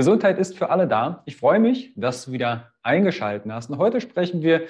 Gesundheit 0.00 0.38
ist 0.38 0.56
für 0.56 0.70
alle 0.70 0.88
da. 0.88 1.22
Ich 1.26 1.36
freue 1.36 1.60
mich, 1.60 1.92
dass 1.94 2.24
du 2.24 2.32
wieder 2.32 2.72
eingeschaltet 2.82 3.52
hast. 3.52 3.68
Und 3.68 3.76
heute 3.76 4.00
sprechen 4.00 4.40
wir 4.40 4.62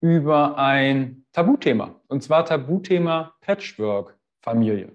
über 0.00 0.56
ein 0.56 1.24
Tabuthema. 1.32 2.00
Und 2.06 2.22
zwar 2.22 2.44
Tabuthema 2.44 3.34
Patchwork-Familie. 3.40 4.92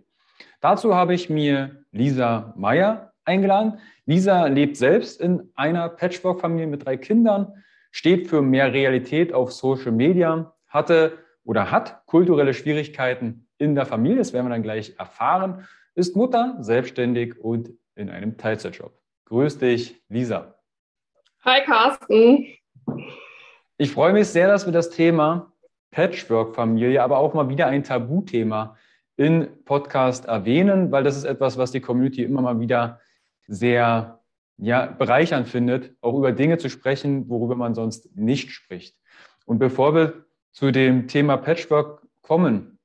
Dazu 0.61 0.95
habe 0.95 1.13
ich 1.13 1.29
mir 1.29 1.83
Lisa 1.91 2.53
Meyer 2.55 3.11
eingeladen. 3.25 3.79
Lisa 4.05 4.45
lebt 4.45 4.77
selbst 4.77 5.19
in 5.19 5.51
einer 5.53 5.89
Patchwork-Familie 5.89 6.67
mit 6.67 6.85
drei 6.85 6.95
Kindern 6.95 7.51
steht 7.91 8.29
für 8.29 8.41
mehr 8.41 8.71
Realität 8.71 9.33
auf 9.33 9.51
Social 9.51 9.91
Media, 9.91 10.55
hatte 10.65 11.17
oder 11.43 11.71
hat 11.71 12.05
kulturelle 12.05 12.53
Schwierigkeiten 12.53 13.49
in 13.57 13.75
der 13.75 13.85
Familie, 13.85 14.19
das 14.19 14.31
werden 14.31 14.45
wir 14.45 14.51
dann 14.51 14.63
gleich 14.63 14.95
erfahren, 14.97 15.67
ist 15.93 16.15
Mutter, 16.15 16.55
selbstständig 16.61 17.37
und 17.37 17.71
in 17.95 18.09
einem 18.09 18.37
Teilzeitjob. 18.37 19.02
Grüß 19.33 19.57
dich, 19.57 19.99
Lisa. 20.09 20.53
Hi, 21.43 21.63
Carsten. 21.65 22.45
Ich 23.77 23.91
freue 23.91 24.13
mich 24.13 24.27
sehr, 24.27 24.47
dass 24.47 24.67
wir 24.67 24.71
das 24.71 24.91
Thema 24.91 25.51
Patchwork-Familie, 25.89 27.01
aber 27.01 27.17
auch 27.17 27.33
mal 27.33 27.49
wieder 27.49 27.65
ein 27.65 27.83
Tabuthema 27.83 28.77
in 29.15 29.47
Podcast 29.65 30.25
erwähnen, 30.25 30.91
weil 30.91 31.03
das 31.03 31.17
ist 31.17 31.23
etwas, 31.23 31.57
was 31.57 31.71
die 31.71 31.81
Community 31.81 32.21
immer 32.21 32.43
mal 32.43 32.59
wieder 32.59 32.99
sehr 33.47 34.19
ja, 34.57 34.85
bereichernd 34.85 35.47
findet, 35.47 35.95
auch 36.01 36.15
über 36.15 36.31
Dinge 36.31 36.59
zu 36.59 36.69
sprechen, 36.69 37.27
worüber 37.27 37.55
man 37.55 37.73
sonst 37.73 38.15
nicht 38.15 38.51
spricht. 38.51 38.95
Und 39.47 39.57
bevor 39.57 39.95
wir 39.95 40.25
zu 40.51 40.69
dem 40.69 41.07
Thema 41.07 41.37
Patchwork 41.37 42.03
kommen, 42.21 42.77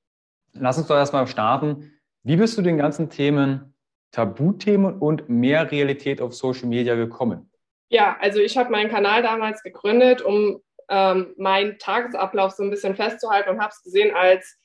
lass 0.54 0.78
uns 0.78 0.86
doch 0.86 0.96
erstmal 0.96 1.26
starten. 1.26 1.92
Wie 2.22 2.36
bist 2.36 2.56
du 2.56 2.62
den 2.62 2.78
ganzen 2.78 3.10
Themen 3.10 3.74
Tabuthemen 4.10 4.98
und 4.98 5.28
mehr 5.28 5.70
Realität 5.70 6.20
auf 6.20 6.34
Social 6.34 6.66
Media 6.66 6.94
gekommen? 6.94 7.50
Ja, 7.90 8.16
also 8.20 8.40
ich 8.40 8.56
habe 8.56 8.70
meinen 8.70 8.90
Kanal 8.90 9.22
damals 9.22 9.62
gegründet, 9.62 10.22
um 10.22 10.60
ähm, 10.88 11.34
meinen 11.36 11.78
Tagesablauf 11.78 12.52
so 12.52 12.62
ein 12.62 12.70
bisschen 12.70 12.96
festzuhalten 12.96 13.50
und 13.50 13.60
habe 13.60 13.72
es 13.72 13.82
gesehen 13.82 14.14
als 14.14 14.58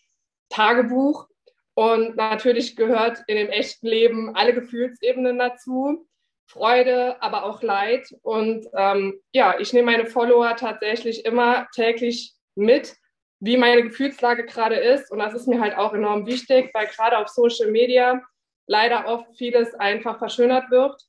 Tagebuch. 0.50 1.28
Und 1.76 2.16
natürlich 2.16 2.76
gehört 2.76 3.24
in 3.28 3.36
dem 3.36 3.50
echten 3.50 3.88
Leben 3.88 4.36
alle 4.36 4.53
Gefühlsebenen 4.53 5.40
dazu. 5.40 6.08
Freude, 6.46 7.22
aber 7.22 7.46
auch 7.46 7.64
Leid. 7.64 8.14
Und 8.22 8.68
ähm, 8.76 9.20
ja, 9.32 9.59
ich 9.59 9.74
nehme 9.74 9.92
meine 9.92 10.06
Follower 10.06 10.56
tatsächlich 10.56 11.26
immer 11.26 11.68
täglich 11.74 12.34
mit, 12.56 12.96
wie 13.40 13.58
meine 13.58 13.84
Gefühlslage 13.84 14.46
gerade 14.46 14.76
ist. 14.76 15.12
Und 15.12 15.20
das 15.20 15.34
ist 15.34 15.48
mir 15.48 15.59
halt 15.59 15.76
auch 15.76 15.94
enorm 15.94 16.28
wichtig, 16.28 16.70
weil 16.74 16.88
gerade 16.88 17.18
auf 17.18 17.30
Social 17.30 17.72
Media 17.72 18.22
leider 18.68 19.07
oft 19.07 19.28
vieles 19.38 19.74
einfach 19.75 20.19
verschönert 20.19 20.72
wird. 20.72 21.01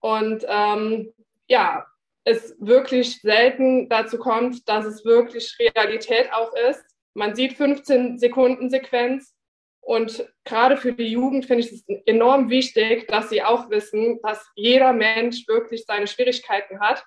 Und 0.00 0.44
ähm, 0.48 1.12
ja, 1.48 1.86
es 2.24 2.56
wirklich 2.60 3.20
selten 3.20 3.88
dazu 3.88 4.18
kommt, 4.18 4.68
dass 4.68 4.84
es 4.84 5.04
wirklich 5.04 5.56
Realität 5.58 6.32
auch 6.32 6.52
ist. 6.70 6.84
Man 7.14 7.34
sieht 7.34 7.54
15 7.54 8.18
Sekunden 8.18 8.70
Sequenz 8.70 9.34
und 9.80 10.24
gerade 10.44 10.76
für 10.76 10.92
die 10.92 11.08
Jugend 11.08 11.46
finde 11.46 11.64
ich 11.64 11.72
es 11.72 11.84
enorm 12.06 12.50
wichtig, 12.50 13.08
dass 13.08 13.30
sie 13.30 13.42
auch 13.42 13.70
wissen, 13.70 14.20
dass 14.22 14.46
jeder 14.54 14.92
Mensch 14.92 15.48
wirklich 15.48 15.84
seine 15.84 16.06
Schwierigkeiten 16.06 16.80
hat 16.80 17.04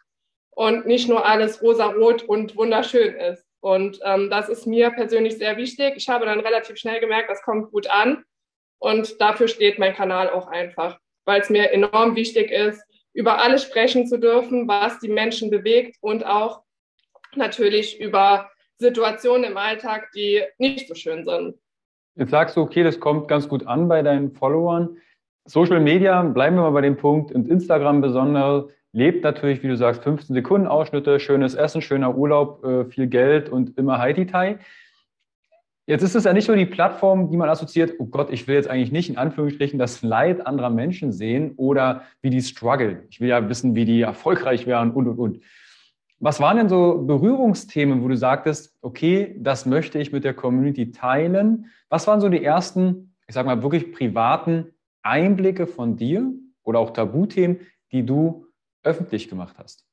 und 0.51 0.85
nicht 0.85 1.07
nur 1.07 1.25
alles 1.25 1.61
rosarot 1.61 2.23
und 2.23 2.55
wunderschön 2.57 3.15
ist. 3.15 3.45
Und 3.61 3.99
ähm, 4.03 4.29
das 4.29 4.49
ist 4.49 4.67
mir 4.67 4.91
persönlich 4.91 5.37
sehr 5.37 5.55
wichtig. 5.55 5.93
Ich 5.95 6.09
habe 6.09 6.25
dann 6.25 6.41
relativ 6.41 6.77
schnell 6.77 6.99
gemerkt, 6.99 7.29
das 7.29 7.41
kommt 7.43 7.71
gut 7.71 7.89
an. 7.89 8.25
Und 8.83 9.21
dafür 9.21 9.47
steht 9.47 9.79
mein 9.79 9.93
Kanal 9.93 10.29
auch 10.29 10.47
einfach, 10.47 10.99
weil 11.23 11.39
es 11.39 11.49
mir 11.49 11.71
enorm 11.71 12.17
wichtig 12.17 12.51
ist, 12.51 12.83
über 13.13 13.41
alles 13.41 13.63
sprechen 13.63 14.05
zu 14.07 14.19
dürfen, 14.19 14.67
was 14.67 14.99
die 14.99 15.07
Menschen 15.07 15.49
bewegt 15.49 15.95
und 16.01 16.25
auch 16.25 16.63
natürlich 17.33 18.01
über 18.01 18.49
Situationen 18.79 19.45
im 19.51 19.55
Alltag, 19.55 20.09
die 20.13 20.41
nicht 20.57 20.89
so 20.89 20.95
schön 20.95 21.23
sind. 21.23 21.55
Jetzt 22.15 22.31
sagst 22.31 22.57
du, 22.57 22.61
okay, 22.61 22.83
das 22.83 22.99
kommt 22.99 23.29
ganz 23.29 23.47
gut 23.47 23.65
an 23.65 23.87
bei 23.87 24.01
deinen 24.01 24.33
Followern. 24.33 24.97
Social 25.45 25.79
Media, 25.79 26.21
bleiben 26.21 26.57
wir 26.57 26.63
mal 26.63 26.71
bei 26.71 26.81
dem 26.81 26.97
Punkt, 26.97 27.31
und 27.31 27.47
Instagram 27.47 28.01
besonders, 28.01 28.65
lebt 28.91 29.23
natürlich, 29.23 29.63
wie 29.63 29.69
du 29.69 29.77
sagst, 29.77 30.03
15 30.03 30.33
Sekunden 30.33 30.67
Ausschnitte, 30.67 31.21
schönes 31.21 31.55
Essen, 31.55 31.81
schöner 31.81 32.17
Urlaub, 32.17 32.65
äh, 32.65 32.83
viel 32.83 33.07
Geld 33.07 33.47
und 33.47 33.77
immer 33.77 33.99
Haiti-Tai. 33.99 34.59
Jetzt 35.85 36.03
ist 36.03 36.15
es 36.15 36.23
ja 36.23 36.31
nicht 36.31 36.47
nur 36.47 36.55
die 36.55 36.65
Plattform, 36.65 37.29
die 37.29 37.35
man 37.35 37.49
assoziiert, 37.49 37.95
oh 37.99 38.05
Gott, 38.05 38.31
ich 38.31 38.47
will 38.47 38.55
jetzt 38.55 38.69
eigentlich 38.69 38.93
nicht 38.93 39.09
in 39.09 39.17
Anführungsstrichen 39.17 39.77
das 39.77 40.01
Leid 40.01 40.47
anderer 40.47 40.69
Menschen 40.69 41.11
sehen 41.11 41.53
oder 41.57 42.03
wie 42.21 42.29
die 42.29 42.41
struggle. 42.41 43.03
Ich 43.09 43.19
will 43.19 43.27
ja 43.27 43.49
wissen, 43.49 43.75
wie 43.75 43.83
die 43.83 44.01
erfolgreich 44.01 44.65
werden 44.65 44.91
und, 44.91 45.07
und, 45.07 45.19
und. 45.19 45.39
Was 46.19 46.39
waren 46.39 46.55
denn 46.55 46.69
so 46.69 47.03
Berührungsthemen, 47.05 48.01
wo 48.01 48.07
du 48.07 48.15
sagtest, 48.15 48.77
okay, 48.81 49.35
das 49.37 49.65
möchte 49.65 49.99
ich 49.99 50.13
mit 50.13 50.23
der 50.23 50.33
Community 50.33 50.91
teilen? 50.91 51.65
Was 51.89 52.07
waren 52.07 52.21
so 52.21 52.29
die 52.29 52.41
ersten, 52.41 53.13
ich 53.27 53.35
sag 53.35 53.45
mal, 53.45 53.61
wirklich 53.61 53.91
privaten 53.91 54.69
Einblicke 55.01 55.67
von 55.67 55.97
dir 55.97 56.31
oder 56.63 56.79
auch 56.79 56.91
Tabuthemen, 56.91 57.59
die 57.91 58.05
du 58.05 58.47
öffentlich 58.83 59.27
gemacht 59.27 59.57
hast? 59.57 59.85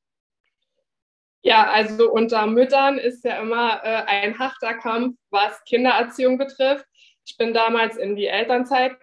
Ja, 1.43 1.71
also 1.71 2.11
unter 2.11 2.47
Müttern 2.47 2.99
ist 2.99 3.25
ja 3.25 3.41
immer 3.41 3.81
äh, 3.83 4.03
ein 4.07 4.39
harter 4.39 4.75
Kampf, 4.75 5.17
was 5.31 5.65
Kindererziehung 5.65 6.37
betrifft. 6.37 6.85
Ich 7.25 7.37
bin 7.39 7.55
damals 7.55 7.97
in 7.97 8.17
die 8.17 8.27
Elternzeit, 8.27 8.97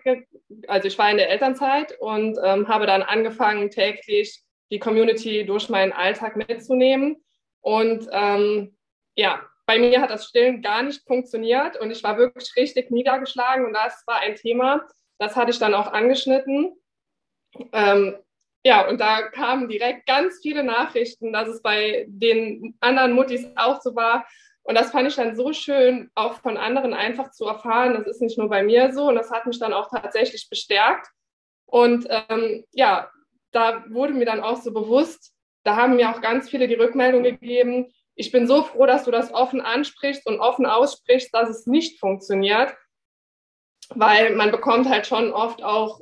also 0.68 0.88
ich 0.88 0.98
war 0.98 1.10
in 1.10 1.18
der 1.18 1.30
Elternzeit 1.30 1.98
und 2.00 2.38
ähm, 2.44 2.68
habe 2.68 2.86
dann 2.86 3.02
angefangen, 3.02 3.72
täglich 3.72 4.44
die 4.70 4.80
Community 4.80 5.46
durch 5.46 5.70
meinen 5.70 5.94
Alltag 5.94 6.36
mitzunehmen. 6.36 7.24
Und 7.62 8.08
ähm, 8.12 8.78
ja, 9.16 9.42
bei 9.66 9.80
mir 9.80 10.02
hat 10.02 10.12
das 10.12 10.26
Stillen 10.28 10.62
gar 10.62 10.84
nicht 10.84 11.02
funktioniert 11.08 11.78
und 11.78 11.92
ich 11.92 12.04
war 12.04 12.18
wirklich 12.18 12.56
richtig 12.56 12.92
niedergeschlagen 12.92 13.66
und 13.66 13.74
das 13.74 14.04
war 14.06 14.20
ein 14.20 14.36
Thema, 14.36 14.88
das 15.20 15.36
hatte 15.36 15.52
ich 15.52 15.60
dann 15.60 15.74
auch 15.74 15.92
angeschnitten. 15.92 16.76
Ähm, 17.74 18.16
ja, 18.68 18.86
und 18.86 19.00
da 19.00 19.22
kamen 19.22 19.70
direkt 19.70 20.06
ganz 20.08 20.40
viele 20.42 20.62
Nachrichten, 20.62 21.32
dass 21.32 21.48
es 21.48 21.62
bei 21.62 22.06
den 22.10 22.76
anderen 22.82 23.14
Muttis 23.14 23.48
auch 23.56 23.80
so 23.80 23.96
war. 23.96 24.28
Und 24.64 24.76
das 24.76 24.92
fand 24.92 25.08
ich 25.08 25.16
dann 25.16 25.38
so 25.38 25.54
schön, 25.54 26.12
auch 26.16 26.42
von 26.42 26.58
anderen 26.58 26.94
einfach 26.94 27.32
zu 27.32 27.46
erfahren. 27.46 27.94
Das 27.94 28.06
ist 28.06 28.22
nicht 28.22 28.38
nur 28.38 28.50
bei 28.50 28.64
mir 28.64 28.92
so 28.92 29.08
und 29.08 29.16
das 29.16 29.32
hat 29.32 29.46
mich 29.46 29.58
dann 29.58 29.72
auch 29.72 29.90
tatsächlich 29.90 30.50
bestärkt. 30.50 31.08
Und 31.66 32.08
ähm, 32.10 32.66
ja, 32.74 33.10
da 33.52 33.86
wurde 33.88 34.14
mir 34.14 34.26
dann 34.26 34.42
auch 34.42 34.62
so 34.62 34.74
bewusst, 34.74 35.34
da 35.64 35.78
haben 35.78 35.96
mir 35.96 36.12
auch 36.12 36.20
ganz 36.20 36.50
viele 36.50 36.68
die 36.68 36.74
Rückmeldung 36.74 37.24
gegeben, 37.24 37.88
ich 38.16 38.34
bin 38.34 38.48
so 38.48 38.64
froh, 38.64 38.86
dass 38.86 39.06
du 39.06 39.12
das 39.12 39.34
offen 39.34 39.62
ansprichst 39.62 40.28
und 40.28 40.42
offen 40.42 40.66
aussprichst, 40.66 41.34
dass 41.34 41.48
es 41.50 41.68
nicht 41.68 42.02
funktioniert, 42.02 42.76
weil 43.90 44.36
man 44.36 44.52
bekommt 44.52 44.90
halt 44.90 45.08
schon 45.08 45.32
oft 45.32 45.64
auch, 45.64 46.02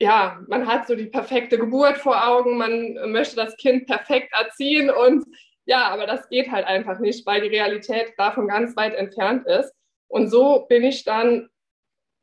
ja, 0.00 0.40
man 0.48 0.66
hat 0.66 0.86
so 0.86 0.96
die 0.96 1.06
perfekte 1.06 1.58
Geburt 1.58 1.98
vor 1.98 2.26
Augen, 2.26 2.56
man 2.56 3.12
möchte 3.12 3.36
das 3.36 3.56
Kind 3.58 3.86
perfekt 3.86 4.32
erziehen 4.32 4.90
und 4.90 5.24
ja, 5.66 5.88
aber 5.88 6.06
das 6.06 6.28
geht 6.28 6.50
halt 6.50 6.66
einfach 6.66 6.98
nicht, 6.98 7.26
weil 7.26 7.42
die 7.42 7.54
Realität 7.56 8.14
davon 8.16 8.48
ganz 8.48 8.74
weit 8.76 8.94
entfernt 8.94 9.46
ist. 9.46 9.72
Und 10.08 10.28
so 10.28 10.66
bin 10.68 10.82
ich 10.82 11.04
dann 11.04 11.48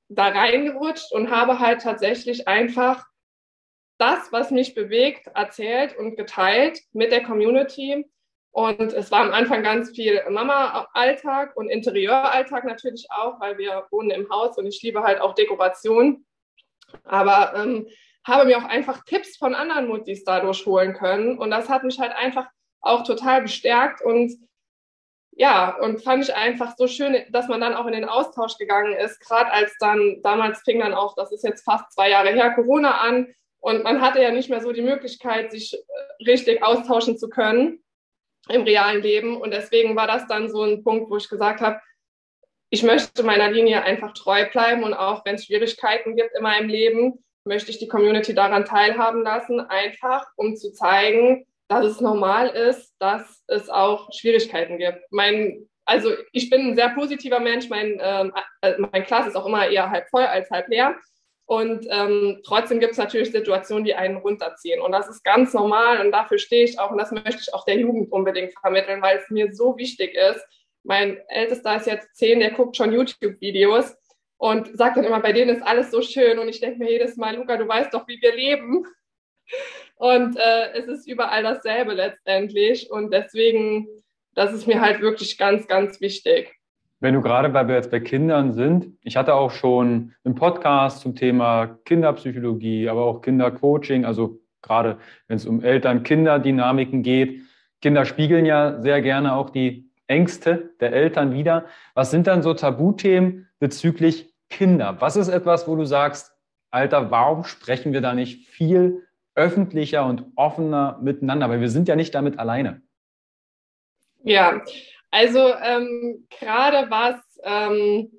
da 0.10 0.30
reingerutscht 0.30 1.14
und 1.14 1.30
habe 1.30 1.60
halt 1.60 1.82
tatsächlich 1.82 2.48
einfach 2.48 3.06
das, 4.00 4.32
was 4.32 4.52
mich 4.52 4.74
bewegt, 4.74 5.28
erzählt 5.34 5.96
und 5.98 6.18
geteilt 6.18 6.80
mit 6.92 7.12
der 7.12 7.24
Community. 7.24 8.06
Und 8.52 8.94
es 8.94 9.12
war 9.12 9.22
am 9.22 9.32
Anfang 9.32 9.64
ganz 9.64 9.92
viel 9.92 10.22
Mama-Alltag 10.30 11.56
und 11.56 11.70
Interieuralltag 11.70 12.66
natürlich 12.66 13.08
auch, 13.12 13.40
weil 13.40 13.58
wir 13.58 13.86
wohnen 13.92 14.10
im 14.10 14.30
Haus 14.30 14.58
und 14.58 14.66
ich 14.66 14.82
liebe 14.82 15.04
halt 15.04 15.22
auch 15.22 15.36
Dekoration. 15.36 16.26
Aber 17.04 17.54
ähm, 17.56 17.88
habe 18.26 18.46
mir 18.46 18.58
auch 18.58 18.66
einfach 18.66 19.04
Tipps 19.06 19.38
von 19.38 19.56
anderen 19.56 19.88
Mutis 19.88 20.24
dadurch 20.24 20.66
holen 20.66 20.94
können. 20.94 21.38
Und 21.38 21.52
das 21.52 21.70
hat 21.70 21.84
mich 21.84 22.00
halt 22.00 22.12
einfach 22.12 22.48
auch 22.82 23.04
total 23.04 23.42
bestärkt 23.42 24.02
und 24.02 24.34
ja, 25.40 25.78
und 25.78 26.04
fand 26.04 26.24
ich 26.24 26.34
einfach 26.34 26.76
so 26.78 26.88
schön, 26.88 27.16
dass 27.30 27.48
man 27.48 27.62
dann 27.62 27.76
auch 27.76 27.86
in 27.86 27.94
den 27.94 28.06
Austausch 28.06 28.58
gegangen 28.58 28.94
ist, 28.94 29.20
gerade 29.20 29.52
als 29.52 29.78
dann, 29.80 30.20
damals 30.24 30.62
fing 30.62 30.80
dann 30.80 30.96
auch, 30.96 31.14
das 31.16 31.32
ist 31.32 31.44
jetzt 31.44 31.64
fast 31.64 31.92
zwei 31.94 32.10
Jahre 32.10 32.30
her, 32.30 32.56
Corona 32.56 33.02
an. 33.02 33.28
Und 33.60 33.84
man 33.84 34.02
hatte 34.02 34.20
ja 34.20 34.32
nicht 34.32 34.50
mehr 34.50 34.62
so 34.62 34.72
die 34.72 34.82
Möglichkeit, 34.82 35.52
sich 35.52 35.76
äh, 35.76 36.24
richtig 36.24 36.64
austauschen 36.64 37.20
zu 37.20 37.30
können 37.30 37.84
im 38.50 38.64
realen 38.64 39.04
Leben. 39.04 39.40
Und 39.40 39.52
deswegen 39.52 39.96
war 39.96 40.08
das 40.08 40.26
dann 40.26 40.50
so 40.50 40.64
ein 40.64 40.84
Punkt, 40.84 41.12
wo 41.12 41.18
ich 41.18 41.30
gesagt 41.30 41.62
habe, 41.62 41.80
ich 42.70 42.84
möchte 42.84 43.24
meiner 43.24 43.50
Linie 43.50 43.84
einfach 43.84 44.14
treu 44.14 44.46
bleiben 44.50 44.84
und 44.84 44.94
auch 44.94 45.24
wenn 45.26 45.36
es 45.36 45.46
Schwierigkeiten 45.46 46.16
gibt 46.16 46.36
in 46.36 46.44
meinem 46.44 46.70
Leben, 46.70 47.24
möchte 47.46 47.72
ich 47.72 47.80
die 47.80 47.88
Community 47.88 48.36
daran 48.36 48.66
teilhaben 48.66 49.24
lassen, 49.24 49.60
einfach 49.62 50.26
um 50.36 50.56
zu 50.56 50.74
zeigen, 50.74 51.46
dass 51.70 51.86
es 51.86 52.02
normal 52.02 52.50
ist, 52.50 52.94
dass 53.00 53.44
es 53.48 53.70
auch 53.70 54.10
Schwierigkeiten 54.14 54.78
gibt. 54.78 55.00
Mein, 55.12 55.68
also 55.86 56.12
ich 56.34 56.50
bin 56.50 56.62
ein 56.62 56.76
sehr 56.76 56.90
positiver 56.90 57.40
Mensch, 57.40 57.70
mein, 57.70 58.00
ähm, 58.02 58.34
äh, 58.62 58.74
mein 58.78 59.04
Glas 59.04 59.28
ist 59.28 59.36
auch 59.36 59.46
immer 59.46 59.68
eher 59.68 59.90
halb 59.90 60.10
voll 60.10 60.24
als 60.24 60.50
halb 60.52 60.68
leer. 60.68 60.96
Und 61.46 61.88
ähm, 61.90 62.42
trotzdem 62.44 62.82
gibt 62.82 62.92
es 62.92 62.98
natürlich 62.98 63.32
Situationen, 63.32 63.86
die 63.86 63.96
einen 63.96 64.18
runterziehen. 64.18 64.82
Und 64.82 64.92
das 64.92 65.08
ist 65.08 65.24
ganz 65.24 65.54
normal 65.54 66.06
und 66.06 66.12
dafür 66.12 66.40
stehe 66.40 66.66
ich 66.66 66.78
auch 66.78 66.92
und 66.92 66.98
das 66.98 67.12
möchte 67.12 67.40
ich 67.40 67.54
auch 67.54 67.64
der 67.64 67.78
Jugend 67.78 68.12
unbedingt 68.12 68.54
vermitteln, 68.60 69.02
weil 69.02 69.18
es 69.18 69.30
mir 69.30 69.54
so 69.54 69.78
wichtig 69.78 70.14
ist. 70.14 70.46
Mein 70.88 71.18
Ältester 71.28 71.76
ist 71.76 71.86
jetzt 71.86 72.16
zehn, 72.16 72.40
der 72.40 72.52
guckt 72.52 72.78
schon 72.78 72.94
YouTube-Videos 72.94 73.98
und 74.38 74.78
sagt 74.78 74.96
dann 74.96 75.04
immer, 75.04 75.20
bei 75.20 75.34
denen 75.34 75.54
ist 75.54 75.62
alles 75.62 75.92
so 75.92 76.02
schön. 76.02 76.40
Und 76.40 76.48
ich 76.48 76.62
denke 76.62 76.80
mir 76.80 76.90
jedes 76.90 77.18
Mal, 77.18 77.36
Luca, 77.36 77.58
du 77.58 77.68
weißt 77.68 77.94
doch, 77.94 78.08
wie 78.08 78.22
wir 78.22 78.34
leben. 78.34 78.86
Und 79.96 80.38
äh, 80.38 80.72
es 80.78 80.88
ist 80.88 81.08
überall 81.08 81.44
dasselbe 81.44 81.94
letztendlich. 81.94 82.90
Und 82.90 83.14
deswegen, 83.14 83.88
das 84.34 84.54
ist 84.54 84.66
mir 84.66 84.80
halt 84.80 85.02
wirklich 85.02 85.38
ganz, 85.38 85.68
ganz 85.68 86.00
wichtig. 86.00 86.56
Wenn 87.02 87.16
du 87.16 87.22
gerade, 87.22 87.54
weil 87.54 87.68
wir 87.68 87.76
jetzt 87.76 87.92
bei 87.92 88.00
Kindern 88.00 88.54
sind, 88.54 88.98
ich 89.02 89.18
hatte 89.18 89.34
auch 89.34 89.52
schon 89.52 90.14
einen 90.24 90.36
Podcast 90.36 91.02
zum 91.02 91.16
Thema 91.16 91.80
Kinderpsychologie, 91.84 92.88
aber 92.88 93.04
auch 93.04 93.22
Kindercoaching, 93.22 94.06
also 94.06 94.40
gerade 94.62 95.00
wenn 95.28 95.36
es 95.36 95.46
um 95.46 95.62
Eltern-Kinder-Dynamiken 95.62 97.04
geht. 97.04 97.42
Kinder 97.82 98.06
spiegeln 98.06 98.46
ja 98.46 98.82
sehr 98.82 99.02
gerne 99.02 99.36
auch 99.36 99.50
die 99.50 99.87
Ängste 100.08 100.74
der 100.80 100.94
Eltern 100.94 101.34
wieder. 101.34 101.66
Was 101.94 102.12
sind 102.12 102.28
dann 102.28 102.42
so 102.42 102.54
Tabuthemen 102.54 103.48
bezüglich 103.60 104.34
Kinder? 104.50 104.98
Was 105.00 105.16
ist 105.16 105.28
etwas, 105.28 105.68
wo 105.68 105.76
du 105.76 105.86
sagst, 105.86 106.34
Alter, 106.72 107.12
warum 107.12 107.44
sprechen 107.44 107.94
wir 107.94 108.02
da 108.02 108.14
nicht 108.14 108.48
viel 108.50 109.08
öffentlicher 109.38 110.04
und 110.06 110.26
offener 110.36 110.98
miteinander, 111.02 111.48
weil 111.50 111.62
wir 111.62 111.70
sind 111.70 111.88
ja 111.88 111.96
nicht 111.96 112.16
damit 112.16 112.40
alleine. 112.40 112.82
Ja, 114.24 114.62
also 115.12 115.54
ähm, 115.56 116.28
gerade 116.30 116.90
was 116.90 117.22
ähm, 117.44 118.12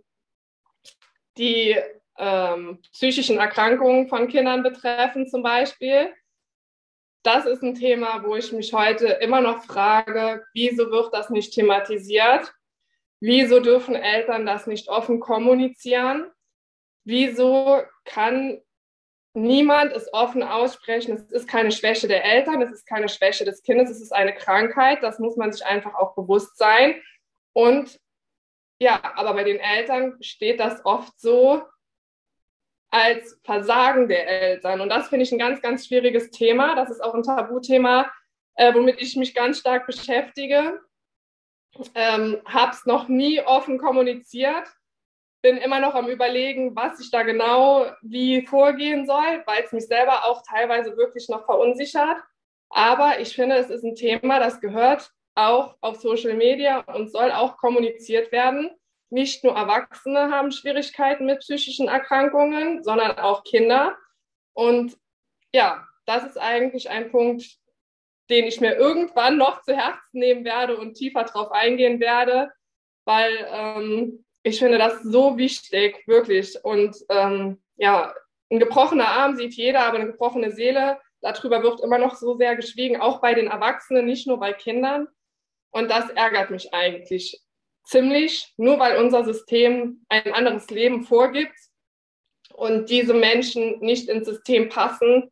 die 1.37 1.77
ähm, 2.17 2.81
psychischen 2.93 3.39
Erkrankungen 3.39 4.09
von 4.09 4.29
Kindern 4.29 4.63
betreffen 4.63 5.27
zum 5.27 5.43
Beispiel, 5.43 6.15
das 7.29 7.45
ist 7.45 7.63
ein 7.63 7.75
Thema, 7.75 8.25
wo 8.25 8.37
ich 8.37 8.53
mich 8.53 8.73
heute 8.73 9.07
immer 9.07 9.43
noch 9.43 9.63
frage, 9.65 10.47
wieso 10.55 10.91
wird 10.91 11.13
das 11.13 11.29
nicht 11.29 11.53
thematisiert? 11.53 12.55
Wieso 13.21 13.61
dürfen 13.61 13.95
Eltern 13.95 14.47
das 14.47 14.67
nicht 14.67 14.89
offen 14.89 15.21
kommunizieren? 15.21 16.31
Wieso 17.05 17.83
kann 18.07 18.63
niemand 19.35 19.93
es 19.93 20.13
offen 20.13 20.43
aussprechen. 20.43 21.15
Es 21.15 21.31
ist 21.31 21.49
keine 21.49 21.71
Schwäche 21.71 22.09
der 22.09 22.25
Eltern, 22.25 22.63
es 22.63 22.73
ist 22.73 22.87
keine 22.87 23.09
Schwäche 23.11 23.45
des 23.45 23.63
Kindes, 23.63 23.91
es 23.91 24.01
ist 24.01 24.13
eine 24.13 24.35
Krankheit. 24.35 25.03
Das 25.03 25.19
muss 25.19 25.37
man 25.37 25.53
sich 25.53 25.65
einfach 25.65 25.95
auch 25.95 26.15
bewusst 26.15 26.57
sein. 26.57 26.95
Und 27.53 28.01
ja, 28.81 29.01
aber 29.17 29.35
bei 29.35 29.45
den 29.45 29.59
Eltern 29.59 30.17
steht 30.23 30.61
das 30.61 30.85
oft 30.85 31.21
so 31.21 31.63
als 32.91 33.39
Versagen 33.45 34.09
der 34.09 34.27
Eltern. 34.27 34.81
Und 34.81 34.89
das 34.89 35.09
finde 35.09 35.25
ich 35.25 35.33
ein 35.33 35.39
ganz, 35.39 35.61
ganz 35.61 35.87
schwieriges 35.87 36.31
Thema. 36.31 36.75
Das 36.75 36.91
ist 36.91 37.03
auch 37.03 37.15
ein 37.15 37.23
Tabuthema, 37.23 38.11
äh, 38.55 38.75
womit 38.75 39.01
ich 39.01 39.17
mich 39.17 39.35
ganz 39.35 39.59
stark 39.59 39.87
beschäftige. 39.87 40.81
Ähm, 41.95 42.41
Habe 42.47 42.73
es 42.73 42.87
noch 42.87 43.09
nie 43.09 43.41
offen 43.41 43.79
kommuniziert 43.79 44.67
bin 45.43 45.57
immer 45.57 45.81
noch 45.81 45.95
am 45.95 46.09
Überlegen, 46.09 46.75
was 46.75 47.01
ich 47.01 47.11
da 47.11 47.23
genau 47.23 47.87
wie 48.03 48.45
vorgehen 48.47 49.07
soll, 49.07 49.43
weil 49.47 49.63
es 49.65 49.73
mich 49.73 49.87
selber 49.87 50.27
auch 50.27 50.43
teilweise 50.43 50.97
wirklich 50.97 51.29
noch 51.29 51.45
verunsichert. 51.45 52.19
Aber 52.71 53.21
ich 53.21 53.35
finde, 53.35 53.57
es 53.57 53.71
ist 53.71 53.85
ein 53.85 53.95
Thema, 53.95 54.41
das 54.41 54.61
gehört 54.61 55.11
auch 55.35 55.77
auf 55.81 56.01
Social 56.01 56.35
Media 56.35 56.81
und 56.81 57.11
soll 57.11 57.31
auch 57.31 57.57
kommuniziert 57.57 58.33
werden. 58.33 58.71
Nicht 59.11 59.43
nur 59.43 59.55
Erwachsene 59.55 60.31
haben 60.31 60.53
Schwierigkeiten 60.53 61.27
mit 61.27 61.41
psychischen 61.41 61.89
Erkrankungen, 61.89 62.83
sondern 62.83 63.19
auch 63.19 63.45
Kinder. 63.45 63.97
Und 64.53 64.97
ja, 65.53 65.87
das 66.05 66.25
ist 66.25 66.39
eigentlich 66.39 66.91
ein 66.91 67.11
Punkt, 67.11 67.59
den 68.31 68.47
ich 68.47 68.61
mir 68.61 68.75
irgendwann 68.77 69.39
noch 69.39 69.63
zu 69.63 69.75
Herzen 69.75 70.19
nehmen 70.19 70.45
werde 70.45 70.77
und 70.77 70.95
tiefer 70.95 71.25
drauf 71.25 71.51
eingehen 71.51 72.01
werde, 72.01 72.51
weil 73.07 73.49
ähm, 73.51 74.25
ich 74.43 74.59
finde 74.59 74.79
das 74.79 75.03
so 75.03 75.39
wichtig, 75.39 76.07
wirklich. 76.07 76.63
Und 76.63 76.97
ähm, 77.09 77.63
ja, 77.77 78.15
ein 78.51 78.59
gebrochener 78.59 79.09
Arm 79.09 79.37
sieht 79.37 79.55
jeder, 79.55 79.81
aber 79.81 79.99
eine 79.99 80.13
gebrochene 80.13 80.53
Seele, 80.53 81.01
darüber 81.21 81.63
wird 81.63 81.81
immer 81.81 81.99
noch 81.99 82.15
so 82.17 82.37
sehr 82.37 82.57
geschwiegen, 82.57 83.01
auch 83.01 83.21
bei 83.21 83.35
den 83.35 83.47
Erwachsenen, 83.47 84.07
nicht 84.07 84.27
nur 84.27 84.39
bei 84.39 84.53
Kindern. 84.53 85.09
Und 85.71 85.91
das 85.91 86.11
ärgert 86.11 86.51
mich 86.51 86.73
eigentlich 86.73 87.43
ziemlich, 87.89 88.53
nur 88.57 88.79
weil 88.79 88.99
unser 89.03 89.25
System 89.25 90.05
ein 90.09 90.33
anderes 90.33 90.69
Leben 90.71 91.05
vorgibt 91.05 91.57
und 92.53 92.91
diese 92.91 93.15
Menschen 93.15 93.81
nicht 93.81 94.09
ins 94.09 94.27
System 94.27 94.69
passen. 94.69 95.31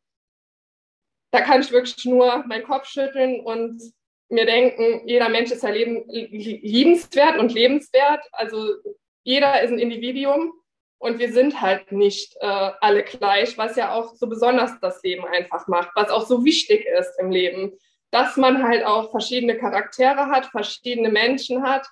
Da 1.32 1.42
kann 1.42 1.60
ich 1.60 1.70
wirklich 1.70 2.04
nur 2.06 2.44
meinen 2.46 2.64
Kopf 2.64 2.86
schütteln 2.88 3.40
und 3.40 3.82
mir 4.28 4.46
denken, 4.46 5.06
jeder 5.06 5.28
Mensch 5.28 5.50
ist 5.50 5.62
ja 5.62 5.70
liebenswert 5.70 7.38
und 7.38 7.52
lebenswert. 7.52 8.24
Also 8.32 8.74
jeder 9.22 9.60
ist 9.62 9.70
ein 9.70 9.78
Individuum 9.78 10.52
und 10.98 11.18
wir 11.18 11.32
sind 11.32 11.60
halt 11.60 11.92
nicht 11.92 12.36
äh, 12.40 12.70
alle 12.80 13.04
gleich, 13.04 13.58
was 13.58 13.76
ja 13.76 13.94
auch 13.94 14.14
so 14.14 14.26
besonders 14.28 14.80
das 14.80 15.02
Leben 15.02 15.26
einfach 15.26 15.68
macht, 15.68 15.90
was 15.94 16.10
auch 16.10 16.26
so 16.26 16.44
wichtig 16.44 16.86
ist 16.98 17.18
im 17.18 17.30
Leben, 17.30 17.72
dass 18.10 18.38
man 18.38 18.62
halt 18.62 18.84
auch 18.84 19.10
verschiedene 19.10 19.58
Charaktere 19.58 20.28
hat, 20.28 20.46
verschiedene 20.46 21.10
Menschen 21.10 21.62
hat 21.62 21.86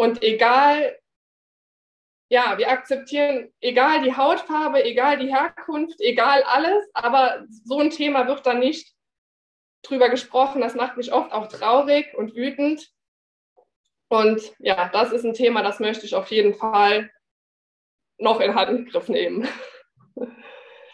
und 0.00 0.22
egal, 0.22 0.98
ja, 2.30 2.56
wir 2.56 2.70
akzeptieren, 2.70 3.52
egal 3.60 4.00
die 4.00 4.16
Hautfarbe, 4.16 4.82
egal 4.82 5.18
die 5.18 5.30
Herkunft, 5.30 6.00
egal 6.00 6.42
alles, 6.44 6.88
aber 6.94 7.44
so 7.66 7.80
ein 7.80 7.90
Thema 7.90 8.26
wird 8.26 8.46
dann 8.46 8.60
nicht 8.60 8.94
drüber 9.82 10.08
gesprochen. 10.08 10.62
Das 10.62 10.74
macht 10.74 10.96
mich 10.96 11.12
oft 11.12 11.32
auch 11.32 11.48
traurig 11.48 12.14
und 12.16 12.34
wütend. 12.34 12.90
Und 14.08 14.40
ja, 14.58 14.88
das 14.88 15.12
ist 15.12 15.26
ein 15.26 15.34
Thema, 15.34 15.62
das 15.62 15.80
möchte 15.80 16.06
ich 16.06 16.14
auf 16.14 16.30
jeden 16.30 16.54
Fall 16.54 17.10
noch 18.16 18.40
in 18.40 18.54
Handgriff 18.54 19.10
nehmen. 19.10 19.46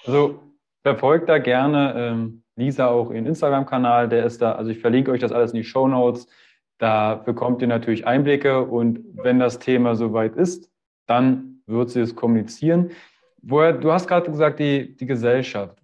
Also 0.05 0.43
verfolgt 0.83 1.29
da 1.29 1.39
gerne 1.39 1.95
ähm, 1.97 2.45
Lisa 2.57 2.89
auch 2.89 3.13
ihren 3.13 3.27
Instagram-Kanal, 3.27 4.09
der 4.09 4.27
ist 4.27 4.43
da, 4.43 4.57
also 4.57 4.73
ich 4.73 4.81
verlinke 4.81 5.13
euch 5.13 5.21
das 5.21 5.31
alles 5.31 5.53
in 5.53 5.59
die 5.59 5.65
Show 5.65 5.87
Notes. 5.87 6.27
Da 6.79 7.15
bekommt 7.15 7.63
ihr 7.63 7.69
natürlich 7.69 8.07
Einblicke 8.07 8.63
und 8.63 9.01
wenn 9.23 9.39
das 9.39 9.59
Thema 9.59 9.95
soweit 9.95 10.37
ist, 10.37 10.71
dann 11.07 11.63
wird 11.67 11.91
sie 11.91 12.01
es 12.01 12.15
kommunizieren. 12.15 12.91
Woher, 13.43 13.73
du 13.73 13.93
hast 13.93 14.09
gerade 14.09 14.31
gesagt, 14.31 14.59
die, 14.59 14.97
die 14.97 15.07
Gesellschaft. 15.07 15.79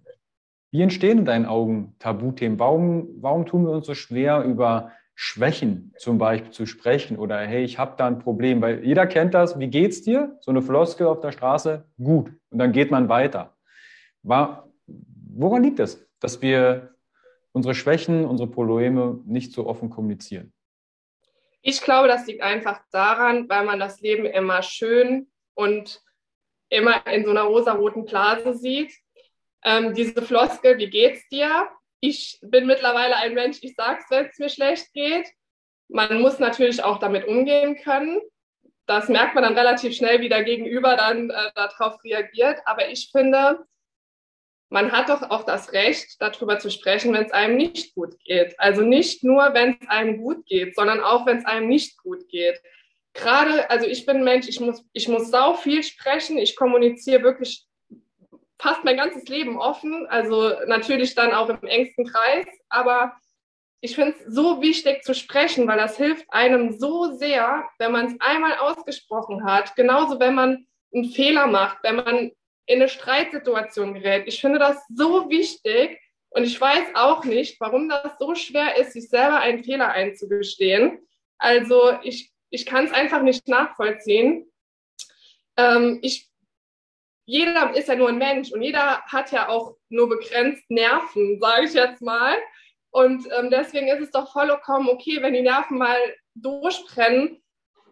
Wie 0.71 0.81
entstehen 0.81 1.19
in 1.19 1.25
deinen 1.25 1.45
Augen 1.45 1.95
Tabuthemen? 1.99 2.59
Warum, 2.59 3.09
warum 3.21 3.45
tun 3.45 3.65
wir 3.65 3.71
uns 3.71 3.85
so 3.85 3.93
schwer, 3.93 4.43
über 4.43 4.91
Schwächen 5.15 5.93
zum 5.97 6.17
Beispiel 6.17 6.51
zu 6.51 6.65
sprechen 6.65 7.17
oder 7.17 7.39
hey, 7.39 7.63
ich 7.63 7.77
habe 7.77 7.93
da 7.97 8.07
ein 8.07 8.19
Problem? 8.19 8.61
Weil 8.61 8.83
jeder 8.83 9.05
kennt 9.05 9.33
das, 9.33 9.59
wie 9.59 9.67
geht's 9.67 10.01
dir? 10.01 10.37
So 10.41 10.51
eine 10.51 10.61
Floskel 10.61 11.07
auf 11.07 11.19
der 11.19 11.31
Straße, 11.31 11.85
gut. 12.03 12.31
Und 12.49 12.57
dann 12.57 12.71
geht 12.71 12.91
man 12.91 13.07
weiter. 13.07 13.55
War, 14.23 14.67
woran 14.87 15.63
liegt 15.63 15.79
es, 15.79 16.07
dass 16.19 16.41
wir 16.41 16.95
unsere 17.51 17.75
Schwächen, 17.75 18.25
unsere 18.25 18.49
Probleme 18.49 19.19
nicht 19.25 19.53
so 19.53 19.67
offen 19.67 19.89
kommunizieren? 19.89 20.53
Ich 21.65 21.81
glaube, 21.81 22.09
das 22.09 22.27
liegt 22.27 22.41
einfach 22.41 22.81
daran, 22.91 23.47
weil 23.47 23.63
man 23.63 23.79
das 23.79 24.01
Leben 24.01 24.25
immer 24.25 24.61
schön 24.61 25.31
und 25.53 26.01
immer 26.67 27.07
in 27.07 27.23
so 27.23 27.31
einer 27.31 27.43
rosaroten 27.43 28.03
Blase 28.03 28.53
sieht. 28.53 28.93
Ähm, 29.63 29.93
diese 29.93 30.21
Floskel, 30.21 30.77
wie 30.77 30.89
geht's 30.89 31.25
dir? 31.29 31.69
Ich 32.01 32.37
bin 32.41 32.67
mittlerweile 32.67 33.15
ein 33.15 33.33
Mensch, 33.33 33.59
ich 33.61 33.75
sag's, 33.75 34.03
wenn 34.09 34.25
es 34.25 34.37
mir 34.39 34.49
schlecht 34.49 34.91
geht. 34.91 35.25
Man 35.87 36.21
muss 36.21 36.37
natürlich 36.37 36.83
auch 36.83 36.99
damit 36.99 37.25
umgehen 37.25 37.77
können. 37.77 38.19
Das 38.85 39.07
merkt 39.07 39.33
man 39.33 39.45
dann 39.45 39.57
relativ 39.57 39.95
schnell, 39.95 40.19
wie 40.19 40.27
der 40.27 40.43
Gegenüber 40.43 40.97
dann 40.97 41.29
äh, 41.29 41.51
darauf 41.55 42.03
reagiert. 42.03 42.59
Aber 42.65 42.89
ich 42.89 43.09
finde, 43.09 43.65
man 44.73 44.91
hat 44.91 45.09
doch 45.09 45.29
auch 45.29 45.43
das 45.43 45.71
Recht, 45.71 46.19
darüber 46.19 46.57
zu 46.57 46.71
sprechen, 46.71 47.13
wenn 47.13 47.25
es 47.25 47.31
einem 47.31 47.57
nicht 47.57 47.93
gut 47.93 48.17
geht. 48.25 48.59
Also 48.59 48.81
nicht 48.81 49.23
nur, 49.23 49.53
wenn 49.53 49.77
es 49.79 49.87
einem 49.87 50.17
gut 50.17 50.47
geht, 50.47 50.75
sondern 50.75 50.99
auch, 50.99 51.27
wenn 51.27 51.37
es 51.37 51.45
einem 51.45 51.67
nicht 51.67 51.95
gut 51.99 52.27
geht. 52.27 52.59
Gerade, 53.13 53.69
also 53.69 53.85
ich 53.85 54.07
bin 54.07 54.23
Mensch, 54.23 54.47
ich 54.49 54.59
muss, 54.59 54.83
ich 54.91 55.07
muss 55.07 55.29
sau 55.29 55.53
viel 55.53 55.83
sprechen. 55.83 56.39
Ich 56.39 56.55
kommuniziere 56.55 57.21
wirklich 57.21 57.67
fast 58.57 58.83
mein 58.83 58.97
ganzes 58.97 59.27
Leben 59.27 59.59
offen. 59.59 60.07
Also 60.07 60.53
natürlich 60.65 61.13
dann 61.13 61.33
auch 61.33 61.49
im 61.49 61.67
engsten 61.67 62.07
Kreis. 62.07 62.47
Aber 62.69 63.15
ich 63.79 63.93
finde 63.93 64.15
es 64.17 64.33
so 64.33 64.59
wichtig 64.59 65.03
zu 65.03 65.13
sprechen, 65.13 65.67
weil 65.67 65.77
das 65.77 65.97
hilft 65.97 66.25
einem 66.33 66.79
so 66.79 67.15
sehr, 67.15 67.63
wenn 67.77 67.91
man 67.91 68.07
es 68.07 68.15
einmal 68.19 68.57
ausgesprochen 68.57 69.45
hat. 69.45 69.75
Genauso, 69.75 70.19
wenn 70.19 70.33
man 70.33 70.65
einen 70.91 71.11
Fehler 71.11 71.45
macht, 71.45 71.77
wenn 71.83 71.97
man 71.97 72.31
in 72.65 72.75
eine 72.75 72.89
Streitsituation 72.89 73.93
gerät. 73.93 74.23
Ich 74.27 74.39
finde 74.41 74.59
das 74.59 74.77
so 74.93 75.29
wichtig 75.29 75.99
und 76.29 76.43
ich 76.43 76.59
weiß 76.59 76.95
auch 76.95 77.23
nicht, 77.25 77.59
warum 77.59 77.89
das 77.89 78.17
so 78.17 78.33
schwer 78.35 78.77
ist, 78.77 78.93
sich 78.93 79.09
selber 79.09 79.39
einen 79.39 79.63
Fehler 79.63 79.89
einzugestehen. 79.89 81.05
Also 81.37 81.97
ich, 82.03 82.31
ich 82.49 82.65
kann 82.65 82.85
es 82.85 82.91
einfach 82.91 83.21
nicht 83.21 83.47
nachvollziehen. 83.47 84.49
Ähm, 85.57 85.99
ich, 86.01 86.29
jeder 87.25 87.75
ist 87.75 87.87
ja 87.87 87.95
nur 87.95 88.09
ein 88.09 88.17
Mensch 88.17 88.51
und 88.51 88.61
jeder 88.61 89.01
hat 89.03 89.31
ja 89.31 89.49
auch 89.49 89.75
nur 89.89 90.09
begrenzt 90.09 90.63
Nerven, 90.69 91.39
sage 91.39 91.65
ich 91.65 91.73
jetzt 91.73 92.01
mal. 92.01 92.37
Und 92.91 93.27
ähm, 93.37 93.49
deswegen 93.49 93.87
ist 93.87 94.01
es 94.01 94.11
doch 94.11 94.31
vollkommen 94.31 94.87
okay, 94.87 95.21
wenn 95.21 95.33
die 95.33 95.41
Nerven 95.41 95.77
mal 95.77 95.97
durchbrennen, 96.35 97.42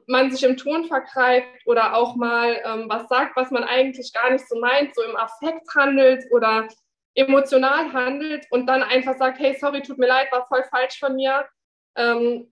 man 0.08 0.32
sich 0.32 0.44
im 0.44 0.58
Ton 0.58 0.86
vergreift 0.86 1.48
oder 1.66 1.96
auch 1.96 2.16
mal 2.16 2.62
ähm, 2.66 2.86
was 2.88 3.08
sagt, 3.08 3.36
was 3.36 3.52
man 3.52 3.64
eigentlich 3.64 4.14
gar 4.14 4.30
nicht 4.32 4.48
so 4.48 4.60
meint, 4.60 4.94
so 4.96 5.04
im 5.04 5.16
Affekt 5.16 5.68
handelt 5.76 6.24
oder 6.32 6.68
emotional 7.16 7.92
handelt 7.94 8.46
und 8.52 8.68
dann 8.68 8.84
einfach 8.84 9.18
sagt, 9.18 9.40
hey, 9.40 9.56
sorry, 9.60 9.82
tut 9.82 9.98
mir 9.98 10.08
leid, 10.08 10.32
war 10.32 10.48
voll 10.48 10.64
falsch 10.70 11.00
von 11.00 11.16
mir. 11.16 11.46
Ähm, 11.96 12.52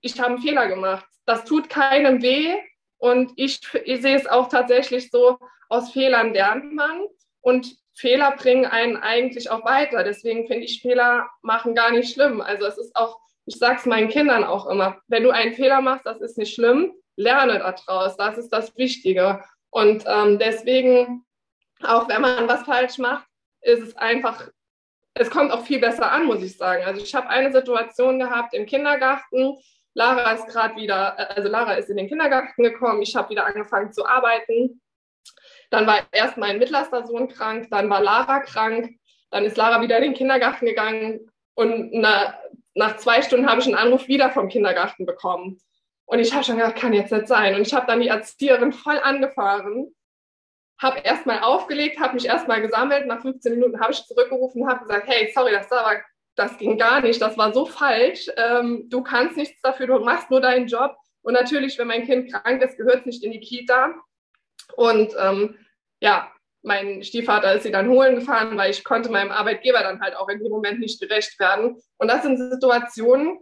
ich 0.00 0.18
habe 0.18 0.30
einen 0.30 0.42
Fehler 0.42 0.68
gemacht. 0.68 1.06
Das 1.26 1.44
tut 1.44 1.70
keinem 1.70 2.22
weh 2.22 2.56
und 2.98 3.32
ich, 3.36 3.60
ich 3.84 4.02
sehe 4.02 4.16
es 4.16 4.26
auch 4.26 4.48
tatsächlich 4.48 5.10
so, 5.10 5.38
aus 5.68 5.92
Fehlern 5.92 6.34
lernt 6.34 6.74
man 6.74 7.06
und 7.40 7.76
Fehler 7.94 8.32
bringen 8.36 8.66
einen 8.66 8.96
eigentlich 8.96 9.50
auch 9.50 9.64
weiter. 9.64 10.02
Deswegen 10.04 10.46
finde 10.46 10.64
ich 10.64 10.82
Fehler 10.82 11.28
machen 11.42 11.74
gar 11.74 11.90
nicht 11.90 12.12
schlimm. 12.12 12.40
Also 12.40 12.66
es 12.66 12.78
ist 12.78 12.96
auch 12.96 13.20
ich 13.46 13.56
sage 13.56 13.76
es 13.78 13.86
meinen 13.86 14.08
Kindern 14.08 14.44
auch 14.44 14.66
immer, 14.66 15.00
wenn 15.08 15.22
du 15.22 15.30
einen 15.30 15.54
Fehler 15.54 15.80
machst, 15.80 16.06
das 16.06 16.20
ist 16.20 16.38
nicht 16.38 16.54
schlimm, 16.54 16.92
lerne 17.16 17.58
daraus, 17.58 18.16
das 18.16 18.38
ist 18.38 18.50
das 18.50 18.76
Wichtige. 18.76 19.42
Und 19.70 20.04
ähm, 20.06 20.38
deswegen, 20.38 21.24
auch 21.82 22.08
wenn 22.08 22.20
man 22.20 22.48
was 22.48 22.62
falsch 22.62 22.98
macht, 22.98 23.26
ist 23.62 23.82
es 23.82 23.96
einfach, 23.96 24.48
es 25.14 25.30
kommt 25.30 25.52
auch 25.52 25.64
viel 25.64 25.80
besser 25.80 26.10
an, 26.10 26.26
muss 26.26 26.42
ich 26.42 26.56
sagen. 26.56 26.84
Also 26.84 27.02
ich 27.02 27.14
habe 27.14 27.28
eine 27.28 27.52
Situation 27.52 28.18
gehabt 28.18 28.54
im 28.54 28.66
Kindergarten. 28.66 29.58
Lara 29.94 30.32
ist 30.32 30.46
gerade 30.46 30.76
wieder, 30.76 31.16
äh, 31.18 31.34
also 31.34 31.48
Lara 31.48 31.74
ist 31.74 31.90
in 31.90 31.96
den 31.96 32.08
Kindergarten 32.08 32.62
gekommen. 32.62 33.02
Ich 33.02 33.14
habe 33.16 33.30
wieder 33.30 33.46
angefangen 33.46 33.92
zu 33.92 34.06
arbeiten. 34.06 34.80
Dann 35.70 35.86
war 35.86 36.00
erst 36.12 36.36
mein 36.36 36.58
mittlerster 36.58 37.06
Sohn 37.06 37.28
krank, 37.28 37.68
dann 37.70 37.88
war 37.88 38.02
Lara 38.02 38.40
krank, 38.40 38.98
dann 39.30 39.44
ist 39.44 39.56
Lara 39.56 39.80
wieder 39.80 39.96
in 39.96 40.02
den 40.02 40.14
Kindergarten 40.14 40.66
gegangen 40.66 41.30
und 41.54 41.90
na, 41.92 42.38
nach 42.74 42.96
zwei 42.96 43.22
Stunden 43.22 43.48
habe 43.48 43.60
ich 43.60 43.66
einen 43.66 43.76
Anruf 43.76 44.08
wieder 44.08 44.30
vom 44.30 44.48
Kindergarten 44.48 45.06
bekommen. 45.06 45.60
Und 46.06 46.18
ich 46.18 46.32
habe 46.32 46.44
schon 46.44 46.56
gedacht, 46.56 46.76
kann 46.76 46.92
jetzt 46.92 47.12
nicht 47.12 47.28
sein. 47.28 47.54
Und 47.54 47.62
ich 47.62 47.74
habe 47.74 47.86
dann 47.86 48.00
die 48.00 48.08
Erzieherin 48.08 48.72
voll 48.72 48.98
angefahren, 48.98 49.94
habe 50.80 51.00
erstmal 51.00 51.40
aufgelegt, 51.40 52.00
habe 52.00 52.14
mich 52.14 52.26
erstmal 52.26 52.60
gesammelt. 52.60 53.06
Nach 53.06 53.22
15 53.22 53.54
Minuten 53.54 53.80
habe 53.80 53.92
ich 53.92 54.04
zurückgerufen 54.04 54.62
und 54.62 54.68
habe 54.68 54.80
gesagt, 54.80 55.06
hey, 55.06 55.30
sorry, 55.34 55.52
das, 55.52 55.70
war, 55.70 55.96
das 56.34 56.58
ging 56.58 56.76
gar 56.76 57.00
nicht, 57.00 57.20
das 57.20 57.38
war 57.38 57.52
so 57.52 57.66
falsch. 57.66 58.28
Ähm, 58.36 58.86
du 58.88 59.02
kannst 59.02 59.36
nichts 59.36 59.60
dafür, 59.62 59.86
du 59.86 60.00
machst 60.00 60.30
nur 60.30 60.40
deinen 60.40 60.66
Job. 60.66 60.96
Und 61.22 61.34
natürlich, 61.34 61.78
wenn 61.78 61.86
mein 61.86 62.04
Kind 62.04 62.32
krank 62.32 62.62
ist, 62.62 62.76
gehört 62.76 63.00
es 63.00 63.06
nicht 63.06 63.24
in 63.24 63.32
die 63.32 63.40
Kita. 63.40 63.94
Und 64.76 65.14
ähm, 65.20 65.56
ja, 66.00 66.31
mein 66.62 67.02
Stiefvater 67.02 67.54
ist 67.54 67.64
sie 67.64 67.72
dann 67.72 67.88
holen 67.88 68.14
gefahren, 68.14 68.56
weil 68.56 68.70
ich 68.70 68.84
konnte 68.84 69.10
meinem 69.10 69.32
Arbeitgeber 69.32 69.80
dann 69.80 70.00
halt 70.00 70.16
auch 70.16 70.28
in 70.28 70.38
dem 70.38 70.50
Moment 70.50 70.78
nicht 70.78 71.00
gerecht 71.00 71.38
werden. 71.38 71.76
Und 71.98 72.08
das 72.08 72.22
sind 72.22 72.38
Situationen, 72.38 73.38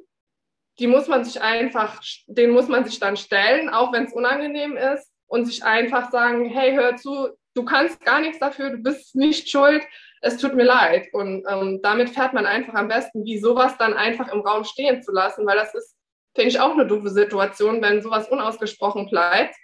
die 0.78 0.86
muss 0.86 1.08
man 1.08 1.24
sich 1.24 1.40
einfach, 1.40 2.02
denen 2.26 2.52
muss 2.52 2.68
man 2.68 2.84
sich 2.84 2.98
dann 2.98 3.16
stellen, 3.16 3.68
auch 3.68 3.92
wenn 3.92 4.04
es 4.04 4.14
unangenehm 4.14 4.76
ist 4.76 5.10
und 5.26 5.44
sich 5.44 5.62
einfach 5.62 6.10
sagen, 6.10 6.46
hey, 6.46 6.74
hör 6.74 6.96
zu, 6.96 7.28
du 7.54 7.64
kannst 7.64 8.00
gar 8.04 8.20
nichts 8.20 8.38
dafür, 8.38 8.70
du 8.70 8.78
bist 8.78 9.14
nicht 9.14 9.50
schuld, 9.50 9.82
es 10.22 10.38
tut 10.38 10.54
mir 10.54 10.64
leid. 10.64 11.08
Und 11.12 11.44
ähm, 11.48 11.80
damit 11.82 12.10
fährt 12.10 12.32
man 12.32 12.46
einfach 12.46 12.74
am 12.74 12.88
besten, 12.88 13.24
wie 13.24 13.38
sowas 13.38 13.76
dann 13.78 13.92
einfach 13.92 14.32
im 14.32 14.40
Raum 14.40 14.64
stehen 14.64 15.02
zu 15.02 15.12
lassen, 15.12 15.46
weil 15.46 15.56
das 15.56 15.74
ist, 15.74 15.94
finde 16.34 16.50
ich, 16.50 16.60
auch 16.60 16.72
eine 16.72 16.86
doofe 16.86 17.10
Situation, 17.10 17.82
wenn 17.82 18.02
sowas 18.02 18.28
unausgesprochen 18.28 19.10
bleibt 19.10 19.54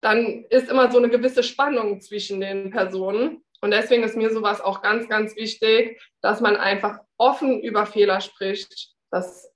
dann 0.00 0.44
ist 0.50 0.70
immer 0.70 0.90
so 0.90 0.98
eine 0.98 1.08
gewisse 1.08 1.42
Spannung 1.42 2.00
zwischen 2.00 2.40
den 2.40 2.70
Personen. 2.70 3.42
Und 3.60 3.72
deswegen 3.72 4.02
ist 4.02 4.16
mir 4.16 4.30
sowas 4.30 4.60
auch 4.60 4.80
ganz, 4.80 5.08
ganz 5.08 5.36
wichtig, 5.36 6.00
dass 6.22 6.40
man 6.40 6.56
einfach 6.56 7.00
offen 7.18 7.60
über 7.60 7.84
Fehler 7.84 8.20
spricht. 8.20 8.94
Das, 9.10 9.52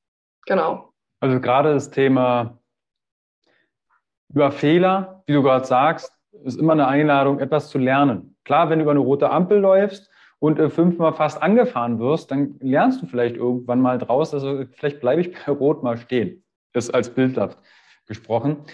genau. 0.46 0.92
Also 1.20 1.40
gerade 1.40 1.72
das 1.72 1.90
Thema 1.90 2.58
über 4.28 4.50
Fehler, 4.50 5.22
wie 5.26 5.32
du 5.32 5.42
gerade 5.42 5.64
sagst, 5.64 6.12
ist 6.44 6.58
immer 6.58 6.72
eine 6.72 6.88
Einladung, 6.88 7.38
etwas 7.38 7.70
zu 7.70 7.78
lernen. 7.78 8.36
Klar, 8.44 8.68
wenn 8.68 8.80
du 8.80 8.82
über 8.82 8.90
eine 8.90 9.00
rote 9.00 9.30
Ampel 9.30 9.58
läufst 9.58 10.10
und 10.38 10.58
äh, 10.58 10.68
fünfmal 10.68 11.14
fast 11.14 11.40
angefahren 11.42 11.98
wirst, 11.98 12.30
dann 12.30 12.56
lernst 12.60 13.00
du 13.00 13.06
vielleicht 13.06 13.36
irgendwann 13.36 13.80
mal 13.80 13.98
draus, 13.98 14.34
also 14.34 14.64
vielleicht 14.72 15.00
bleibe 15.00 15.22
ich 15.22 15.32
bei 15.32 15.52
Rot 15.52 15.82
mal 15.82 15.96
stehen. 15.96 16.44
Ist 16.74 16.92
als 16.92 17.08
bildhaft 17.08 17.58
gesprochen. 18.06 18.64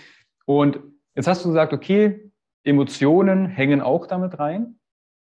Und 0.46 0.80
Jetzt 1.14 1.26
hast 1.26 1.44
du 1.44 1.48
gesagt, 1.48 1.72
okay, 1.72 2.30
Emotionen 2.64 3.46
hängen 3.46 3.80
auch 3.80 4.06
damit 4.06 4.38
rein. 4.38 4.78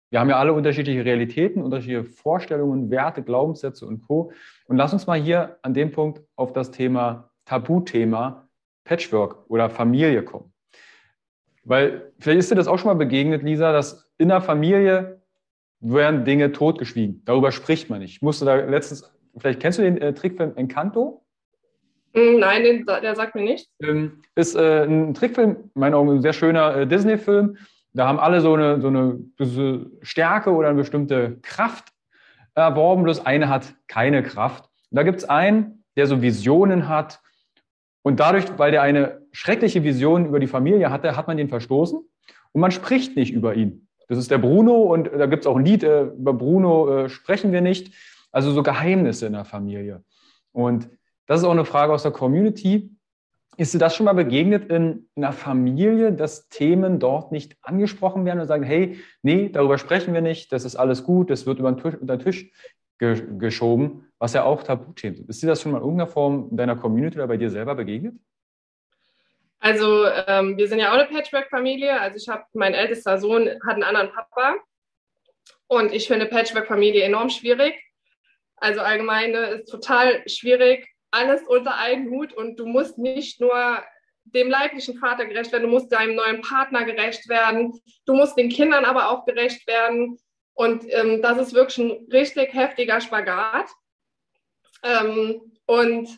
Wir 0.09 0.19
haben 0.19 0.29
ja 0.29 0.37
alle 0.37 0.53
unterschiedliche 0.53 1.05
Realitäten, 1.05 1.63
unterschiedliche 1.63 2.03
Vorstellungen, 2.03 2.91
Werte, 2.91 3.23
Glaubenssätze 3.23 3.85
und 3.85 4.01
Co. 4.01 4.31
Und 4.67 4.75
lass 4.75 4.91
uns 4.91 5.07
mal 5.07 5.19
hier 5.19 5.57
an 5.61 5.73
dem 5.73 5.91
Punkt 5.91 6.21
auf 6.35 6.51
das 6.51 6.71
Thema 6.71 7.31
Tabuthema 7.45 8.49
Patchwork 8.83 9.49
oder 9.49 9.69
Familie 9.69 10.23
kommen. 10.23 10.51
Weil 11.63 12.11
vielleicht 12.19 12.39
ist 12.39 12.51
dir 12.51 12.55
das 12.55 12.67
auch 12.67 12.77
schon 12.77 12.87
mal 12.89 12.95
begegnet, 12.95 13.43
Lisa, 13.43 13.71
dass 13.71 14.11
in 14.17 14.27
der 14.27 14.41
Familie 14.41 15.21
werden 15.79 16.25
Dinge 16.25 16.51
totgeschwiegen. 16.51 17.23
Darüber 17.25 17.51
spricht 17.51 17.89
man 17.89 17.99
nicht. 17.99 18.15
Ich 18.15 18.21
musste 18.21 18.45
da 18.45 18.55
letztens, 18.55 19.11
vielleicht 19.37 19.59
kennst 19.59 19.79
du 19.79 19.83
den 19.83 19.97
äh, 19.97 20.13
Trickfilm 20.13 20.55
Encanto? 20.55 21.20
Hm, 22.13 22.39
nein, 22.39 22.63
den, 22.63 22.85
der 22.85 23.15
sagt 23.15 23.35
mir 23.35 23.43
nichts. 23.43 23.71
Ähm, 23.81 24.21
ist 24.35 24.55
äh, 24.55 24.83
ein 24.83 25.13
Trickfilm, 25.13 25.51
in 25.73 25.79
meinen 25.79 25.93
Augen 25.93 26.09
ein 26.09 26.21
sehr 26.21 26.33
schöner 26.33 26.75
äh, 26.75 26.87
Disney-Film. 26.87 27.57
Da 27.93 28.07
haben 28.07 28.19
alle 28.19 28.41
so 28.41 28.53
eine, 28.53 28.81
so 28.81 28.87
eine 28.87 29.19
Stärke 30.01 30.51
oder 30.51 30.69
eine 30.69 30.77
bestimmte 30.77 31.39
Kraft 31.41 31.89
erworben, 32.55 33.03
bloß 33.03 33.25
eine 33.25 33.49
hat 33.49 33.73
keine 33.87 34.23
Kraft. 34.23 34.65
Und 34.89 34.97
da 34.97 35.03
gibt 35.03 35.19
es 35.19 35.29
einen, 35.29 35.83
der 35.95 36.07
so 36.07 36.21
Visionen 36.21 36.87
hat. 36.87 37.19
Und 38.01 38.19
dadurch, 38.19 38.45
weil 38.57 38.71
der 38.71 38.81
eine 38.81 39.21
schreckliche 39.31 39.83
Vision 39.83 40.25
über 40.25 40.39
die 40.39 40.47
Familie 40.47 40.89
hatte, 40.89 41.15
hat 41.15 41.27
man 41.27 41.37
den 41.37 41.49
verstoßen 41.49 41.99
und 42.51 42.61
man 42.61 42.71
spricht 42.71 43.15
nicht 43.15 43.31
über 43.33 43.55
ihn. 43.55 43.87
Das 44.07 44.17
ist 44.17 44.31
der 44.31 44.39
Bruno 44.39 44.81
und 44.81 45.09
da 45.13 45.25
gibt 45.25 45.43
es 45.43 45.47
auch 45.47 45.55
ein 45.55 45.65
Lied, 45.65 45.83
äh, 45.83 46.03
über 46.03 46.33
Bruno 46.33 47.05
äh, 47.05 47.09
sprechen 47.09 47.51
wir 47.51 47.61
nicht. 47.61 47.93
Also 48.33 48.51
so 48.51 48.63
Geheimnisse 48.63 49.27
in 49.27 49.33
der 49.33 49.45
Familie. 49.45 50.03
Und 50.53 50.89
das 51.31 51.39
ist 51.39 51.45
auch 51.45 51.51
eine 51.51 51.63
Frage 51.63 51.93
aus 51.93 52.03
der 52.03 52.11
Community. 52.11 52.89
Ist 53.55 53.73
dir 53.73 53.77
das 53.77 53.95
schon 53.95 54.03
mal 54.03 54.11
begegnet 54.11 54.69
in, 54.69 55.07
einer 55.15 55.31
Familie, 55.31 56.11
dass 56.11 56.49
Themen 56.49 56.99
dort 56.99 57.31
nicht 57.31 57.55
angesprochen 57.61 58.25
werden 58.25 58.41
und 58.41 58.47
sagen, 58.47 58.63
hey, 58.63 58.99
nee, 59.21 59.47
darüber 59.47 59.77
sprechen 59.77 60.13
wir 60.13 60.19
nicht, 60.19 60.51
das 60.51 60.65
ist 60.65 60.75
alles 60.75 61.05
gut, 61.05 61.29
das 61.29 61.45
wird 61.45 61.59
über 61.59 61.71
den 61.71 61.81
Tisch, 61.81 61.95
unter 62.01 62.17
den 62.17 62.25
Tisch 62.25 62.51
ge 62.99 63.23
geschoben, 63.37 64.11
was 64.19 64.33
ja 64.33 64.43
auch 64.43 64.61
Tabuthemen 64.61 65.15
sind. 65.15 65.29
Ist 65.29 65.41
dir 65.41 65.47
das 65.47 65.61
schon 65.61 65.71
mal 65.71 65.77
in 65.77 65.85
irgendeiner 65.85 66.11
Form 66.11 66.49
in 66.51 66.57
deiner 66.57 66.75
Community 66.75 67.15
oder 67.17 67.27
bei 67.27 67.37
dir 67.37 67.49
selber 67.49 67.75
begegnet? 67.75 68.15
Also 69.61 70.07
ähm, 70.27 70.57
wir 70.57 70.67
sind 70.67 70.79
ja 70.79 70.89
auch 70.89 70.97
eine 70.97 71.07
Patchwork-Familie. 71.07 71.97
Also 71.97 72.17
ich 72.17 72.27
habe, 72.27 72.43
mein 72.51 72.73
ältester 72.73 73.17
Sohn 73.19 73.47
hat 73.65 73.75
einen 73.75 73.83
anderen 73.83 74.11
Papa 74.11 74.55
und 75.67 75.93
ich 75.93 76.07
finde 76.07 76.25
Patchwork-Familie 76.25 77.03
enorm 77.03 77.29
schwierig. 77.29 77.81
Also 78.57 78.81
allgemeine 78.81 79.37
ist 79.37 79.71
total 79.71 80.27
schwierig, 80.27 80.91
alles 81.11 81.43
unter 81.43 81.77
einen 81.77 82.09
Hut 82.09 82.33
und 82.33 82.57
du 82.57 82.65
musst 82.65 82.97
nicht 82.97 83.39
nur 83.39 83.83
dem 84.23 84.49
leiblichen 84.49 84.97
Vater 84.97 85.25
gerecht 85.25 85.51
werden, 85.51 85.63
du 85.63 85.69
musst 85.69 85.91
deinem 85.91 86.15
neuen 86.15 86.41
Partner 86.41 86.85
gerecht 86.85 87.27
werden, 87.27 87.79
du 88.05 88.13
musst 88.13 88.37
den 88.37 88.49
Kindern 88.49 88.85
aber 88.85 89.09
auch 89.09 89.25
gerecht 89.25 89.67
werden. 89.67 90.17
Und 90.53 90.83
ähm, 90.89 91.21
das 91.21 91.37
ist 91.37 91.53
wirklich 91.53 91.77
ein 91.79 92.07
richtig 92.11 92.53
heftiger 92.53 93.01
Spagat. 93.01 93.69
Ähm, 94.83 95.41
und 95.65 96.09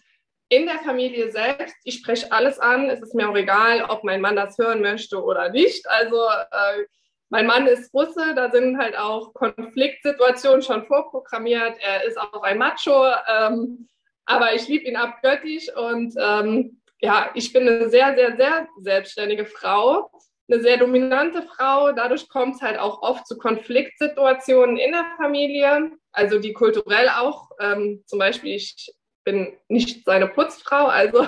in 0.49 0.65
der 0.65 0.79
Familie 0.79 1.31
selbst, 1.31 1.75
ich 1.83 1.95
spreche 1.95 2.31
alles 2.31 2.59
an, 2.59 2.89
es 2.89 3.01
ist 3.01 3.15
mir 3.15 3.29
auch 3.29 3.35
egal, 3.35 3.83
ob 3.83 4.03
mein 4.03 4.21
Mann 4.21 4.35
das 4.35 4.57
hören 4.57 4.81
möchte 4.81 5.23
oder 5.23 5.49
nicht. 5.49 5.87
Also 5.89 6.27
äh, 6.27 6.85
mein 7.29 7.47
Mann 7.47 7.65
ist 7.65 7.93
Russe, 7.93 8.35
da 8.35 8.51
sind 8.51 8.77
halt 8.77 8.97
auch 8.97 9.33
Konfliktsituationen 9.33 10.61
schon 10.61 10.85
vorprogrammiert. 10.85 11.77
Er 11.79 12.03
ist 12.03 12.17
auch 12.19 12.43
ein 12.43 12.59
Macho. 12.59 13.11
Ähm, 13.27 13.87
aber 14.25 14.53
ich 14.53 14.67
liebe 14.67 14.85
ihn 14.85 14.95
abgöttisch 14.95 15.67
und 15.75 16.13
ähm, 16.17 16.81
ja, 16.99 17.29
ich 17.33 17.51
bin 17.51 17.67
eine 17.67 17.89
sehr, 17.89 18.15
sehr, 18.15 18.37
sehr 18.37 18.67
selbstständige 18.79 19.45
Frau, 19.45 20.09
eine 20.49 20.61
sehr 20.61 20.77
dominante 20.77 21.41
Frau. 21.43 21.91
Dadurch 21.91 22.29
kommt 22.29 22.55
es 22.55 22.61
halt 22.61 22.79
auch 22.79 23.01
oft 23.01 23.27
zu 23.27 23.37
Konfliktsituationen 23.37 24.77
in 24.77 24.91
der 24.93 25.05
Familie, 25.17 25.91
also 26.11 26.39
die 26.39 26.53
kulturell 26.53 27.09
auch, 27.09 27.49
ähm, 27.59 28.03
zum 28.05 28.19
Beispiel 28.19 28.55
ich 28.55 28.93
bin 29.25 29.53
nicht 29.67 30.05
seine 30.05 30.27
Putzfrau, 30.27 30.87
also 30.87 31.27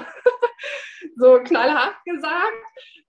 so 1.17 1.39
knallhart 1.39 1.95
gesagt. 2.05 2.63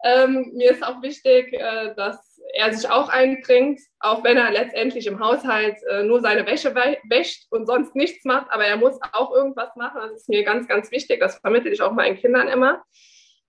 Ähm, 0.04 0.52
mir 0.54 0.70
ist 0.70 0.84
auch 0.84 1.02
wichtig, 1.02 1.52
äh, 1.52 1.94
dass 1.94 2.35
er 2.54 2.72
sich 2.72 2.88
auch 2.88 3.08
einbringt, 3.08 3.80
auch 4.00 4.24
wenn 4.24 4.36
er 4.36 4.50
letztendlich 4.50 5.06
im 5.06 5.20
Haushalt 5.20 5.76
äh, 5.90 6.02
nur 6.02 6.20
seine 6.20 6.46
Wäsche 6.46 6.74
wäscht 6.74 7.46
und 7.50 7.66
sonst 7.66 7.94
nichts 7.94 8.24
macht, 8.24 8.50
aber 8.50 8.64
er 8.64 8.76
muss 8.76 8.98
auch 9.12 9.32
irgendwas 9.32 9.74
machen. 9.76 10.00
Das 10.02 10.12
ist 10.12 10.28
mir 10.28 10.44
ganz, 10.44 10.68
ganz 10.68 10.90
wichtig. 10.90 11.20
Das 11.20 11.38
vermittle 11.38 11.70
ich 11.70 11.82
auch 11.82 11.92
meinen 11.92 12.16
Kindern 12.16 12.48
immer. 12.48 12.84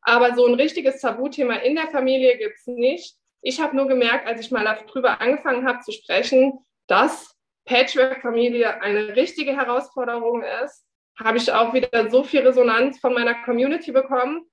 Aber 0.02 0.36
so 0.36 0.46
ein 0.46 0.56
richtiges 0.56 1.02
Tabuthema 1.02 1.56
in 1.56 1.76
der 1.76 1.88
Familie 1.88 2.38
gibt 2.38 2.58
es 2.58 2.68
nicht. 2.68 3.16
Ich 3.42 3.62
habe 3.62 3.76
nur 3.76 3.88
gemerkt, 3.88 4.28
als 4.28 4.42
ich 4.42 4.52
mal 4.52 4.64
darüber 4.64 5.22
angefangen 5.22 5.68
habe 5.68 5.80
zu 5.82 5.92
sprechen, 5.92 6.60
dass 6.88 7.36
Patchwork-Familie 7.66 8.82
eine 8.82 9.16
richtige 9.16 9.56
Herausforderung 9.56 10.44
ist, 10.64 10.86
habe 11.20 11.38
ich 11.38 11.52
auch 11.52 11.74
wieder 11.74 12.10
so 12.10 12.24
viel 12.24 12.42
Resonanz 12.42 13.00
von 13.00 13.14
meiner 13.14 13.36
Community 13.44 13.92
bekommen, 13.92 14.46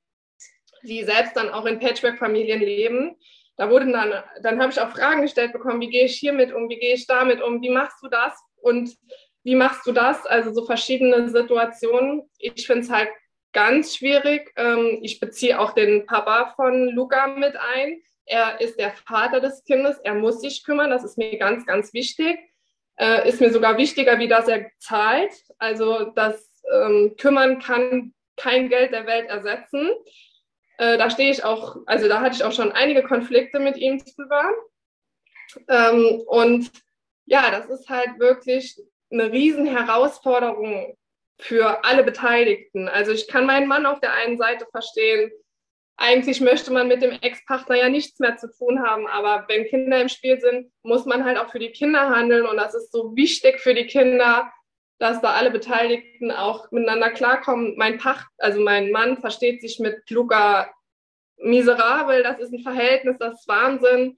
die 0.82 1.04
selbst 1.04 1.36
dann 1.36 1.50
auch 1.50 1.66
in 1.66 1.78
Patchwork-Familien 1.78 2.60
leben 2.60 3.16
da 3.56 3.70
wurden 3.70 3.92
dann, 3.92 4.12
dann 4.42 4.60
habe 4.60 4.72
ich 4.72 4.80
auch 4.80 4.90
Fragen 4.90 5.22
gestellt 5.22 5.52
bekommen, 5.52 5.80
wie 5.80 5.90
gehe 5.90 6.06
ich 6.06 6.16
hiermit 6.16 6.52
um, 6.52 6.68
wie 6.68 6.78
gehe 6.78 6.94
ich 6.94 7.06
damit 7.06 7.40
um, 7.40 7.62
wie 7.62 7.70
machst 7.70 8.02
du 8.02 8.08
das 8.08 8.32
und 8.56 8.96
wie 9.44 9.54
machst 9.54 9.86
du 9.86 9.92
das? 9.92 10.26
Also 10.26 10.52
so 10.52 10.64
verschiedene 10.64 11.28
Situationen. 11.28 12.28
Ich 12.38 12.66
finde 12.66 12.82
es 12.82 12.90
halt 12.90 13.10
ganz 13.52 13.94
schwierig. 13.96 14.52
Ähm, 14.56 14.98
ich 15.02 15.20
beziehe 15.20 15.60
auch 15.60 15.72
den 15.72 16.06
Papa 16.06 16.54
von 16.56 16.88
Luca 16.88 17.28
mit 17.28 17.54
ein. 17.56 18.00
Er 18.26 18.60
ist 18.60 18.78
der 18.78 18.92
Vater 18.92 19.40
des 19.40 19.62
Kindes, 19.64 19.98
er 19.98 20.14
muss 20.14 20.40
sich 20.40 20.64
kümmern, 20.64 20.90
das 20.90 21.04
ist 21.04 21.18
mir 21.18 21.36
ganz, 21.38 21.66
ganz 21.66 21.92
wichtig. 21.92 22.38
Äh, 22.96 23.28
ist 23.28 23.40
mir 23.40 23.52
sogar 23.52 23.76
wichtiger, 23.76 24.18
wie 24.18 24.28
das 24.28 24.48
er 24.48 24.70
zahlt. 24.78 25.32
Also 25.58 26.06
das 26.14 26.62
ähm, 26.72 27.14
Kümmern 27.18 27.58
kann 27.58 28.14
kein 28.36 28.68
Geld 28.68 28.92
der 28.92 29.06
Welt 29.06 29.28
ersetzen. 29.28 29.90
Äh, 30.78 30.98
da 30.98 31.10
stehe 31.10 31.30
ich 31.30 31.44
auch, 31.44 31.76
also 31.86 32.08
da 32.08 32.20
hatte 32.20 32.36
ich 32.36 32.44
auch 32.44 32.52
schon 32.52 32.72
einige 32.72 33.02
Konflikte 33.02 33.60
mit 33.60 33.76
ihm 33.76 33.98
drüber. 33.98 34.50
Ähm, 35.68 36.22
und 36.26 36.70
ja, 37.26 37.50
das 37.50 37.66
ist 37.68 37.88
halt 37.88 38.18
wirklich 38.18 38.76
eine 39.10 39.30
riesen 39.30 39.66
Herausforderung 39.66 40.96
für 41.38 41.84
alle 41.84 42.04
Beteiligten. 42.04 42.88
Also 42.88 43.12
ich 43.12 43.28
kann 43.28 43.46
meinen 43.46 43.68
Mann 43.68 43.86
auf 43.86 44.00
der 44.00 44.12
einen 44.12 44.36
Seite 44.36 44.66
verstehen. 44.70 45.30
Eigentlich 45.96 46.40
möchte 46.40 46.72
man 46.72 46.88
mit 46.88 47.02
dem 47.02 47.12
Ex-Partner 47.12 47.76
ja 47.76 47.88
nichts 47.88 48.18
mehr 48.18 48.36
zu 48.36 48.50
tun 48.50 48.82
haben, 48.82 49.06
aber 49.06 49.44
wenn 49.48 49.64
Kinder 49.66 50.00
im 50.00 50.08
Spiel 50.08 50.40
sind, 50.40 50.72
muss 50.82 51.06
man 51.06 51.24
halt 51.24 51.38
auch 51.38 51.50
für 51.50 51.60
die 51.60 51.70
Kinder 51.70 52.10
handeln 52.10 52.46
und 52.46 52.56
das 52.56 52.74
ist 52.74 52.90
so 52.90 53.14
wichtig 53.14 53.60
für 53.60 53.74
die 53.74 53.86
Kinder, 53.86 54.52
dass 54.98 55.20
da 55.20 55.32
alle 55.32 55.50
Beteiligten 55.50 56.30
auch 56.30 56.70
miteinander 56.70 57.10
klarkommen. 57.10 57.74
Mein 57.76 57.98
Pacht, 57.98 58.28
also 58.38 58.60
mein 58.60 58.90
Mann 58.90 59.18
versteht 59.18 59.60
sich 59.60 59.78
mit 59.78 60.08
Luca 60.10 60.72
miserabel, 61.36 62.22
das 62.22 62.38
ist 62.38 62.52
ein 62.52 62.62
Verhältnis, 62.62 63.18
das 63.18 63.40
ist 63.40 63.48
Wahnsinn. 63.48 64.16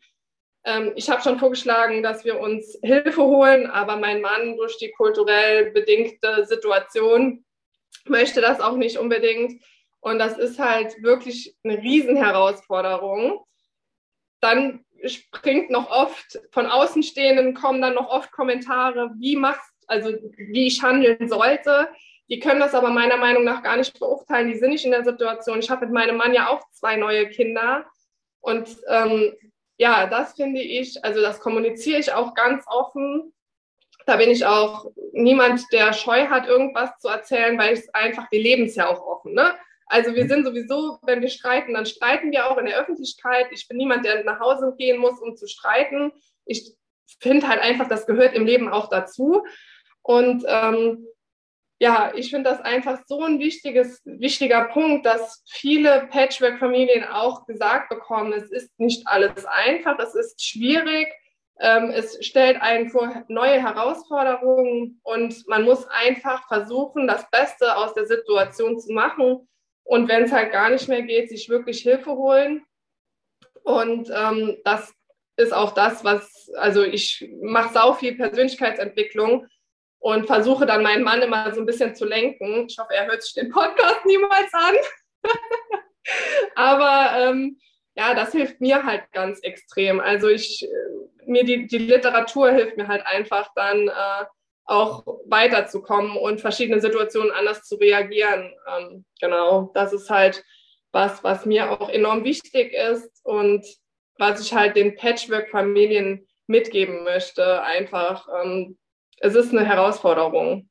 Ähm, 0.65 0.93
ich 0.97 1.09
habe 1.09 1.23
schon 1.23 1.39
vorgeschlagen, 1.39 2.03
dass 2.03 2.25
wir 2.25 2.39
uns 2.41 2.79
Hilfe 2.83 3.23
holen, 3.23 3.67
aber 3.67 3.97
mein 3.97 4.21
Mann 4.21 4.57
durch 4.57 4.77
die 4.79 4.93
kulturell 4.93 5.71
bedingte 5.71 6.45
Situation 6.45 7.45
möchte 8.05 8.41
das 8.41 8.61
auch 8.61 8.77
nicht 8.77 8.99
unbedingt. 8.99 9.62
Und 10.01 10.19
das 10.19 10.39
ist 10.39 10.59
halt 10.59 11.03
wirklich 11.03 11.57
eine 11.65 11.79
Riesenherausforderung. 11.79 13.45
Dann 14.41 14.85
springt 15.05 15.71
noch 15.71 15.91
oft 15.91 16.39
von 16.53 16.67
Außenstehenden 16.67 17.55
kommen 17.55 17.81
dann 17.81 17.95
noch 17.95 18.09
oft 18.09 18.31
Kommentare, 18.33 19.11
wie 19.19 19.37
machst 19.37 19.76
also 19.87 20.11
wie 20.37 20.66
ich 20.66 20.83
handeln 20.83 21.29
sollte. 21.29 21.88
Die 22.29 22.40
können 22.40 22.61
das 22.61 22.75
aber 22.75 22.90
meiner 22.90 23.16
Meinung 23.16 23.44
nach 23.44 23.62
gar 23.62 23.77
nicht 23.77 23.99
beurteilen. 23.99 24.49
Die 24.49 24.59
sind 24.59 24.70
nicht 24.70 24.85
in 24.85 24.90
der 24.90 25.05
Situation. 25.05 25.61
Ich 25.61 25.70
habe 25.70 25.87
mit 25.87 25.94
meinem 25.94 26.16
Mann 26.16 26.35
ja 26.35 26.49
auch 26.49 26.61
zwei 26.72 26.96
neue 26.96 27.29
Kinder. 27.29 27.87
Und 28.40 28.68
ähm, 28.88 29.33
ja, 29.79 30.07
das 30.07 30.35
finde 30.35 30.61
ich, 30.61 31.05
also 31.05 31.20
das 31.20 31.40
kommuniziere 31.40 32.01
ich 32.01 32.12
auch 32.12 32.35
ganz 32.35 32.64
offen. 32.66 33.33
Da 34.07 34.16
bin 34.16 34.31
ich 34.31 34.44
auch 34.46 34.87
niemand, 35.12 35.62
der 35.72 35.92
Scheu 35.92 36.29
hat, 36.29 36.46
irgendwas 36.46 36.90
zu 36.99 37.09
erzählen, 37.09 37.59
weil 37.59 37.75
es 37.75 37.92
einfach, 37.92 38.31
wir 38.31 38.40
leben 38.40 38.64
es 38.64 38.77
ja 38.77 38.88
auch 38.88 39.01
offen. 39.01 39.35
Ne? 39.35 39.55
Also 39.87 40.14
wir 40.14 40.27
sind 40.29 40.44
sowieso, 40.44 40.99
wenn 41.03 41.20
wir 41.20 41.29
streiten, 41.29 41.75
dann 41.75 41.87
streiten 41.87 42.33
wir 42.33 42.51
auch 42.51 42.59
in 42.59 42.66
der 42.66 42.79
Öffentlichkeit. 42.79 43.46
Ich 43.53 43.68
bin 43.68 43.77
niemand, 43.77 44.05
der 44.05 44.25
nach 44.25 44.40
Hause 44.40 44.75
gehen 44.77 44.99
muss, 44.99 45.20
um 45.20 45.37
zu 45.37 45.46
streiten. 45.46 46.12
Ich 46.44 46.75
finde 47.20 47.49
halt 47.49 47.61
einfach, 47.61 47.88
das 47.88 48.07
gehört 48.07 48.35
im 48.35 48.46
Leben 48.46 48.68
auch 48.68 48.88
dazu. 48.88 49.44
Und 50.07 50.45
ähm, 50.47 51.05
ja, 51.81 52.12
ich 52.14 52.31
finde 52.31 52.49
das 52.49 52.61
einfach 52.61 53.01
so 53.07 53.25
ein 53.25 53.40
wichtiges, 53.40 54.03
wichtiger 54.05 54.66
Punkt, 54.66 55.05
dass 55.05 55.42
viele 55.49 56.07
Patchwork-Familien 56.12 57.03
auch 57.03 57.45
gesagt 57.45 57.88
bekommen, 57.88 58.33
es 58.33 58.49
ist 58.53 58.79
nicht 58.79 59.09
alles 59.09 59.45
einfach, 59.47 59.99
es 59.99 60.14
ist 60.14 60.40
schwierig, 60.45 61.09
ähm, 61.59 61.90
es 61.90 62.25
stellt 62.25 62.62
einen 62.62 62.88
vor 62.88 63.25
neue 63.27 63.61
Herausforderungen 63.61 65.01
und 65.03 65.45
man 65.49 65.64
muss 65.64 65.88
einfach 65.88 66.47
versuchen, 66.47 67.09
das 67.09 67.29
Beste 67.31 67.77
aus 67.77 67.92
der 67.95 68.07
Situation 68.07 68.79
zu 68.79 68.92
machen. 68.92 69.49
Und 69.83 70.09
wenn 70.09 70.23
es 70.23 70.33
halt 70.33 70.53
gar 70.53 70.71
nicht 70.71 70.88
mehr 70.88 71.03
geht, 71.03 71.31
sich 71.31 71.49
wirklich 71.49 71.81
Hilfe 71.81 72.12
holen. 72.12 72.64
Und 73.64 74.09
ähm, 74.14 74.57
das 74.64 74.95
ist 75.37 75.53
auch 75.53 75.73
das, 75.73 76.05
was, 76.05 76.49
also 76.57 76.85
ich 76.85 77.29
mache 77.42 77.75
sau 77.75 77.92
viel 77.95 78.14
Persönlichkeitsentwicklung 78.14 79.49
und 80.07 80.27
versuche 80.29 80.66
dann 80.66 80.85
meinen 80.85 81.03
Mann 81.03 81.21
immer 81.21 81.53
so 81.53 81.59
ein 81.59 81.66
bisschen 81.66 81.97
zu 81.97 82.05
lenken. 82.05 82.66
Ich 82.69 82.79
hoffe, 82.79 82.95
er 82.95 83.07
hört 83.07 83.25
sich 83.25 83.35
den 83.35 83.51
Podcast 83.51 84.07
niemals 84.07 84.55
an. 84.55 84.75
Aber 86.55 87.11
ähm, 87.19 87.59
ja, 87.97 88.14
das 88.14 88.31
hilft 88.31 88.61
mir 88.61 88.85
halt 88.85 89.11
ganz 89.11 89.40
extrem. 89.40 89.99
Also 89.99 90.29
ich, 90.29 90.62
äh, 90.62 90.69
mir 91.27 91.42
die, 91.42 91.66
die 91.66 91.79
Literatur 91.79 92.53
hilft 92.53 92.77
mir 92.77 92.87
halt 92.87 93.05
einfach 93.05 93.51
dann 93.57 93.88
äh, 93.88 94.25
auch 94.64 95.05
weiterzukommen 95.25 96.16
und 96.16 96.40
verschiedene 96.40 96.81
Situationen 96.81 97.33
anders 97.33 97.64
zu 97.64 97.75
reagieren. 97.75 98.55
Ähm, 98.79 99.05
genau, 99.21 99.73
das 99.75 99.92
ist 99.92 100.09
halt 100.09 100.45
was, 100.92 101.25
was 101.25 101.47
mir 101.47 101.73
auch 101.73 101.88
enorm 101.88 102.23
wichtig 102.23 102.73
ist 102.73 103.11
und 103.25 103.66
was 104.19 104.40
ich 104.40 104.55
halt 104.55 104.77
den 104.77 104.95
Patchwork-Familien 104.95 106.29
mitgeben 106.47 107.03
möchte. 107.03 107.61
Einfach, 107.62 108.29
ähm, 108.40 108.79
es 109.21 109.35
ist 109.35 109.53
eine 109.53 109.65
Herausforderung. 109.65 110.69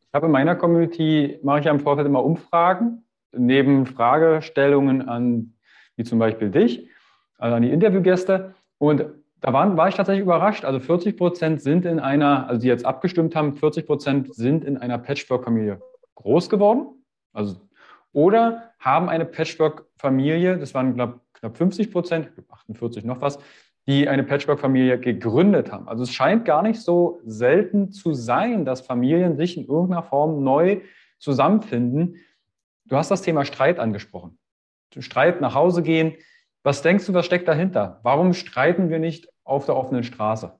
Ich 0.00 0.14
habe 0.14 0.26
in 0.26 0.32
meiner 0.32 0.56
Community, 0.56 1.38
mache 1.42 1.60
ich 1.60 1.64
ja 1.64 1.70
im 1.70 1.80
Vorfeld 1.80 2.06
immer 2.06 2.24
Umfragen, 2.24 3.04
neben 3.32 3.86
Fragestellungen 3.86 5.08
an, 5.08 5.54
wie 5.96 6.04
zum 6.04 6.18
Beispiel 6.18 6.50
dich, 6.50 6.88
also 7.38 7.56
an 7.56 7.62
die 7.62 7.70
Interviewgäste. 7.70 8.54
Und 8.78 9.06
da 9.40 9.52
waren, 9.52 9.76
war 9.76 9.88
ich 9.88 9.94
tatsächlich 9.94 10.22
überrascht. 10.22 10.64
Also 10.64 10.80
40 10.80 11.16
Prozent 11.16 11.62
sind 11.62 11.84
in 11.84 11.98
einer, 11.98 12.46
also 12.48 12.60
die 12.60 12.68
jetzt 12.68 12.84
abgestimmt 12.84 13.34
haben, 13.34 13.56
40 13.56 13.86
Prozent 13.86 14.34
sind 14.34 14.64
in 14.64 14.76
einer 14.76 14.98
Patchwork-Familie 14.98 15.80
groß 16.14 16.50
geworden. 16.50 17.04
Also, 17.32 17.56
oder 18.12 18.70
haben 18.78 19.08
eine 19.08 19.24
Patchwork-Familie, 19.24 20.58
das 20.58 20.74
waren 20.74 20.94
glaub, 20.94 21.20
knapp 21.32 21.56
50 21.56 21.90
Prozent, 21.90 22.30
48 22.50 23.04
noch 23.04 23.20
was, 23.20 23.38
die 23.86 24.08
eine 24.08 24.22
Patchwork-Familie 24.22 24.98
gegründet 24.98 25.72
haben. 25.72 25.88
Also 25.88 26.04
es 26.04 26.12
scheint 26.12 26.44
gar 26.44 26.62
nicht 26.62 26.80
so 26.80 27.20
selten 27.24 27.90
zu 27.90 28.14
sein, 28.14 28.64
dass 28.64 28.80
Familien 28.80 29.36
sich 29.36 29.56
in 29.56 29.66
irgendeiner 29.66 30.04
Form 30.04 30.44
neu 30.44 30.80
zusammenfinden. 31.18 32.16
Du 32.84 32.96
hast 32.96 33.10
das 33.10 33.22
Thema 33.22 33.44
Streit 33.44 33.78
angesprochen. 33.78 34.38
Streit 34.98 35.40
nach 35.40 35.54
Hause 35.54 35.82
gehen. 35.82 36.16
Was 36.62 36.82
denkst 36.82 37.06
du, 37.06 37.14
was 37.14 37.26
steckt 37.26 37.48
dahinter? 37.48 38.00
Warum 38.02 38.34
streiten 38.34 38.88
wir 38.88 38.98
nicht 38.98 39.28
auf 39.42 39.66
der 39.66 39.76
offenen 39.76 40.04
Straße? 40.04 40.56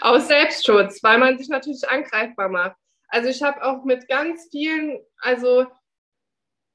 Aus 0.00 0.28
Selbstschutz, 0.28 1.02
weil 1.02 1.18
man 1.18 1.36
sich 1.36 1.48
natürlich 1.48 1.86
angreifbar 1.88 2.48
macht. 2.48 2.76
Also 3.08 3.28
ich 3.28 3.42
habe 3.42 3.62
auch 3.62 3.84
mit 3.84 4.08
ganz 4.08 4.48
vielen, 4.50 5.00
also 5.18 5.66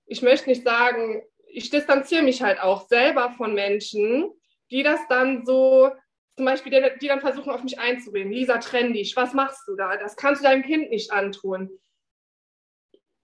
ich 0.05 0.21
möchte 0.21 0.49
nicht 0.49 0.63
sagen, 0.63 1.23
ich 1.49 1.69
distanziere 1.69 2.23
mich 2.23 2.41
halt 2.41 2.59
auch 2.59 2.87
selber 2.87 3.31
von 3.37 3.53
Menschen, 3.53 4.31
die 4.71 4.83
das 4.83 4.99
dann 5.09 5.45
so, 5.45 5.91
zum 6.35 6.45
Beispiel, 6.45 6.71
die, 6.71 6.99
die 6.99 7.07
dann 7.07 7.21
versuchen, 7.21 7.51
auf 7.51 7.63
mich 7.63 7.79
einzureden. 7.79 8.31
Lisa, 8.31 8.57
trenn 8.57 8.93
dich, 8.93 9.15
was 9.15 9.33
machst 9.33 9.67
du 9.67 9.75
da? 9.75 9.97
Das 9.97 10.15
kannst 10.15 10.41
du 10.41 10.47
deinem 10.47 10.63
Kind 10.63 10.89
nicht 10.89 11.11
antun. 11.11 11.69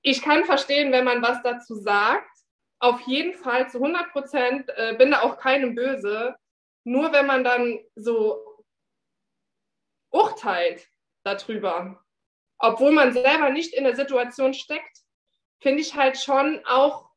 Ich 0.01 0.21
kann 0.21 0.45
verstehen, 0.45 0.91
wenn 0.91 1.05
man 1.05 1.21
was 1.21 1.41
dazu 1.43 1.75
sagt. 1.75 2.29
Auf 2.79 3.01
jeden 3.01 3.33
Fall 3.33 3.69
zu 3.69 3.77
100 3.77 4.11
Prozent 4.11 4.69
äh, 4.75 4.95
bin 4.97 5.11
da 5.11 5.21
auch 5.21 5.37
keinem 5.37 5.75
böse. 5.75 6.35
Nur 6.83 7.13
wenn 7.13 7.25
man 7.25 7.43
dann 7.43 7.79
so 7.95 8.65
urteilt 10.11 10.85
darüber, 11.23 12.03
obwohl 12.57 12.91
man 12.91 13.13
selber 13.13 13.49
nicht 13.49 13.73
in 13.73 13.85
der 13.85 13.95
Situation 13.95 14.53
steckt, 14.53 14.97
finde 15.61 15.81
ich 15.81 15.95
halt 15.95 16.17
schon 16.17 16.61
auch 16.65 17.09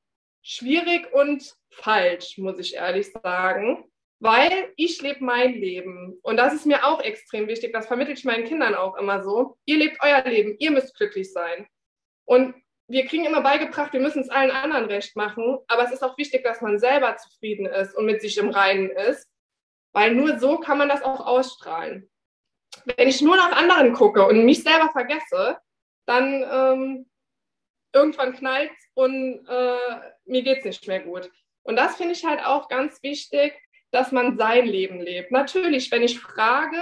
schwierig 0.47 1.13
und 1.13 1.57
falsch, 1.73 2.39
muss 2.39 2.59
ich 2.61 2.77
ehrlich 2.77 3.11
sagen, 3.13 3.91
weil 4.21 4.73
ich 4.77 5.03
lebe 5.03 5.25
mein 5.25 5.55
Leben. 5.55 6.19
Und 6.23 6.37
das 6.37 6.55
ist 6.55 6.67
mir 6.67 6.87
auch 6.87 7.01
extrem 7.01 7.49
wichtig. 7.49 7.73
Das 7.73 7.89
vermittle 7.89 8.15
ich 8.15 8.25
meinen 8.25 8.45
Kindern 8.45 8.75
auch 8.77 8.97
immer 8.97 9.25
so. 9.25 9.59
Ihr 9.67 9.77
lebt 9.79 9.99
euer 10.01 10.23
Leben, 10.23 10.57
ihr 10.59 10.71
müsst 10.71 10.97
glücklich 10.97 11.33
sein. 11.33 11.67
Und 12.25 12.55
wir 12.89 13.05
kriegen 13.07 13.25
immer 13.25 13.41
beigebracht, 13.41 13.93
wir 13.93 14.01
müssen 14.01 14.23
es 14.23 14.31
allen 14.31 14.53
anderen 14.53 14.85
recht 14.85 15.17
machen. 15.17 15.59
Aber 15.67 15.85
es 15.85 15.91
ist 15.91 16.05
auch 16.05 16.17
wichtig, 16.17 16.45
dass 16.45 16.61
man 16.61 16.79
selber 16.79 17.17
zufrieden 17.17 17.67
ist 17.67 17.97
und 17.97 18.07
mit 18.07 18.23
sich 18.23 18.39
im 18.39 18.51
Reinen 18.51 18.91
ist, 18.91 19.29
weil 19.93 20.15
nur 20.15 20.39
so 20.39 20.59
kann 20.59 20.79
man 20.79 20.89
das 20.89 21.03
auch 21.03 21.27
ausstrahlen. 21.27 22.09
Wenn 22.85 23.09
ich 23.09 23.21
nur 23.21 23.37
nach 23.37 23.53
anderen 23.53 23.93
gucke 23.95 24.25
und 24.25 24.45
mich 24.45 24.63
selber 24.63 24.91
vergesse, 24.93 25.59
dann 26.07 26.45
ähm, 26.49 27.11
irgendwann 27.93 28.35
knallt 28.35 28.71
und 28.95 29.45
äh, 29.49 30.16
mir 30.27 30.43
geht 30.43 30.59
es 30.59 30.65
nicht 30.65 30.89
mehr 30.89 31.01
gut. 31.01 31.31
Und 31.63 31.77
das 31.77 31.97
finde 31.97 32.13
ich 32.13 32.25
halt 32.25 32.45
auch 32.45 32.69
ganz 32.69 33.03
wichtig, 33.03 33.55
dass 33.91 34.13
man 34.13 34.37
sein 34.37 34.67
Leben 34.67 35.01
lebt. 35.01 35.31
Natürlich, 35.31 35.91
wenn 35.91 36.03
ich 36.03 36.21
frage 36.21 36.81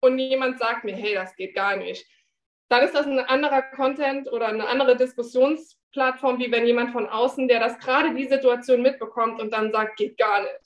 und 0.00 0.18
jemand 0.18 0.58
sagt 0.58 0.84
mir, 0.84 0.94
hey, 0.94 1.14
das 1.14 1.34
geht 1.36 1.54
gar 1.54 1.76
nicht, 1.76 2.06
dann 2.68 2.84
ist 2.84 2.94
das 2.94 3.06
ein 3.06 3.18
anderer 3.18 3.62
Content 3.62 4.30
oder 4.30 4.48
eine 4.48 4.68
andere 4.68 4.96
Diskussionsplattform, 4.96 6.38
wie 6.38 6.52
wenn 6.52 6.66
jemand 6.66 6.92
von 6.92 7.08
außen, 7.08 7.48
der 7.48 7.60
das 7.60 7.78
gerade 7.78 8.14
die 8.14 8.28
Situation 8.28 8.82
mitbekommt 8.82 9.40
und 9.40 9.52
dann 9.52 9.72
sagt, 9.72 9.96
geht 9.96 10.18
gar 10.18 10.42
nicht. 10.42 10.60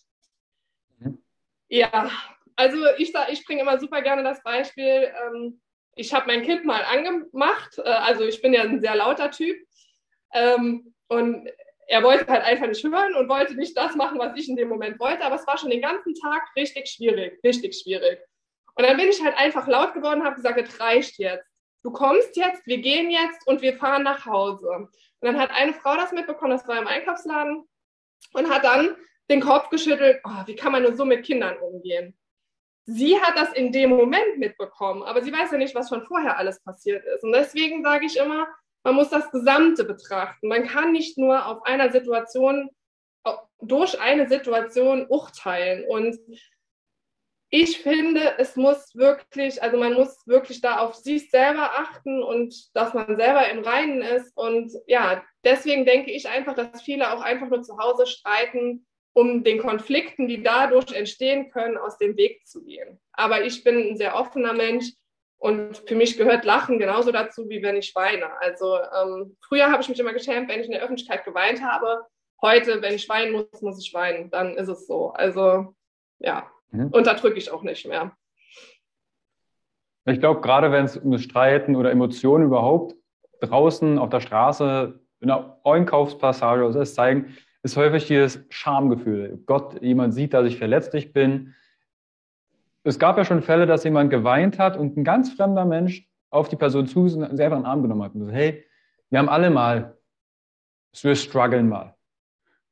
Mhm. 0.99 1.23
Ja, 1.69 2.11
also 2.57 2.79
ich, 2.99 3.15
ich 3.31 3.45
bringe 3.47 3.63
immer 3.63 3.79
super 3.79 4.03
gerne 4.03 4.23
das 4.25 4.43
Beispiel, 4.43 5.13
ähm, 5.27 5.61
ich 5.95 6.13
habe 6.13 6.27
mein 6.27 6.43
Kind 6.43 6.65
mal 6.65 6.83
angemacht, 6.85 7.79
äh, 7.79 7.83
also 7.83 8.25
ich 8.25 8.43
bin 8.43 8.53
ja 8.53 8.63
ein 8.63 8.81
sehr 8.81 8.97
lauter 8.97 9.31
Typ 9.31 9.57
ähm, 10.33 10.95
und 11.09 11.49
er 11.93 12.03
wollte 12.03 12.27
halt 12.27 12.43
einfach 12.43 12.67
nicht 12.69 12.83
hören 12.83 13.15
und 13.17 13.29
wollte 13.29 13.55
nicht 13.55 13.77
das 13.77 13.95
machen, 13.97 14.19
was 14.19 14.35
ich 14.35 14.49
in 14.49 14.57
dem 14.57 14.71
Moment 14.71 14.99
wollte, 14.99 15.23
aber 15.25 15.35
es 15.35 15.47
war 15.47 15.59
schon 15.59 15.69
den 15.69 15.83
ganzen 15.83 16.15
Tag 16.15 16.43
richtig 16.57 16.89
schwierig, 16.89 17.39
richtig 17.45 17.75
schwierig. 17.75 18.19
Und 18.75 18.87
dann 18.87 18.97
bin 18.97 19.09
ich 19.09 19.23
halt 19.23 19.37
einfach 19.37 19.69
laut 19.69 19.93
geworden 19.93 20.21
und 20.21 20.27
habe 20.27 20.37
gesagt, 20.37 20.59
es 20.59 20.81
reicht 20.81 21.19
jetzt. 21.19 21.47
Du 21.83 21.91
kommst 21.91 22.35
jetzt, 22.37 22.67
wir 22.67 22.79
gehen 22.79 23.11
jetzt 23.11 23.47
und 23.47 23.61
wir 23.61 23.77
fahren 23.77 24.05
nach 24.05 24.25
Hause. 24.25 24.69
Und 24.71 24.89
dann 25.21 25.39
hat 25.39 25.51
eine 25.51 25.75
Frau 25.75 25.95
das 25.97 26.13
mitbekommen, 26.13 26.53
das 26.53 26.67
war 26.67 26.79
im 26.79 26.87
Einkaufsladen, 26.87 27.69
und 28.33 28.49
hat 28.49 28.65
dann 28.65 28.97
den 29.31 29.43
Kopf 29.43 29.69
geschüttelt, 29.69 30.23
oh, 30.25 30.47
wie 30.47 30.57
kann 30.57 30.73
man 30.73 30.85
nur 30.85 30.95
so 30.95 31.05
mit 31.05 31.27
Kindern 31.27 31.59
umgehen? 31.59 32.17
sie 32.87 33.21
hat 33.21 33.37
das 33.37 33.53
in 33.53 33.73
dem 33.73 33.91
Moment 33.91 34.39
mitbekommen, 34.39 35.03
aber 35.03 35.23
sie 35.23 35.33
weiß 35.33 35.53
ja 35.53 35.59
nicht, 35.59 35.75
was 35.75 35.89
schon 35.89 36.05
vorher 36.05 36.37
alles 36.37 36.63
passiert 36.63 37.05
ist. 37.05 37.23
Und 37.23 37.33
deswegen 37.33 37.83
sage 37.83 38.07
ich 38.07 38.17
immer, 38.17 38.47
man 38.85 38.95
muss 38.95 39.11
das 39.11 39.31
Gesamte 39.31 39.85
betrachten. 39.85 40.49
Man 40.49 40.67
kann 40.67 40.93
nicht 40.93 41.19
nur 41.19 41.47
auf 41.47 41.65
einer 41.65 41.91
Situation, 41.91 42.71
durch 43.61 44.01
eine 44.01 44.29
Situation 44.29 45.07
urteilen. 45.09 45.85
Und 45.89 46.19
ich 47.51 47.79
finde, 47.79 48.39
es 48.39 48.57
muss 48.57 48.95
wirklich, 48.97 49.63
also 49.63 49.77
man 49.77 49.95
muss 49.95 50.27
wirklich 50.27 50.61
da 50.61 50.79
auf 50.79 50.95
sich 50.95 51.31
selber 51.31 51.79
achten 51.79 52.23
und 52.23 52.75
dass 52.75 52.95
man 52.95 53.17
selber 53.17 53.49
im 53.51 53.61
Reinen 53.61 54.03
ist. 54.03 54.37
Und 54.37 54.73
ja, 54.87 55.23
deswegen 55.45 55.85
denke 55.85 56.11
ich 56.11 56.29
einfach, 56.29 56.55
dass 56.55 56.83
viele 56.83 57.13
auch 57.13 57.21
einfach 57.21 57.49
nur 57.49 57.63
zu 57.63 57.77
Hause 57.79 58.07
streiten, 58.07 58.87
um 59.15 59.45
den 59.45 59.59
Konflikten, 59.59 60.27
die 60.27 60.43
dadurch 60.43 60.93
entstehen 60.93 61.51
können, 61.51 61.77
aus 61.77 61.99
dem 61.99 62.17
Weg 62.17 62.47
zu 62.47 62.65
gehen. 62.65 62.99
Aber 63.13 63.45
ich 63.45 63.63
bin 63.63 63.91
ein 63.91 63.97
sehr 63.97 64.17
offener 64.17 64.55
Mensch 64.55 64.87
und 65.43 65.79
für 65.89 65.97
mich 65.97 66.17
gehört 66.17 66.45
Lachen 66.45 66.79
genauso 66.79 67.11
dazu, 67.11 67.49
wie 67.49 67.65
wenn 67.65 67.75
ich 67.75 67.97
weine. 67.97 68.31
Also 68.41 68.79
ähm, 68.79 69.37
früher 69.41 69.73
habe 69.73 69.83
ich 69.83 69.89
mich 69.89 69.99
immer 69.99 70.13
geschämt, 70.13 70.49
wenn 70.49 70.61
ich 70.61 70.67
in 70.67 70.73
der 70.73 70.83
Öffentlichkeit 70.83 71.25
geweint 71.25 71.61
habe. 71.61 72.07
Heute, 72.41 72.81
wenn 72.81 72.95
ich 72.95 73.09
weinen 73.09 73.33
muss, 73.33 73.61
muss 73.61 73.85
ich 73.85 73.93
weinen. 73.93 74.31
Dann 74.31 74.57
ist 74.57 74.69
es 74.69 74.87
so. 74.87 75.11
Also 75.15 75.75
ja, 76.21 76.47
mhm. 76.71 76.91
unterdrücke 76.93 77.39
ich 77.39 77.51
auch 77.51 77.65
nicht 77.65 77.85
mehr. 77.89 78.17
Ich 80.05 80.21
glaube, 80.21 80.43
gerade 80.43 80.71
wenn 80.71 80.85
es 80.85 80.97
um 80.97 81.11
das 81.11 81.23
Streiten 81.23 81.75
oder 81.75 81.91
Emotionen 81.91 82.45
überhaupt 82.45 82.95
draußen 83.41 83.99
auf 83.99 84.11
der 84.11 84.21
Straße 84.21 85.01
in 85.19 85.29
einer 85.29 85.59
Einkaufspassage 85.65 86.65
oder 86.65 86.83
es 86.83 86.95
zeigen, 86.95 87.37
ist 87.65 87.77
häufig 87.77 88.07
dieses 88.07 88.45
Schamgefühl. 88.51 89.43
Gott, 89.47 89.83
jemand 89.83 90.15
sieht, 90.15 90.35
dass 90.35 90.47
ich 90.47 90.57
verletzlich 90.57 91.13
bin. 91.13 91.57
Es 92.85 92.99
gab 92.99 93.17
ja 93.17 93.25
schon 93.25 93.43
Fälle, 93.43 93.67
dass 93.67 93.85
jemand 93.85 94.11
geweint 94.11 94.59
hat 94.59 94.77
und 94.77 94.97
ein 94.97 95.05
ganz 95.05 95.33
fremder 95.33 95.65
Mensch 95.65 96.09
auf 96.31 96.49
die 96.49 96.57
Person 96.57 96.87
zu 96.87 97.03
und 97.03 97.23
einfach 97.23 97.57
einen 97.57 97.67
Arm 97.67 97.83
genommen 97.83 98.03
hat 98.03 98.15
und 98.15 98.21
gesagt, 98.21 98.37
hey, 98.37 98.65
wir 99.11 99.19
haben 99.19 99.29
alle 99.29 99.51
mal, 99.51 99.99
wir 101.01 101.15
strugglen 101.15 101.69
mal. 101.69 101.95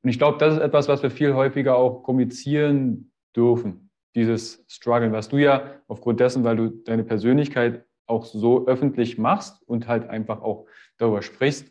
Und 0.03 0.09
ich 0.09 0.19
glaube, 0.19 0.39
das 0.39 0.55
ist 0.55 0.61
etwas, 0.61 0.89
was 0.89 1.03
wir 1.03 1.11
viel 1.11 1.35
häufiger 1.35 1.77
auch 1.77 2.03
kommunizieren 2.03 3.13
dürfen. 3.37 3.91
Dieses 4.15 4.65
Struggeln, 4.67 5.13
was 5.13 5.29
du 5.29 5.37
ja 5.37 5.75
aufgrund 5.87 6.21
dessen, 6.21 6.43
weil 6.43 6.57
du 6.57 6.69
deine 6.69 7.05
Persönlichkeit 7.05 7.85
auch 8.07 8.25
so 8.25 8.67
öffentlich 8.67 9.19
machst 9.19 9.63
und 9.69 9.87
halt 9.87 10.09
einfach 10.09 10.43
auch 10.43 10.67
darüber 10.97 11.23
sprichst, 11.23 11.71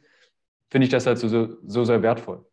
finde 0.70 0.86
ich 0.86 0.92
das 0.92 1.06
halt 1.06 1.18
so, 1.18 1.28
so 1.28 1.84
sehr 1.84 2.02
wertvoll. 2.02 2.46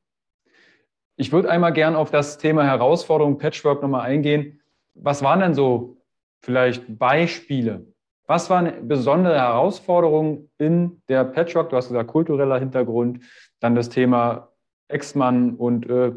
Ich 1.16 1.32
würde 1.32 1.50
einmal 1.50 1.72
gern 1.72 1.94
auf 1.94 2.10
das 2.10 2.38
Thema 2.38 2.64
Herausforderung 2.64 3.38
Patchwork 3.38 3.82
nochmal 3.82 4.02
eingehen. 4.02 4.60
Was 4.98 5.22
waren 5.22 5.40
denn 5.40 5.54
so 5.54 6.02
vielleicht 6.40 6.98
Beispiele? 6.98 7.86
Was 8.26 8.50
waren 8.50 8.88
besondere 8.88 9.36
Herausforderungen 9.36 10.50
in 10.58 11.02
der 11.08 11.24
Patchwork? 11.24 11.70
Du 11.70 11.76
hast 11.76 11.88
gesagt, 11.88 12.10
kultureller 12.10 12.58
Hintergrund, 12.58 13.24
dann 13.60 13.74
das 13.74 13.88
Thema 13.88 14.52
Ex-Mann 14.88 15.54
und 15.54 15.88
äh, 15.88 16.12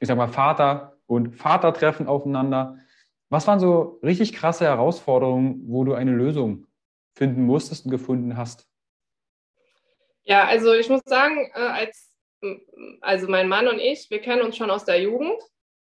ich 0.00 0.08
sag 0.08 0.16
mal 0.16 0.28
Vater 0.28 0.98
und 1.06 1.36
Vater 1.36 1.74
treffen 1.74 2.06
aufeinander. 2.06 2.78
Was 3.28 3.46
waren 3.46 3.60
so 3.60 4.00
richtig 4.02 4.32
krasse 4.32 4.64
Herausforderungen, 4.64 5.62
wo 5.66 5.84
du 5.84 5.94
eine 5.94 6.12
Lösung 6.12 6.66
finden 7.14 7.44
musstest 7.44 7.84
und 7.84 7.90
gefunden 7.90 8.36
hast? 8.36 8.66
Ja, 10.24 10.44
also 10.44 10.72
ich 10.72 10.88
muss 10.88 11.02
sagen, 11.04 11.50
äh, 11.54 11.60
als 11.60 12.12
also 13.00 13.28
mein 13.28 13.48
Mann 13.48 13.68
und 13.68 13.78
ich, 13.78 14.10
wir 14.10 14.20
kennen 14.20 14.42
uns 14.42 14.56
schon 14.56 14.70
aus 14.70 14.84
der 14.84 15.00
Jugend, 15.00 15.40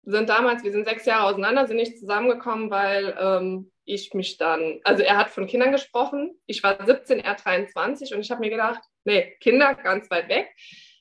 sind 0.04 0.28
damals, 0.28 0.64
wir 0.64 0.72
sind 0.72 0.86
sechs 0.86 1.06
Jahre 1.06 1.26
auseinander, 1.26 1.66
sind 1.66 1.76
nicht 1.76 1.98
zusammengekommen, 1.98 2.70
weil 2.70 3.16
ähm, 3.18 3.70
ich 3.84 4.14
mich 4.14 4.36
dann, 4.36 4.80
also 4.84 5.02
er 5.02 5.16
hat 5.16 5.30
von 5.30 5.46
Kindern 5.46 5.72
gesprochen, 5.72 6.32
ich 6.46 6.62
war 6.62 6.84
17, 6.84 7.20
er 7.20 7.34
23 7.34 8.14
und 8.14 8.20
ich 8.20 8.30
habe 8.30 8.40
mir 8.40 8.50
gedacht, 8.50 8.82
nee, 9.04 9.36
Kinder 9.40 9.74
ganz 9.74 10.10
weit 10.10 10.28
weg. 10.28 10.48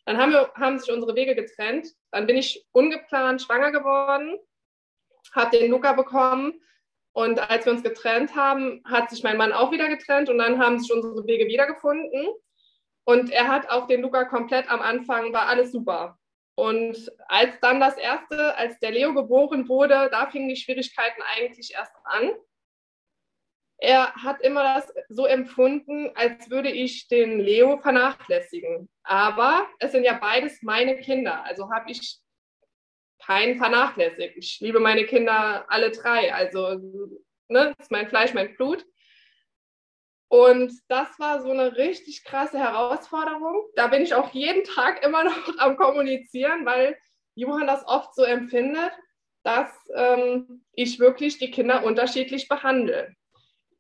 Dann 0.05 0.17
haben, 0.17 0.31
wir, 0.31 0.51
haben 0.55 0.79
sich 0.79 0.91
unsere 0.91 1.15
Wege 1.15 1.35
getrennt, 1.35 1.87
dann 2.11 2.27
bin 2.27 2.37
ich 2.37 2.65
ungeplant 2.71 3.41
schwanger 3.41 3.71
geworden, 3.71 4.37
habe 5.33 5.57
den 5.57 5.71
Luca 5.71 5.93
bekommen 5.93 6.53
und 7.13 7.39
als 7.49 7.65
wir 7.65 7.73
uns 7.73 7.83
getrennt 7.83 8.35
haben, 8.35 8.81
hat 8.85 9.09
sich 9.09 9.23
mein 9.23 9.37
Mann 9.37 9.51
auch 9.51 9.71
wieder 9.71 9.89
getrennt 9.89 10.29
und 10.29 10.37
dann 10.37 10.59
haben 10.59 10.79
sich 10.79 10.91
unsere 10.93 11.25
Wege 11.27 11.47
wiedergefunden. 11.47 12.29
Und 13.03 13.31
er 13.31 13.47
hat 13.47 13.69
auch 13.69 13.87
den 13.87 14.01
Luca 14.01 14.25
komplett 14.25 14.69
am 14.69 14.79
Anfang, 14.81 15.33
war 15.33 15.47
alles 15.47 15.71
super. 15.71 16.17
Und 16.62 17.12
als 17.28 17.60
dann 17.60 17.80
das 17.80 17.97
erste, 17.97 18.56
als 18.56 18.78
der 18.78 18.91
Leo 18.91 19.15
geboren 19.15 19.67
wurde, 19.67 20.10
da 20.12 20.30
fingen 20.30 20.47
die 20.47 20.56
Schwierigkeiten 20.56 21.24
eigentlich 21.36 21.74
erst 21.74 21.95
an. 22.04 22.34
er 23.80 24.13
hat 24.13 24.41
immer 24.41 24.62
das 24.62 24.93
so 25.10 25.26
empfunden, 25.26 26.12
als 26.13 26.52
würde 26.52 26.69
ich 26.69 27.08
den 27.08 27.39
Leo 27.39 27.80
vernachlässigen. 27.80 28.88
Aber 29.02 29.67
es 29.80 29.91
sind 29.91 30.04
ja 30.04 30.13
beides 30.13 30.62
meine 30.62 31.00
Kinder, 31.00 31.43
also 31.45 31.71
habe 31.71 31.89
ich 31.89 32.19
keinen 33.26 33.58
vernachlässigt. 33.58 34.38
Ich 34.38 34.60
liebe 34.60 34.80
meine 34.80 35.06
Kinder 35.06 35.65
alle 35.67 35.89
drei, 35.89 36.32
also 36.32 36.78
ne, 37.47 37.74
ist 37.80 37.89
mein 37.89 38.08
Fleisch, 38.08 38.36
mein 38.36 38.56
Blut. 38.56 38.86
Und 40.32 40.72
das 40.88 41.20
war 41.20 41.41
so 41.41 41.52
eine 41.52 41.76
richtig 41.76 42.24
krasse 42.24 42.58
Herausforderung. 42.58 43.65
Da 43.76 43.88
bin 43.88 44.02
ich 44.02 44.13
auch 44.13 44.32
jeden 44.32 44.63
Tag 44.63 45.06
immer 45.06 45.24
noch 45.26 45.58
am 45.58 45.76
Kommunizieren, 45.76 46.65
weil 46.65 46.98
Johann 47.36 47.67
das 47.67 47.86
oft 47.86 48.15
so 48.15 48.24
empfindet, 48.24 48.94
dass 49.44 49.70
ähm, 49.94 50.63
ich 50.72 51.02
wirklich 51.02 51.38
die 51.38 51.52
Kinder 51.52 51.84
unterschiedlich 51.84 52.48
behandle. 52.48 53.13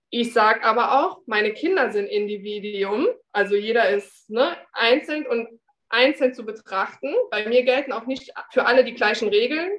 Ich 0.09 0.33
sage 0.33 0.65
aber 0.65 0.99
auch, 0.99 1.21
meine 1.25 1.53
Kinder 1.53 1.89
sind 1.89 2.07
Individuum, 2.07 3.07
also 3.31 3.55
jeder 3.55 3.89
ist 3.89 4.29
ne, 4.29 4.57
einzeln 4.73 5.25
und 5.27 5.47
einzeln 5.87 6.33
zu 6.33 6.45
betrachten. 6.45 7.15
Bei 7.29 7.47
mir 7.47 7.63
gelten 7.63 7.93
auch 7.93 8.07
nicht 8.07 8.33
für 8.51 8.65
alle 8.65 8.83
die 8.83 8.93
gleichen 8.93 9.29
Regeln. 9.29 9.71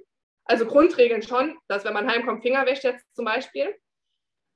Also 0.44 0.64
Grundregeln 0.64 1.20
schon, 1.22 1.58
dass 1.68 1.84
wenn 1.84 1.92
man 1.92 2.10
heimkommt, 2.10 2.42
Finger 2.42 2.64
wäscht 2.64 2.84
jetzt 2.84 3.04
zum 3.14 3.26
Beispiel. 3.26 3.76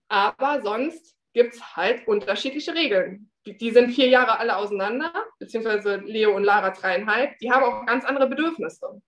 Aber 0.08 0.62
sonst 0.62 1.15
gibt 1.36 1.52
es 1.52 1.76
halt 1.76 2.08
unterschiedliche 2.08 2.74
Regeln. 2.74 3.30
Die, 3.44 3.70
sind 3.70 3.92
vier 3.92 4.08
Jahre 4.08 4.38
alle 4.38 4.56
auseinander, 4.56 5.12
beziehungsweise 5.38 5.96
Leo 5.96 6.34
und 6.34 6.44
Lara 6.44 6.70
dreieinhalb. 6.70 7.38
Die 7.40 7.52
haben 7.52 7.62
auch 7.62 7.84
ganz 7.84 8.06
andere 8.06 8.26
Bedürfnisse. 8.26 9.02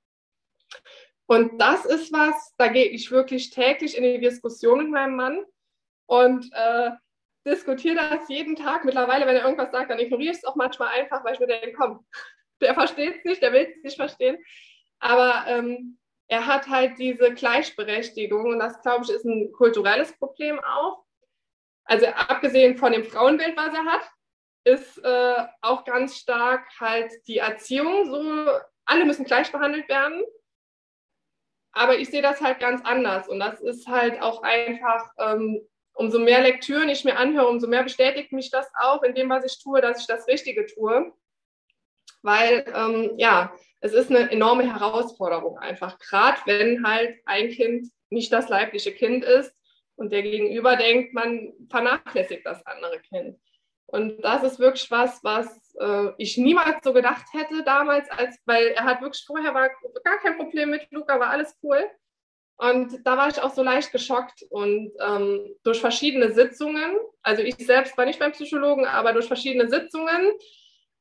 Und 1.24 1.58
das 1.58 1.86
ist 1.86 2.12
was, 2.12 2.54
da 2.58 2.68
gehe 2.68 2.84
ich 2.84 3.10
wirklich 3.10 3.48
täglich 3.48 3.96
in 3.96 4.02
die 4.02 4.20
Diskussion 4.20 4.80
mit 4.80 4.90
meinem 4.90 5.16
Mann 5.16 5.44
und 6.04 6.46
äh, 6.52 6.90
diskutiere 7.46 7.96
das 7.96 8.28
jeden 8.28 8.56
Tag. 8.56 8.84
Mittlerweile, 8.84 9.26
wenn 9.26 9.36
er 9.36 9.44
irgendwas 9.44 9.72
sagt, 9.72 9.90
dann 9.90 9.98
ignoriere 9.98 10.32
ich 10.32 10.38
es 10.38 10.44
auch 10.44 10.54
manchmal 10.54 10.88
einfach, 11.00 11.24
weil 11.24 11.32
ich 11.32 11.40
mir 11.40 11.46
denke, 11.46 11.72
komm, 11.72 12.06
der 12.60 12.74
versteht 12.74 13.16
es 13.16 13.24
nicht, 13.24 13.40
der 13.40 13.54
will 13.54 13.72
es 13.74 13.82
nicht 13.82 13.96
verstehen. 13.96 14.36
Aber 14.98 15.44
ähm, 15.46 15.98
er 16.26 16.44
hat 16.44 16.68
halt 16.68 16.98
diese 16.98 17.32
Gleichberechtigung 17.32 18.52
und 18.52 18.58
das, 18.58 18.82
glaube 18.82 19.04
ich, 19.04 19.10
ist 19.10 19.24
ein 19.24 19.50
kulturelles 19.52 20.12
Problem 20.18 20.60
auch. 20.60 21.07
Also 21.88 22.06
abgesehen 22.06 22.76
von 22.76 22.92
dem 22.92 23.04
Frauenbild, 23.04 23.56
was 23.56 23.72
er 23.74 23.84
hat, 23.86 24.02
ist 24.64 24.98
äh, 24.98 25.46
auch 25.62 25.84
ganz 25.84 26.18
stark 26.18 26.68
halt 26.78 27.10
die 27.26 27.38
Erziehung. 27.38 28.04
So, 28.04 28.46
alle 28.84 29.06
müssen 29.06 29.24
gleich 29.24 29.50
behandelt 29.50 29.88
werden. 29.88 30.22
Aber 31.72 31.98
ich 31.98 32.10
sehe 32.10 32.20
das 32.20 32.42
halt 32.42 32.60
ganz 32.60 32.84
anders 32.84 33.28
und 33.28 33.40
das 33.40 33.60
ist 33.60 33.88
halt 33.88 34.20
auch 34.20 34.42
einfach 34.42 35.10
ähm, 35.18 35.60
umso 35.94 36.18
mehr 36.18 36.42
Lektüren 36.42 36.88
ich 36.88 37.04
mir 37.04 37.16
anhöre, 37.16 37.48
umso 37.48 37.68
mehr 37.68 37.84
bestätigt 37.84 38.32
mich 38.32 38.50
das 38.50 38.68
auch 38.78 39.02
in 39.02 39.14
dem, 39.14 39.30
was 39.30 39.44
ich 39.44 39.62
tue, 39.62 39.80
dass 39.80 40.00
ich 40.00 40.06
das 40.06 40.26
Richtige 40.28 40.66
tue. 40.66 41.12
Weil, 42.22 42.64
ähm, 42.74 43.12
ja, 43.16 43.54
es 43.80 43.92
ist 43.92 44.10
eine 44.10 44.30
enorme 44.30 44.64
Herausforderung 44.64 45.58
einfach, 45.58 45.98
gerade 45.98 46.40
wenn 46.46 46.86
halt 46.86 47.16
ein 47.26 47.48
Kind 47.50 47.88
nicht 48.10 48.32
das 48.32 48.48
leibliche 48.48 48.92
Kind 48.92 49.24
ist 49.24 49.54
und 49.98 50.12
der 50.12 50.22
Gegenüber 50.22 50.76
denkt, 50.76 51.12
man 51.12 51.52
vernachlässigt 51.68 52.46
das 52.46 52.64
andere 52.66 53.00
Kind. 53.00 53.38
Und 53.86 54.22
das 54.22 54.42
ist 54.42 54.58
wirklich 54.58 54.90
was, 54.90 55.24
was 55.24 55.74
äh, 55.80 56.10
ich 56.18 56.36
niemals 56.36 56.84
so 56.84 56.92
gedacht 56.92 57.24
hätte 57.32 57.62
damals, 57.64 58.10
als, 58.10 58.38
weil 58.44 58.68
er 58.68 58.84
hat 58.84 59.00
wirklich 59.00 59.24
vorher 59.26 59.54
war 59.54 59.70
gar 60.04 60.18
kein 60.18 60.36
Problem 60.36 60.70
mit 60.70 60.86
Luca, 60.90 61.18
war 61.18 61.30
alles 61.30 61.56
cool. 61.62 61.84
Und 62.58 63.06
da 63.06 63.16
war 63.16 63.28
ich 63.28 63.40
auch 63.40 63.54
so 63.54 63.62
leicht 63.62 63.92
geschockt 63.92 64.44
und 64.50 64.92
ähm, 65.00 65.54
durch 65.62 65.80
verschiedene 65.80 66.32
Sitzungen, 66.32 66.96
also 67.22 67.42
ich 67.42 67.54
selbst 67.56 67.96
war 67.96 68.04
nicht 68.04 68.18
beim 68.18 68.32
Psychologen, 68.32 68.84
aber 68.84 69.12
durch 69.12 69.26
verschiedene 69.26 69.68
Sitzungen 69.68 70.32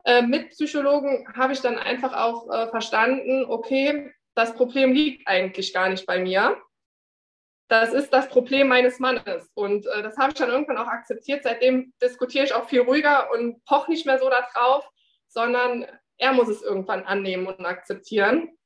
äh, 0.06 0.22
mit 0.22 0.52
Psychologen 0.52 1.28
habe 1.36 1.54
ich 1.54 1.62
dann 1.62 1.78
einfach 1.78 2.14
auch 2.14 2.50
äh, 2.50 2.68
verstanden, 2.70 3.44
okay, 3.46 4.14
das 4.36 4.54
Problem 4.54 4.94
liegt 4.94 5.28
eigentlich 5.28 5.74
gar 5.74 5.90
nicht 5.90 6.06
bei 6.06 6.20
mir. 6.20 6.58
Das 7.70 7.94
ist 7.94 8.12
das 8.12 8.30
Problem 8.30 8.70
meines 8.70 9.00
Mannes. 9.00 9.52
Und 9.54 9.86
äh, 9.88 10.02
das 10.02 10.18
habe 10.18 10.32
ich 10.32 10.38
dann 10.38 10.50
irgendwann 10.50 10.78
auch 10.78 10.88
akzeptiert. 10.88 11.44
Seitdem 11.44 11.94
diskutiere 12.02 12.46
ich 12.46 12.54
auch 12.54 12.68
viel 12.70 12.82
ruhiger 12.82 13.30
und 13.32 13.64
poche 13.66 13.92
nicht 13.92 14.06
mehr 14.06 14.20
so 14.20 14.30
darauf, 14.30 14.90
sondern 15.28 15.86
er 16.18 16.34
muss 16.34 16.48
es 16.48 16.62
irgendwann 16.62 17.04
annehmen 17.04 17.48
und 17.48 17.66
akzeptieren. 17.66 18.58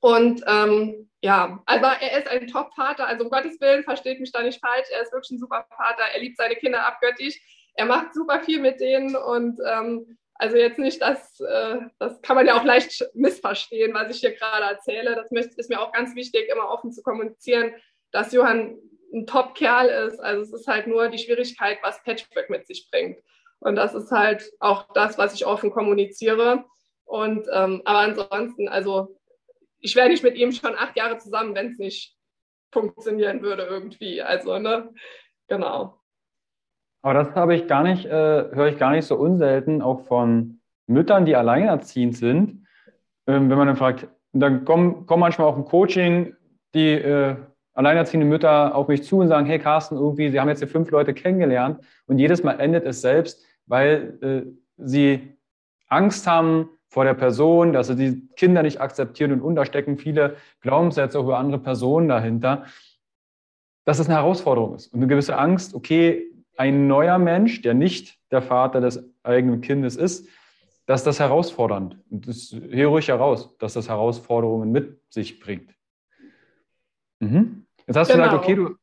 Und 0.00 0.44
ähm, 0.46 1.10
ja, 1.22 1.62
aber 1.66 2.00
er 2.00 2.18
ist 2.18 2.28
ein 2.28 2.46
Top-Vater, 2.46 3.06
also 3.06 3.24
um 3.24 3.30
Gottes 3.30 3.60
Willen, 3.60 3.84
versteht 3.84 4.20
mich 4.20 4.32
da 4.32 4.42
nicht 4.42 4.60
falsch, 4.60 4.88
er 4.90 5.02
ist 5.02 5.12
wirklich 5.12 5.32
ein 5.32 5.38
super 5.38 5.66
Vater, 5.74 6.02
er 6.12 6.20
liebt 6.20 6.36
seine 6.36 6.56
Kinder 6.56 6.86
abgöttisch, 6.86 7.40
er 7.74 7.86
macht 7.86 8.14
super 8.14 8.40
viel 8.42 8.60
mit 8.60 8.80
denen 8.80 9.16
und 9.16 9.58
ähm, 9.66 10.18
also 10.34 10.56
jetzt 10.56 10.78
nicht, 10.78 11.02
dass, 11.02 11.38
äh, 11.40 11.80
das 11.98 12.22
kann 12.22 12.36
man 12.36 12.46
ja 12.46 12.58
auch 12.58 12.64
leicht 12.64 13.04
missverstehen, 13.14 13.92
was 13.92 14.14
ich 14.14 14.20
hier 14.20 14.34
gerade 14.34 14.64
erzähle. 14.64 15.14
Das 15.14 15.30
ist 15.30 15.68
mir 15.68 15.80
auch 15.80 15.92
ganz 15.92 16.14
wichtig, 16.14 16.48
immer 16.50 16.70
offen 16.70 16.92
zu 16.92 17.02
kommunizieren, 17.02 17.74
dass 18.12 18.32
Johann 18.32 18.76
ein 19.12 19.26
Top-Kerl 19.26 19.88
ist. 20.06 20.20
Also 20.20 20.42
es 20.42 20.52
ist 20.52 20.68
halt 20.68 20.86
nur 20.86 21.08
die 21.08 21.18
Schwierigkeit, 21.18 21.78
was 21.82 22.02
Patchwork 22.02 22.50
mit 22.50 22.66
sich 22.66 22.88
bringt. 22.90 23.18
Und 23.58 23.76
das 23.76 23.94
ist 23.94 24.10
halt 24.10 24.50
auch 24.60 24.86
das, 24.94 25.18
was 25.18 25.34
ich 25.34 25.46
offen 25.46 25.70
kommuniziere. 25.70 26.64
Und 27.04 27.46
ähm, 27.52 27.82
aber 27.84 27.98
ansonsten, 27.98 28.68
also 28.68 29.16
ich 29.80 29.96
wäre 29.96 30.08
nicht 30.08 30.22
mit 30.22 30.36
ihm 30.36 30.52
schon 30.52 30.74
acht 30.76 30.96
Jahre 30.96 31.18
zusammen, 31.18 31.54
wenn 31.54 31.72
es 31.72 31.78
nicht 31.78 32.16
funktionieren 32.72 33.42
würde 33.42 33.64
irgendwie. 33.64 34.22
Also, 34.22 34.58
ne? 34.58 34.90
Genau. 35.48 36.00
Aber 37.02 37.14
das 37.14 37.34
habe 37.34 37.54
ich 37.54 37.66
gar 37.66 37.82
nicht, 37.82 38.04
äh, 38.04 38.10
höre 38.10 38.68
ich 38.68 38.78
gar 38.78 38.92
nicht 38.92 39.06
so 39.06 39.16
unselten, 39.16 39.82
auch 39.82 40.06
von 40.06 40.60
Müttern, 40.86 41.24
die 41.24 41.34
alleinerziehend 41.34 42.16
sind. 42.16 42.66
Ähm, 43.26 43.50
wenn 43.50 43.58
man 43.58 43.66
dann 43.66 43.76
fragt, 43.76 44.08
dann 44.32 44.64
kommen, 44.64 45.06
kommen 45.06 45.20
manchmal 45.20 45.48
auch 45.48 45.56
im 45.56 45.64
Coaching 45.64 46.36
die 46.74 46.92
äh, 46.92 47.36
alleinerziehenden 47.74 48.28
Mütter 48.28 48.74
auf 48.74 48.88
mich 48.88 49.04
zu 49.04 49.18
und 49.18 49.28
sagen, 49.28 49.46
hey 49.46 49.58
Carsten, 49.58 49.96
irgendwie, 49.96 50.30
Sie 50.30 50.40
haben 50.40 50.48
jetzt 50.48 50.58
hier 50.58 50.68
fünf 50.68 50.90
Leute 50.90 51.14
kennengelernt 51.14 51.80
und 52.06 52.18
jedes 52.18 52.42
Mal 52.42 52.60
endet 52.60 52.84
es 52.84 53.00
selbst, 53.00 53.44
weil 53.66 54.18
äh, 54.22 54.42
sie 54.76 55.36
Angst 55.88 56.26
haben, 56.26 56.68
vor 56.90 57.04
der 57.04 57.14
Person, 57.14 57.72
dass 57.72 57.86
sie 57.86 57.96
die 57.96 58.28
Kinder 58.34 58.62
nicht 58.62 58.80
akzeptieren 58.80 59.32
und 59.32 59.42
unterstecken 59.42 59.96
viele 59.96 60.36
Glaubenssätze 60.60 61.18
über 61.18 61.38
andere 61.38 61.60
Personen 61.60 62.08
dahinter, 62.08 62.66
dass 63.84 64.00
es 64.00 64.08
eine 64.08 64.16
Herausforderung 64.16 64.74
ist 64.74 64.92
und 64.92 64.98
eine 64.98 65.06
gewisse 65.06 65.38
Angst, 65.38 65.74
okay, 65.74 66.26
ein 66.56 66.88
neuer 66.88 67.18
Mensch, 67.18 67.62
der 67.62 67.74
nicht 67.74 68.18
der 68.32 68.42
Vater 68.42 68.80
des 68.80 69.08
eigenen 69.22 69.60
Kindes 69.60 69.96
ist, 69.96 70.28
dass 70.86 71.04
das 71.04 71.20
herausfordernd 71.20 71.96
und 72.10 72.26
das 72.26 72.54
hier 72.70 72.88
ruhig 72.88 73.06
heraus, 73.06 73.56
dass 73.58 73.74
das 73.74 73.88
Herausforderungen 73.88 74.72
mit 74.72 75.00
sich 75.08 75.38
bringt. 75.38 75.72
Mhm. 77.20 77.66
Jetzt 77.86 77.96
hast 77.96 78.10
genau. 78.10 78.24
du 78.24 78.30
gesagt, 78.30 78.46
genau. 78.46 78.68
okay, 78.68 78.76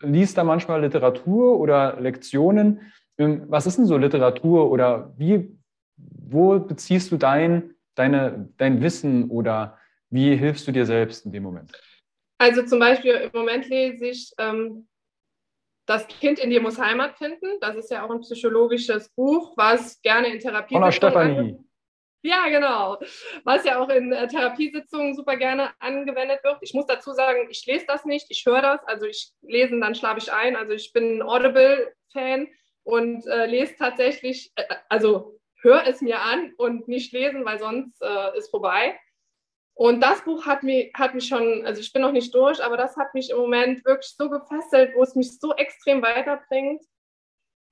du 0.00 0.08
liest 0.08 0.36
da 0.36 0.44
manchmal 0.44 0.80
Literatur 0.82 1.58
oder 1.58 2.00
Lektionen. 2.00 2.92
Ähm, 3.18 3.44
was 3.48 3.66
ist 3.66 3.78
denn 3.78 3.86
so 3.86 3.96
Literatur 3.96 4.70
oder 4.70 5.12
wie 5.16 5.56
wo 5.96 6.58
beziehst 6.58 7.12
du 7.12 7.16
dein, 7.16 7.74
deine, 7.94 8.48
dein 8.56 8.80
Wissen 8.82 9.30
oder 9.30 9.78
wie 10.10 10.34
hilfst 10.34 10.66
du 10.66 10.72
dir 10.72 10.86
selbst 10.86 11.26
in 11.26 11.32
dem 11.32 11.42
Moment? 11.42 11.72
Also 12.38 12.64
zum 12.64 12.80
Beispiel 12.80 13.12
im 13.12 13.30
Moment 13.32 13.68
lese 13.68 14.06
ich 14.06 14.32
ähm, 14.38 14.88
Das 15.86 16.06
Kind 16.08 16.38
in 16.38 16.50
dir 16.50 16.60
muss 16.60 16.78
Heimat 16.78 17.16
finden. 17.18 17.46
Das 17.60 17.76
ist 17.76 17.90
ja 17.90 18.04
auch 18.04 18.10
ein 18.10 18.20
psychologisches 18.20 19.10
Buch, 19.10 19.56
was 19.56 20.00
gerne 20.02 20.28
in 20.28 20.40
Therapie. 20.40 20.74
Von 20.74 20.92
Stefanie. 20.92 21.58
Ja, 22.24 22.48
genau. 22.48 22.98
Was 23.44 23.64
ja 23.64 23.80
auch 23.80 23.88
in 23.88 24.12
äh, 24.12 24.28
Therapiesitzungen 24.28 25.14
super 25.16 25.36
gerne 25.36 25.70
angewendet 25.80 26.44
wird. 26.44 26.58
Ich 26.60 26.72
muss 26.72 26.86
dazu 26.86 27.12
sagen, 27.12 27.48
ich 27.50 27.66
lese 27.66 27.84
das 27.86 28.04
nicht, 28.04 28.26
ich 28.30 28.46
höre 28.46 28.62
das. 28.62 28.80
Also 28.84 29.06
ich 29.06 29.32
lese, 29.42 29.78
dann 29.80 29.96
schlafe 29.96 30.18
ich 30.18 30.32
ein. 30.32 30.54
Also 30.54 30.72
ich 30.72 30.92
bin 30.92 31.18
ein 31.18 31.22
Audible-Fan 31.22 32.46
und 32.84 33.26
äh, 33.26 33.46
lese 33.46 33.74
tatsächlich, 33.76 34.52
äh, 34.54 34.64
also 34.88 35.40
hör 35.62 35.84
es 35.86 36.00
mir 36.00 36.20
an 36.20 36.52
und 36.58 36.86
nicht 36.86 37.12
lesen, 37.12 37.44
weil 37.44 37.58
sonst 37.58 38.00
äh, 38.00 38.38
ist 38.38 38.50
vorbei. 38.50 38.98
Und 39.74 40.00
das 40.00 40.22
Buch 40.24 40.46
hat 40.46 40.62
mich, 40.62 40.92
hat 40.94 41.14
mich 41.14 41.26
schon, 41.26 41.64
also 41.66 41.80
ich 41.80 41.92
bin 41.92 42.02
noch 42.02 42.12
nicht 42.12 42.32
durch, 42.34 42.62
aber 42.62 42.76
das 42.76 42.96
hat 42.96 43.14
mich 43.14 43.30
im 43.30 43.38
Moment 43.38 43.84
wirklich 43.84 44.14
so 44.16 44.30
gefesselt, 44.30 44.94
wo 44.94 45.02
es 45.02 45.16
mich 45.16 45.40
so 45.40 45.54
extrem 45.56 46.02
weiterbringt. 46.02 46.84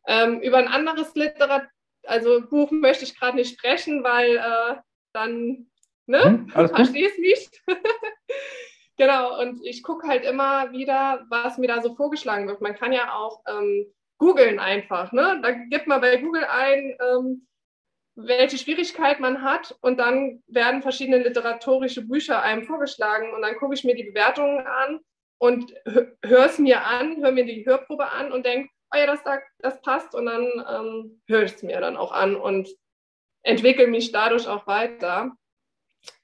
Ähm, 0.06 0.40
über 0.40 0.56
ein 0.56 0.66
anderes 0.68 1.14
Literat 1.14 1.68
also 2.04 2.40
Buch 2.48 2.70
möchte 2.70 3.04
ich 3.04 3.18
gerade 3.18 3.36
nicht 3.36 3.58
sprechen, 3.58 4.02
weil 4.04 4.36
äh, 4.36 4.76
dann, 5.12 5.70
ne, 6.06 6.22
hm, 6.22 6.46
du 6.48 6.68
verstehst 6.68 7.18
mich. 7.18 7.50
genau, 8.96 9.40
und 9.40 9.64
ich 9.64 9.82
gucke 9.82 10.06
halt 10.06 10.24
immer 10.24 10.72
wieder, 10.72 11.24
was 11.28 11.58
mir 11.58 11.68
da 11.68 11.82
so 11.82 11.94
vorgeschlagen 11.94 12.46
wird. 12.46 12.60
Man 12.60 12.76
kann 12.76 12.92
ja 12.92 13.14
auch 13.14 13.42
ähm, 13.48 13.86
googeln 14.18 14.58
einfach, 14.58 15.12
ne? 15.12 15.40
Da 15.42 15.52
gibt 15.52 15.86
man 15.86 16.00
bei 16.00 16.16
Google 16.18 16.44
ein, 16.44 16.96
ähm, 17.00 17.46
welche 18.16 18.58
Schwierigkeit 18.58 19.20
man 19.20 19.42
hat 19.42 19.76
und 19.80 19.98
dann 19.98 20.42
werden 20.46 20.82
verschiedene 20.82 21.18
literatorische 21.22 22.06
Bücher 22.06 22.42
einem 22.42 22.64
vorgeschlagen 22.64 23.32
und 23.32 23.42
dann 23.42 23.56
gucke 23.56 23.74
ich 23.74 23.84
mir 23.84 23.94
die 23.94 24.04
Bewertungen 24.04 24.66
an 24.66 25.00
und 25.38 25.72
höre 26.22 26.44
es 26.44 26.58
mir 26.58 26.84
an, 26.84 27.22
höre 27.22 27.32
mir 27.32 27.46
die 27.46 27.64
Hörprobe 27.64 28.10
an 28.10 28.30
und 28.30 28.44
denke, 28.44 28.68
oh 28.92 28.98
ja, 28.98 29.06
das, 29.06 29.20
das 29.58 29.80
passt 29.82 30.14
und 30.14 30.26
dann 30.26 30.44
ähm, 30.68 31.22
höre 31.26 31.42
ich 31.42 31.52
es 31.52 31.62
mir 31.62 31.80
dann 31.80 31.96
auch 31.96 32.12
an 32.12 32.36
und 32.36 32.68
entwickle 33.42 33.86
mich 33.86 34.12
dadurch 34.12 34.46
auch 34.46 34.66
weiter. 34.66 35.32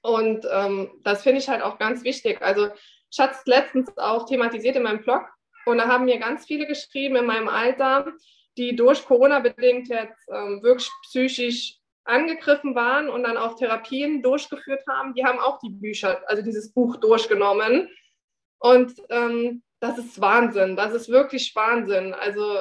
Und 0.01 0.45
ähm, 0.51 0.99
das 1.03 1.23
finde 1.23 1.39
ich 1.39 1.49
halt 1.49 1.61
auch 1.61 1.77
ganz 1.77 2.03
wichtig. 2.03 2.41
Also 2.41 2.69
ich 3.11 3.19
hatte 3.19 3.35
es 3.39 3.45
letztens 3.45 3.97
auch 3.97 4.25
thematisiert 4.25 4.75
in 4.75 4.83
meinem 4.83 5.03
Blog 5.03 5.23
und 5.65 5.77
da 5.77 5.87
haben 5.87 6.05
mir 6.05 6.19
ganz 6.19 6.45
viele 6.45 6.65
geschrieben 6.65 7.15
in 7.15 7.25
meinem 7.25 7.47
Alter, 7.47 8.11
die 8.57 8.75
durch 8.75 9.05
Corona 9.05 9.39
bedingt 9.39 9.87
jetzt 9.87 10.27
ähm, 10.29 10.61
wirklich 10.63 10.89
psychisch 11.03 11.77
angegriffen 12.05 12.73
waren 12.73 13.09
und 13.09 13.23
dann 13.23 13.37
auch 13.37 13.55
Therapien 13.55 14.23
durchgeführt 14.23 14.81
haben, 14.89 15.13
die 15.13 15.25
haben 15.25 15.39
auch 15.39 15.59
die 15.59 15.69
Bücher, 15.69 16.23
also 16.27 16.41
dieses 16.41 16.71
Buch 16.73 16.95
durchgenommen. 16.97 17.89
Und 18.59 18.93
ähm, 19.09 19.61
das 19.79 19.97
ist 19.97 20.19
Wahnsinn, 20.19 20.75
das 20.75 20.93
ist 20.93 21.09
wirklich 21.09 21.55
Wahnsinn. 21.55 22.13
Also 22.13 22.59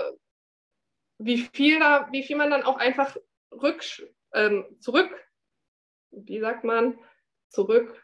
wie 1.19 1.39
viel 1.39 1.79
da, 1.79 2.09
wie 2.13 2.23
viel 2.23 2.37
man 2.37 2.51
dann 2.51 2.63
auch 2.63 2.77
einfach 2.79 3.17
rück, 3.51 3.83
ähm, 4.35 4.67
zurück, 4.81 5.11
wie 6.11 6.41
sagt 6.41 6.65
man, 6.65 6.99
zurückführen 7.49 7.99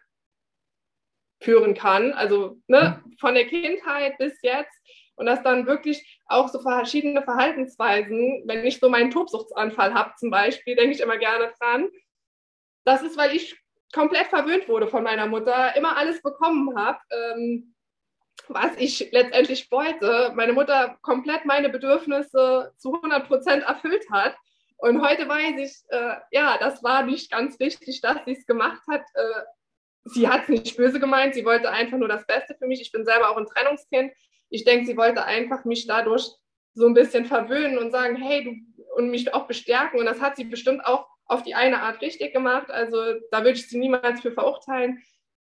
kann. 1.74 2.12
Also 2.12 2.60
ne, 2.68 3.02
von 3.20 3.34
der 3.34 3.46
Kindheit 3.46 4.16
bis 4.18 4.40
jetzt 4.42 4.72
und 5.16 5.26
dass 5.26 5.42
dann 5.42 5.66
wirklich 5.66 6.20
auch 6.26 6.48
so 6.48 6.60
verschiedene 6.60 7.22
Verhaltensweisen, 7.22 8.44
wenn 8.46 8.64
ich 8.64 8.80
so 8.80 8.88
meinen 8.88 9.10
Tobsuchtsanfall 9.10 9.92
habe 9.92 10.14
zum 10.16 10.30
Beispiel, 10.30 10.74
denke 10.74 10.94
ich 10.94 11.00
immer 11.00 11.18
gerne 11.18 11.52
dran. 11.58 11.90
Das 12.84 13.02
ist, 13.02 13.16
weil 13.16 13.36
ich 13.36 13.56
komplett 13.92 14.28
verwöhnt 14.28 14.68
wurde 14.68 14.88
von 14.88 15.02
meiner 15.02 15.26
Mutter, 15.26 15.76
immer 15.76 15.96
alles 15.96 16.22
bekommen 16.22 16.74
habe, 16.76 16.98
ähm, 17.10 17.71
was 18.54 18.72
ich 18.78 19.10
letztendlich 19.12 19.70
wollte. 19.70 20.32
Meine 20.34 20.52
Mutter 20.52 20.96
komplett 21.02 21.44
meine 21.44 21.68
Bedürfnisse 21.68 22.72
zu 22.76 22.94
100 22.94 23.26
Prozent 23.26 23.62
erfüllt 23.64 24.04
hat. 24.10 24.36
Und 24.76 25.00
heute 25.00 25.28
weiß 25.28 25.58
ich, 25.58 25.74
äh, 25.88 26.16
ja, 26.32 26.58
das 26.58 26.82
war 26.82 27.02
nicht 27.04 27.30
ganz 27.30 27.58
richtig, 27.60 28.00
dass 28.00 28.18
sie 28.24 28.32
es 28.32 28.46
gemacht 28.46 28.82
hat. 28.90 29.02
Äh, 29.14 29.42
sie 30.04 30.28
hat 30.28 30.42
es 30.42 30.48
nicht 30.48 30.76
böse 30.76 30.98
gemeint, 30.98 31.34
sie 31.34 31.44
wollte 31.44 31.70
einfach 31.70 31.98
nur 31.98 32.08
das 32.08 32.26
Beste 32.26 32.56
für 32.58 32.66
mich. 32.66 32.80
Ich 32.80 32.90
bin 32.90 33.04
selber 33.04 33.30
auch 33.30 33.36
ein 33.36 33.46
Trennungskind 33.46 34.12
ich 34.52 34.64
denke, 34.64 34.86
sie 34.86 34.96
wollte 34.96 35.24
einfach 35.24 35.64
mich 35.64 35.86
dadurch 35.86 36.30
so 36.74 36.86
ein 36.86 36.94
bisschen 36.94 37.24
verwöhnen 37.24 37.78
und 37.78 37.90
sagen, 37.90 38.16
hey, 38.16 38.44
du 38.44 38.94
und 38.96 39.10
mich 39.10 39.32
auch 39.32 39.46
bestärken. 39.46 39.98
Und 39.98 40.04
das 40.04 40.20
hat 40.20 40.36
sie 40.36 40.44
bestimmt 40.44 40.84
auch 40.84 41.08
auf 41.24 41.42
die 41.42 41.54
eine 41.54 41.80
Art 41.80 42.02
richtig 42.02 42.34
gemacht. 42.34 42.70
Also 42.70 42.96
da 43.30 43.38
würde 43.38 43.52
ich 43.52 43.66
sie 43.66 43.78
niemals 43.78 44.20
für 44.20 44.32
verurteilen. 44.32 45.02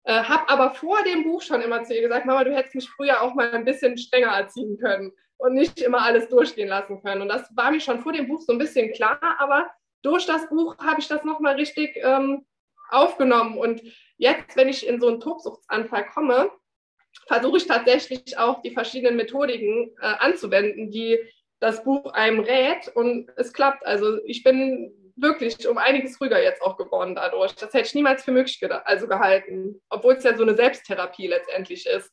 Äh, 0.09 0.23
habe 0.23 0.49
aber 0.49 0.73
vor 0.73 1.03
dem 1.03 1.21
Buch 1.21 1.43
schon 1.43 1.61
immer 1.61 1.83
zu 1.83 1.93
ihr 1.93 2.01
gesagt, 2.01 2.25
Mama, 2.25 2.43
du 2.43 2.51
hättest 2.51 2.73
mich 2.73 2.89
früher 2.89 3.21
auch 3.21 3.35
mal 3.35 3.51
ein 3.51 3.63
bisschen 3.63 3.95
strenger 3.95 4.31
erziehen 4.31 4.75
können 4.79 5.11
und 5.37 5.53
nicht 5.53 5.79
immer 5.81 6.01
alles 6.01 6.27
durchgehen 6.29 6.67
lassen 6.67 6.99
können. 7.03 7.21
Und 7.21 7.27
das 7.27 7.55
war 7.55 7.69
mir 7.69 7.79
schon 7.79 7.99
vor 7.99 8.11
dem 8.11 8.27
Buch 8.27 8.41
so 8.41 8.53
ein 8.53 8.57
bisschen 8.57 8.91
klar, 8.91 9.19
aber 9.37 9.69
durch 10.01 10.25
das 10.25 10.49
Buch 10.49 10.75
habe 10.79 10.99
ich 10.99 11.07
das 11.07 11.23
nochmal 11.23 11.57
richtig 11.57 11.95
ähm, 11.97 12.43
aufgenommen. 12.89 13.59
Und 13.59 13.83
jetzt, 14.17 14.57
wenn 14.57 14.67
ich 14.67 14.87
in 14.87 14.99
so 14.99 15.09
einen 15.09 15.19
Tobsuchtsanfall 15.19 16.07
komme, 16.07 16.49
versuche 17.27 17.57
ich 17.57 17.67
tatsächlich 17.67 18.35
auch 18.35 18.63
die 18.63 18.71
verschiedenen 18.71 19.15
Methodiken 19.15 19.91
äh, 20.01 20.05
anzuwenden, 20.17 20.89
die 20.89 21.19
das 21.59 21.83
Buch 21.83 22.13
einem 22.13 22.39
rät 22.39 22.87
und 22.95 23.29
es 23.35 23.53
klappt. 23.53 23.85
Also 23.85 24.17
ich 24.25 24.41
bin 24.41 24.91
wirklich 25.21 25.67
um 25.67 25.77
einiges 25.77 26.19
ruhiger 26.19 26.41
jetzt 26.41 26.61
auch 26.61 26.77
geworden 26.77 27.15
dadurch. 27.15 27.55
Das 27.55 27.73
hätte 27.73 27.87
ich 27.87 27.95
niemals 27.95 28.23
für 28.23 28.31
möglich 28.31 28.59
ge 28.59 28.69
also 28.69 29.07
gehalten, 29.07 29.81
obwohl 29.89 30.13
es 30.13 30.23
ja 30.23 30.35
so 30.35 30.43
eine 30.43 30.55
Selbsttherapie 30.55 31.27
letztendlich 31.27 31.85
ist. 31.85 32.11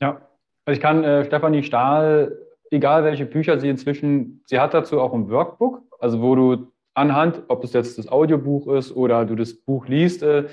Ja, 0.00 0.28
also 0.64 0.76
ich 0.76 0.80
kann 0.80 1.04
äh, 1.04 1.24
Stefanie 1.24 1.62
Stahl, 1.62 2.38
egal 2.70 3.04
welche 3.04 3.26
Bücher 3.26 3.58
sie 3.58 3.68
inzwischen, 3.68 4.42
sie 4.46 4.60
hat 4.60 4.74
dazu 4.74 5.00
auch 5.00 5.12
ein 5.12 5.28
Workbook, 5.28 5.82
also 5.98 6.22
wo 6.22 6.34
du 6.34 6.72
anhand, 6.94 7.42
ob 7.48 7.64
es 7.64 7.72
jetzt 7.72 7.98
das 7.98 8.08
Audiobuch 8.08 8.72
ist 8.74 8.92
oder 8.92 9.24
du 9.24 9.34
das 9.34 9.54
Buch 9.54 9.86
liest, 9.86 10.22
äh, 10.22 10.48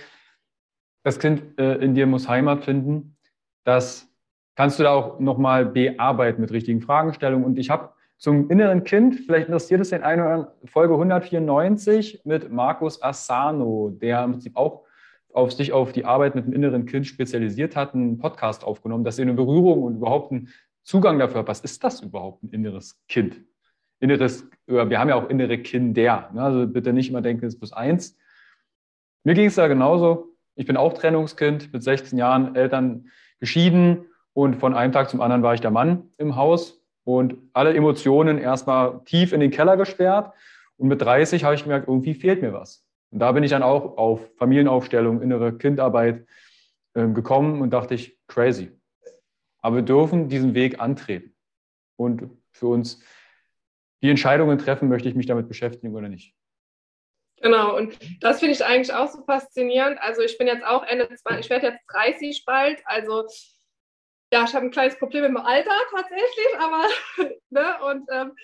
das 1.04 1.20
Kind 1.20 1.58
äh, 1.60 1.76
in 1.76 1.96
dir 1.96 2.06
muss 2.06 2.28
Heimat 2.28 2.66
finden 2.66 3.18
das 3.68 4.10
kannst 4.56 4.80
du 4.80 4.84
da 4.84 4.94
auch 4.94 5.20
nochmal 5.20 5.66
bearbeiten 5.66 6.40
mit 6.40 6.52
richtigen 6.52 6.82
Fragestellungen. 6.82 7.46
Und 7.46 7.60
ich 7.60 7.70
habe 7.70 7.94
zum 8.18 8.50
inneren 8.50 8.84
Kind, 8.84 9.16
vielleicht 9.26 9.48
interessiert 9.48 9.82
es 9.82 9.90
den 9.90 10.04
einen 10.04 10.22
oder 10.22 10.32
anderen, 10.32 10.54
Folge 10.66 10.94
194 10.94 12.22
mit 12.26 12.52
Markus 12.52 13.02
Asano, 13.02 13.90
der 13.90 14.24
im 14.24 14.32
Prinzip 14.32 14.56
auch 14.56 14.86
auf 15.32 15.52
sich 15.52 15.72
auf 15.72 15.92
die 15.92 16.04
Arbeit 16.04 16.34
mit 16.34 16.48
dem 16.48 16.54
inneren 16.54 16.88
Kind 16.88 17.06
spezialisiert 17.06 17.76
hat, 17.76 17.94
einen 17.94 18.18
Podcast 18.18 18.64
aufgenommen, 18.64 19.04
dass 19.04 19.20
ihr 19.20 19.24
eine 19.24 19.36
Berührung 19.36 19.84
und 19.84 19.98
überhaupt 19.98 20.32
einen 20.32 20.50
Zugang 20.82 21.20
dafür 21.20 21.40
habt. 21.40 21.50
Was 21.50 21.60
ist 21.60 21.84
das 21.84 22.02
überhaupt, 22.02 22.42
ein 22.42 22.50
inneres 22.50 23.00
Kind? 23.08 23.44
Inneres, 24.00 24.50
wir 24.66 25.00
haben 25.00 25.10
ja 25.10 25.16
auch 25.16 25.30
innere 25.30 25.60
Kinder. 25.60 26.32
Ne? 26.34 26.42
Also 26.42 26.68
bitte 26.68 26.94
nicht 26.94 27.10
immer 27.10 27.22
denken, 27.22 27.46
es 27.46 27.54
ist 27.54 27.60
plus 27.60 27.74
eins. 27.74 28.18
Mir 29.24 29.36
ging 29.36 29.46
es 29.46 29.56
da 29.56 29.68
genauso. 29.68 30.36
Ich 30.56 30.66
bin 30.66 30.76
auch 30.76 30.94
Trennungskind 30.94 31.72
mit 31.72 31.84
16 31.84 32.18
Jahren, 32.18 32.56
Eltern 32.56 33.10
geschieden 33.40 34.06
und 34.34 34.56
von 34.56 34.74
einem 34.74 34.92
Tag 34.92 35.10
zum 35.12 35.22
anderen 35.22 35.44
war 35.44 35.54
ich 35.54 35.62
der 35.62 35.70
Mann 35.70 36.10
im 36.18 36.36
Haus 36.36 36.82
und 37.08 37.38
alle 37.54 37.74
Emotionen 37.74 38.38
erstmal 38.38 39.00
tief 39.06 39.32
in 39.32 39.40
den 39.40 39.50
Keller 39.50 39.78
gesperrt. 39.78 40.34
Und 40.76 40.90
mit 40.90 41.02
30 41.02 41.46
habe 41.46 41.56
ich 41.56 41.64
gemerkt, 41.64 41.88
irgendwie 41.88 42.14
fehlt 42.14 42.42
mir 42.42 42.52
was. 42.52 42.86
Und 43.12 43.20
da 43.20 43.32
bin 43.32 43.44
ich 43.44 43.50
dann 43.50 43.64
auch 43.64 43.98
auf 43.98 44.30
Familienaufstellung, 44.36 45.22
innere 45.22 45.58
Kindarbeit 45.58 46.28
äh, 46.96 47.08
gekommen 47.08 47.62
und 47.62 47.70
dachte 47.70 47.94
ich, 47.94 48.20
crazy. 48.28 48.74
Aber 49.62 49.78
wir 49.78 49.84
dürfen 49.84 50.28
diesen 50.28 50.54
Weg 50.54 50.82
antreten 50.82 51.34
und 51.96 52.30
für 52.52 52.68
uns 52.68 53.02
die 54.04 54.10
Entscheidungen 54.10 54.58
treffen, 54.58 54.90
möchte 54.90 55.08
ich 55.08 55.16
mich 55.16 55.28
damit 55.28 55.48
beschäftigen 55.48 55.96
oder 55.96 56.10
nicht. 56.10 56.36
Genau, 57.42 57.78
und 57.78 57.98
das 58.20 58.40
finde 58.40 58.54
ich 58.54 58.66
eigentlich 58.66 58.94
auch 58.94 59.08
so 59.08 59.24
faszinierend. 59.24 59.98
Also 60.02 60.24
ich 60.24 60.38
bin 60.38 60.48
jetzt 60.48 60.66
auch 60.66 60.84
Ende 60.84 61.08
20, 61.08 61.46
ich 61.46 61.50
werde 61.50 61.68
jetzt 61.68 61.86
30 61.88 62.44
bald, 62.46 62.82
also 62.84 63.24
ja, 64.32 64.44
ich 64.44 64.54
habe 64.54 64.66
ein 64.66 64.72
kleines 64.72 64.98
Problem 64.98 65.24
im 65.24 65.38
Alter 65.38 65.72
tatsächlich, 65.92 66.60
aber 66.60 66.88
ne, 67.50 67.84
und 67.86 68.08
ähm, 68.12 68.36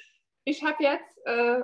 ich 0.46 0.63
habe 0.63 0.84
jetzt 0.84 1.26
äh, 1.26 1.62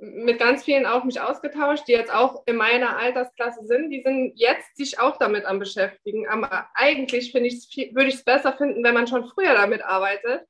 mit 0.00 0.38
ganz 0.38 0.64
vielen 0.64 0.86
auch 0.86 1.04
mich 1.04 1.20
ausgetauscht, 1.20 1.88
die 1.88 1.92
jetzt 1.92 2.12
auch 2.12 2.42
in 2.46 2.56
meiner 2.56 2.96
Altersklasse 2.96 3.66
sind, 3.66 3.90
die 3.90 4.02
sind 4.02 4.32
jetzt 4.36 4.76
sich 4.76 5.00
auch 5.00 5.16
damit 5.16 5.44
am 5.44 5.58
beschäftigen. 5.58 6.28
Aber 6.28 6.68
eigentlich 6.74 7.34
würde 7.34 7.46
ich 7.48 8.14
es 8.14 8.24
besser 8.24 8.52
finden, 8.52 8.84
wenn 8.84 8.94
man 8.94 9.08
schon 9.08 9.28
früher 9.28 9.54
damit 9.54 9.82
arbeitet, 9.82 10.46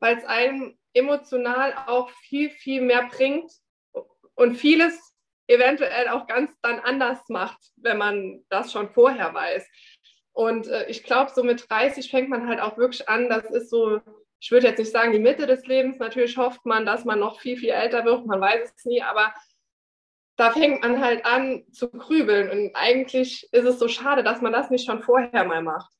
weil 0.00 0.16
es 0.16 0.24
einem 0.24 0.78
emotional 0.92 1.74
auch 1.86 2.10
viel, 2.10 2.50
viel 2.50 2.82
mehr 2.82 3.08
bringt 3.10 3.50
und 4.34 4.56
vieles 4.56 5.14
eventuell 5.48 6.08
auch 6.08 6.26
ganz 6.26 6.50
dann 6.62 6.80
anders 6.80 7.28
macht, 7.28 7.58
wenn 7.76 7.98
man 7.98 8.44
das 8.48 8.72
schon 8.72 8.90
vorher 8.90 9.34
weiß. 9.34 9.68
Und 10.34 10.66
äh, 10.66 10.86
ich 10.88 11.04
glaube, 11.04 11.30
so 11.32 11.42
mit 11.42 11.70
30 11.70 12.10
fängt 12.10 12.28
man 12.28 12.46
halt 12.46 12.60
auch 12.60 12.76
wirklich 12.76 13.08
an, 13.08 13.28
das 13.28 13.48
ist 13.50 13.70
so, 13.70 14.00
ich 14.40 14.50
würde 14.50 14.66
jetzt 14.66 14.78
nicht 14.78 14.90
sagen 14.90 15.12
die 15.12 15.20
Mitte 15.20 15.46
des 15.46 15.64
Lebens, 15.66 15.98
natürlich 15.98 16.36
hofft 16.36 16.66
man, 16.66 16.84
dass 16.84 17.04
man 17.04 17.20
noch 17.20 17.40
viel, 17.40 17.56
viel 17.56 17.70
älter 17.70 18.04
wird, 18.04 18.26
man 18.26 18.40
weiß 18.40 18.74
es 18.76 18.84
nie, 18.84 19.00
aber 19.00 19.32
da 20.36 20.50
fängt 20.50 20.82
man 20.82 21.00
halt 21.00 21.24
an 21.24 21.64
zu 21.70 21.88
grübeln. 21.88 22.50
Und 22.50 22.74
eigentlich 22.74 23.48
ist 23.52 23.64
es 23.64 23.78
so 23.78 23.86
schade, 23.86 24.24
dass 24.24 24.42
man 24.42 24.52
das 24.52 24.70
nicht 24.70 24.84
schon 24.84 25.02
vorher 25.02 25.44
mal 25.44 25.62
macht. 25.62 25.92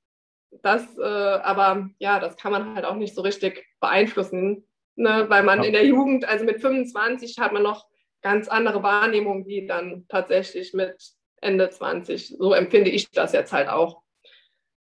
Das, 0.63 0.99
äh, 0.99 1.03
aber 1.03 1.89
ja, 1.99 2.19
das 2.19 2.37
kann 2.37 2.51
man 2.51 2.75
halt 2.75 2.85
auch 2.85 2.97
nicht 2.97 3.15
so 3.15 3.23
richtig 3.23 3.65
beeinflussen, 3.81 4.67
ne? 4.97 5.27
weil 5.29 5.45
man 5.45 5.61
ja. 5.61 5.67
in 5.67 5.73
der 5.73 5.87
Jugend, 5.87 6.25
also 6.25 6.45
mit 6.45 6.61
25 6.61 7.39
hat 7.39 7.53
man 7.53 7.63
noch 7.63 7.87
ganz 8.23 8.49
andere 8.49 8.83
Wahrnehmung 8.83 9.47
wie 9.47 9.67
dann 9.67 10.07
tatsächlich 10.09 10.75
mit 10.75 10.97
Ende 11.41 11.71
20. 11.71 12.37
So 12.39 12.53
empfinde 12.53 12.91
ich 12.91 13.11
das 13.13 13.33
jetzt 13.33 13.53
halt 13.53 13.69
auch. 13.69 14.04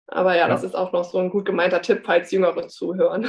Aber 0.07 0.33
ja, 0.33 0.41
ja, 0.41 0.47
das 0.47 0.63
ist 0.63 0.75
auch 0.75 0.91
noch 0.91 1.03
so 1.03 1.19
ein 1.19 1.29
gut 1.29 1.45
gemeinter 1.45 1.81
Tipp, 1.81 2.01
falls 2.05 2.31
Jüngere 2.31 2.67
zuhören. 2.67 3.27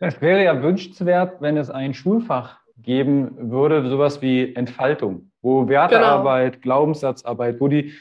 Es 0.00 0.20
wäre 0.20 0.42
ja 0.42 0.62
wünschenswert, 0.62 1.40
wenn 1.40 1.56
es 1.56 1.70
ein 1.70 1.94
Schulfach 1.94 2.58
geben 2.76 3.50
würde, 3.50 3.88
sowas 3.88 4.20
wie 4.20 4.54
Entfaltung, 4.54 5.30
wo 5.40 5.68
Wertearbeit, 5.68 6.54
genau. 6.54 6.62
Glaubenssatzarbeit, 6.62 7.60
wo 7.60 7.68
die, 7.68 7.92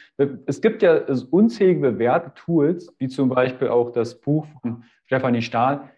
es 0.48 0.62
gibt 0.62 0.82
ja 0.82 1.02
unzählige 1.30 2.00
Wertetools, 2.00 2.94
wie 2.98 3.08
zum 3.08 3.30
Beispiel 3.30 3.68
auch 3.68 3.92
das 3.92 4.20
Buch 4.20 4.48
von 4.62 4.84
Stefanie 5.06 5.42
Stahl, 5.42 5.92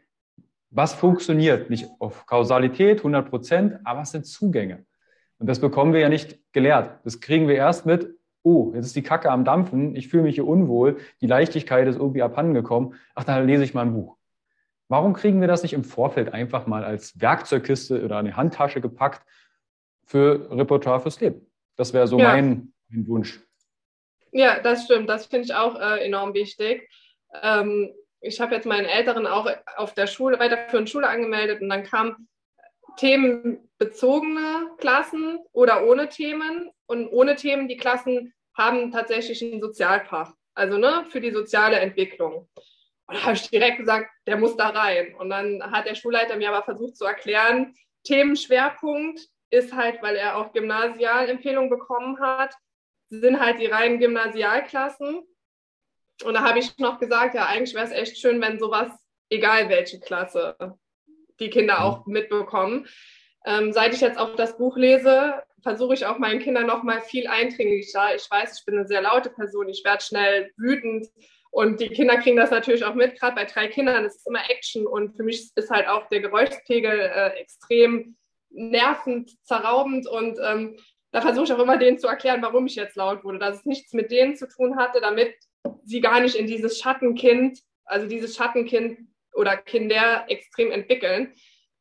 was 0.71 0.93
funktioniert? 0.93 1.69
Nicht 1.69 1.87
auf 1.99 2.25
Kausalität, 2.25 2.97
100 2.97 3.29
Prozent, 3.29 3.79
aber 3.83 4.01
was 4.01 4.11
sind 4.11 4.25
Zugänge? 4.25 4.85
Und 5.37 5.47
das 5.47 5.59
bekommen 5.59 5.93
wir 5.93 5.99
ja 5.99 6.09
nicht 6.09 6.39
gelehrt. 6.51 6.99
Das 7.03 7.19
kriegen 7.19 7.47
wir 7.47 7.55
erst 7.55 7.85
mit, 7.85 8.09
oh, 8.43 8.71
jetzt 8.75 8.87
ist 8.87 8.95
die 8.95 9.03
Kacke 9.03 9.31
am 9.31 9.45
Dampfen, 9.45 9.95
ich 9.95 10.09
fühle 10.09 10.23
mich 10.23 10.35
hier 10.35 10.47
unwohl, 10.47 10.97
die 11.21 11.27
Leichtigkeit 11.27 11.87
ist 11.87 11.97
irgendwie 11.97 12.21
abhandengekommen, 12.21 12.95
ach, 13.15 13.23
dann 13.23 13.47
lese 13.47 13.63
ich 13.63 13.73
mal 13.73 13.83
ein 13.83 13.93
Buch. 13.93 14.17
Warum 14.89 15.13
kriegen 15.13 15.41
wir 15.41 15.47
das 15.47 15.63
nicht 15.63 15.73
im 15.73 15.83
Vorfeld 15.83 16.33
einfach 16.33 16.67
mal 16.67 16.83
als 16.83 17.19
Werkzeugkiste 17.19 18.03
oder 18.03 18.17
eine 18.17 18.35
Handtasche 18.35 18.81
gepackt 18.81 19.25
für 20.05 20.49
Repertoire 20.51 20.99
fürs 20.99 21.19
Leben? 21.19 21.49
Das 21.77 21.93
wäre 21.93 22.07
so 22.07 22.19
ja. 22.19 22.27
mein, 22.33 22.73
mein, 22.89 23.07
Wunsch. 23.07 23.39
Ja, 24.31 24.59
das 24.59 24.83
stimmt. 24.83 25.09
Das 25.09 25.25
finde 25.25 25.45
ich 25.45 25.55
auch 25.55 25.79
äh, 25.79 26.05
enorm 26.05 26.33
wichtig. 26.33 26.89
Ähm, 27.41 27.91
ich 28.19 28.39
habe 28.39 28.55
jetzt 28.55 28.65
meinen 28.65 28.85
Älteren 28.85 29.25
auch 29.25 29.49
auf 29.77 29.93
der 29.93 30.07
Schule, 30.07 30.39
weiterführenden 30.39 30.87
Schule 30.87 31.09
angemeldet 31.09 31.61
und 31.61 31.69
dann 31.69 31.83
kamen 31.83 32.27
themenbezogene 32.97 34.69
Klassen 34.77 35.39
oder 35.51 35.87
ohne 35.87 36.09
Themen. 36.09 36.69
Und 36.85 37.07
ohne 37.09 37.35
Themen, 37.35 37.67
die 37.67 37.77
Klassen 37.77 38.33
haben 38.55 38.91
tatsächlich 38.91 39.41
ein 39.41 39.61
Sozialfach, 39.61 40.33
also 40.53 40.77
ne, 40.77 41.05
für 41.09 41.21
die 41.21 41.31
soziale 41.31 41.77
Entwicklung. 41.77 42.49
Und 43.07 43.17
da 43.17 43.23
habe 43.23 43.33
ich 43.33 43.49
direkt 43.49 43.79
gesagt, 43.79 44.09
der 44.27 44.37
muss 44.37 44.55
da 44.55 44.69
rein. 44.69 45.15
Und 45.15 45.29
dann 45.29 45.71
hat 45.71 45.87
der 45.87 45.95
Schulleiter 45.95 46.35
mir 46.37 46.49
aber 46.49 46.63
versucht 46.63 46.97
zu 46.97 47.05
erklären, 47.05 47.75
Themenschwerpunkt 48.03 49.19
ist 49.49 49.73
halt, 49.73 50.01
weil 50.01 50.15
er 50.15 50.37
auch 50.37 50.51
Gymnasialempfehlungen 50.51 51.69
bekommen 51.69 52.19
hat, 52.19 52.55
sind 53.09 53.39
halt 53.39 53.59
die 53.59 53.67
reinen 53.67 53.99
Gymnasialklassen. 53.99 55.23
Und 56.23 56.33
da 56.33 56.43
habe 56.43 56.59
ich 56.59 56.77
noch 56.77 56.99
gesagt, 56.99 57.35
ja, 57.35 57.45
eigentlich 57.45 57.75
wäre 57.75 57.85
es 57.85 57.91
echt 57.91 58.17
schön, 58.17 58.41
wenn 58.41 58.59
sowas, 58.59 58.89
egal 59.29 59.69
welche 59.69 59.99
Klasse, 59.99 60.55
die 61.39 61.49
Kinder 61.49 61.75
mhm. 61.75 61.81
auch 61.81 62.05
mitbekommen. 62.05 62.87
Ähm, 63.45 63.73
seit 63.73 63.93
ich 63.93 64.01
jetzt 64.01 64.17
auch 64.17 64.35
das 64.35 64.57
Buch 64.57 64.77
lese, 64.77 65.43
versuche 65.63 65.93
ich 65.93 66.05
auch 66.05 66.19
meinen 66.19 66.39
Kindern 66.39 66.67
noch 66.67 66.83
mal 66.83 67.01
viel 67.01 67.27
eindringlicher. 67.27 68.15
Ich 68.15 68.29
weiß, 68.29 68.59
ich 68.59 68.65
bin 68.65 68.77
eine 68.77 68.87
sehr 68.87 69.01
laute 69.01 69.29
Person, 69.29 69.69
ich 69.69 69.83
werde 69.83 70.03
schnell 70.03 70.51
wütend 70.57 71.07
und 71.51 71.79
die 71.79 71.89
Kinder 71.89 72.17
kriegen 72.17 72.37
das 72.37 72.51
natürlich 72.51 72.83
auch 72.83 72.95
mit. 72.95 73.19
Gerade 73.19 73.35
bei 73.35 73.45
drei 73.45 73.67
Kindern 73.67 74.05
ist 74.05 74.17
es 74.17 74.25
immer 74.25 74.49
Action 74.49 74.85
und 74.85 75.15
für 75.15 75.23
mich 75.23 75.51
ist 75.55 75.69
halt 75.69 75.87
auch 75.87 76.07
der 76.09 76.21
Geräuschpegel 76.21 76.99
äh, 76.99 77.29
extrem 77.39 78.15
nervend, 78.49 79.31
zerraubend 79.43 80.07
und 80.07 80.37
ähm, 80.43 80.77
da 81.11 81.21
versuche 81.21 81.45
ich 81.45 81.53
auch 81.53 81.59
immer 81.59 81.77
denen 81.77 81.99
zu 81.99 82.07
erklären, 82.07 82.41
warum 82.41 82.65
ich 82.65 82.75
jetzt 82.75 82.95
laut 82.95 83.23
wurde, 83.23 83.37
dass 83.37 83.59
es 83.59 83.65
nichts 83.65 83.93
mit 83.93 84.11
denen 84.11 84.35
zu 84.35 84.47
tun 84.47 84.77
hatte, 84.77 84.99
damit 84.99 85.35
sie 85.85 86.01
gar 86.01 86.19
nicht 86.19 86.35
in 86.35 86.47
dieses 86.47 86.79
Schattenkind, 86.79 87.59
also 87.85 88.07
dieses 88.07 88.35
Schattenkind 88.35 88.99
oder 89.33 89.55
Kinder 89.57 90.25
extrem 90.27 90.71
entwickeln. 90.71 91.33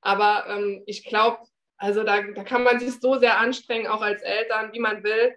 Aber 0.02 0.46
ähm, 0.48 0.82
ich 0.86 1.04
glaube, 1.04 1.38
also 1.82 2.04
da, 2.04 2.22
da 2.22 2.44
kann 2.44 2.62
man 2.62 2.78
sich 2.78 3.00
so 3.00 3.18
sehr 3.18 3.38
anstrengen, 3.40 3.88
auch 3.88 4.02
als 4.02 4.22
Eltern, 4.22 4.72
wie 4.72 4.78
man 4.78 5.02
will. 5.02 5.36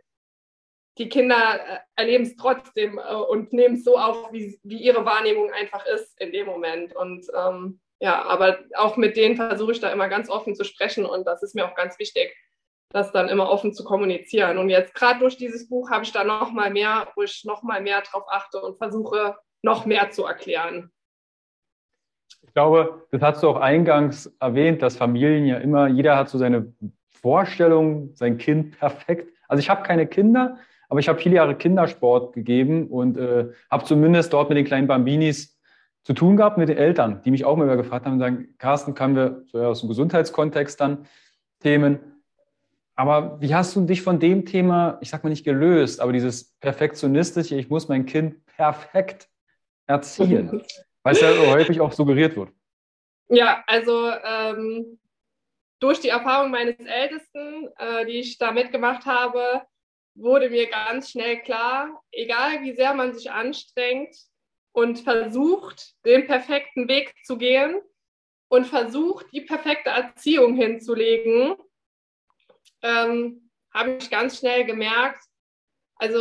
Die 0.99 1.09
Kinder 1.09 1.35
äh, 1.35 1.79
erleben 1.95 2.23
es 2.23 2.35
trotzdem 2.35 2.99
äh, 2.99 3.15
und 3.15 3.51
nehmen 3.51 3.75
es 3.75 3.83
so 3.83 3.97
auf, 3.97 4.31
wie, 4.31 4.59
wie 4.61 4.77
ihre 4.77 5.05
Wahrnehmung 5.05 5.51
einfach 5.51 5.83
ist 5.87 6.21
in 6.21 6.31
dem 6.31 6.45
Moment. 6.45 6.95
Und 6.95 7.25
ähm, 7.35 7.81
ja, 7.99 8.21
aber 8.21 8.59
auch 8.75 8.95
mit 8.95 9.17
denen 9.17 9.35
versuche 9.35 9.71
ich 9.71 9.79
da 9.79 9.91
immer 9.91 10.07
ganz 10.07 10.29
offen 10.29 10.53
zu 10.53 10.63
sprechen 10.63 11.07
und 11.07 11.25
das 11.25 11.41
ist 11.41 11.55
mir 11.55 11.65
auch 11.65 11.73
ganz 11.73 11.97
wichtig, 11.97 12.35
das 12.89 13.11
dann 13.11 13.27
immer 13.27 13.49
offen 13.49 13.73
zu 13.73 13.83
kommunizieren. 13.83 14.59
Und 14.59 14.69
jetzt 14.69 14.93
gerade 14.93 15.21
durch 15.21 15.37
dieses 15.37 15.67
Buch 15.67 15.89
habe 15.89 16.03
ich 16.03 16.11
da 16.11 16.23
noch 16.23 16.51
mal 16.51 16.69
mehr, 16.69 17.11
wo 17.15 17.23
ich 17.23 17.43
noch 17.45 17.63
mal 17.63 17.81
mehr 17.81 18.01
drauf 18.01 18.25
achte 18.29 18.61
und 18.61 18.77
versuche 18.77 19.35
noch 19.63 19.87
mehr 19.87 20.11
zu 20.11 20.25
erklären. 20.25 20.91
Ich 22.41 22.53
glaube, 22.53 23.05
das 23.11 23.21
hast 23.21 23.43
du 23.43 23.49
auch 23.49 23.59
eingangs 23.59 24.27
erwähnt, 24.39 24.81
dass 24.81 24.97
Familien 24.97 25.45
ja 25.45 25.57
immer, 25.57 25.87
jeder 25.87 26.17
hat 26.17 26.29
so 26.29 26.37
seine 26.37 26.73
Vorstellung, 27.09 28.11
sein 28.13 28.37
Kind 28.37 28.79
perfekt. 28.79 29.31
Also 29.47 29.59
ich 29.59 29.69
habe 29.69 29.83
keine 29.83 30.07
Kinder, 30.07 30.57
aber 30.89 30.99
ich 30.99 31.09
habe 31.09 31.19
viele 31.19 31.35
Jahre 31.35 31.55
Kindersport 31.55 32.33
gegeben 32.33 32.87
und 32.87 33.17
äh, 33.17 33.47
habe 33.69 33.85
zumindest 33.85 34.33
dort 34.33 34.49
mit 34.49 34.57
den 34.57 34.65
kleinen 34.65 34.87
Bambinis 34.87 35.59
zu 36.03 36.13
tun 36.13 36.37
gehabt, 36.37 36.57
mit 36.57 36.69
den 36.69 36.77
Eltern, 36.77 37.21
die 37.25 37.31
mich 37.31 37.45
auch 37.45 37.55
immer 37.57 37.75
gefragt 37.75 38.05
haben 38.05 38.13
und 38.13 38.19
sagen, 38.19 38.47
Carsten, 38.59 38.93
können 38.93 39.15
wir 39.15 39.43
so 39.47 39.63
aus 39.63 39.79
dem 39.81 39.89
Gesundheitskontext 39.89 40.79
dann 40.79 41.07
Themen, 41.61 41.99
aber 42.95 43.41
wie 43.41 43.53
hast 43.53 43.75
du 43.75 43.81
dich 43.81 44.01
von 44.01 44.19
dem 44.19 44.45
Thema, 44.45 44.97
ich 45.01 45.09
sag 45.09 45.23
mal 45.23 45.29
nicht 45.29 45.43
gelöst, 45.43 45.99
aber 45.99 46.13
dieses 46.13 46.55
perfektionistische, 46.59 47.55
ich 47.55 47.69
muss 47.69 47.89
mein 47.89 48.05
Kind 48.05 48.45
perfekt 48.45 49.29
erziehen, 49.85 50.61
weil 51.05 51.13
es 51.13 51.21
ja 51.21 51.29
häufig 51.53 51.79
auch 51.79 51.93
suggeriert 51.93 52.35
wird? 52.35 52.49
Ja, 53.29 53.63
also 53.67 54.09
ähm, 54.09 54.99
durch 55.79 55.99
die 55.99 56.09
Erfahrung 56.09 56.49
meines 56.49 56.79
Ältesten, 56.79 57.69
äh, 57.77 58.05
die 58.07 58.19
ich 58.19 58.39
da 58.39 58.51
mitgemacht 58.51 59.05
habe, 59.05 59.61
wurde 60.15 60.49
mir 60.49 60.67
ganz 60.67 61.11
schnell 61.11 61.41
klar, 61.41 62.01
egal 62.11 62.63
wie 62.63 62.73
sehr 62.73 62.95
man 62.95 63.13
sich 63.13 63.29
anstrengt 63.29 64.15
und 64.71 64.99
versucht, 64.99 65.93
den 66.05 66.25
perfekten 66.25 66.87
Weg 66.87 67.13
zu 67.23 67.37
gehen 67.37 67.81
und 68.47 68.65
versucht, 68.65 69.27
die 69.31 69.41
perfekte 69.41 69.91
Erziehung 69.91 70.55
hinzulegen, 70.55 71.55
ähm, 72.81 73.51
habe 73.71 73.91
ich 73.91 74.09
ganz 74.09 74.39
schnell 74.39 74.65
gemerkt, 74.65 75.23
also 75.97 76.19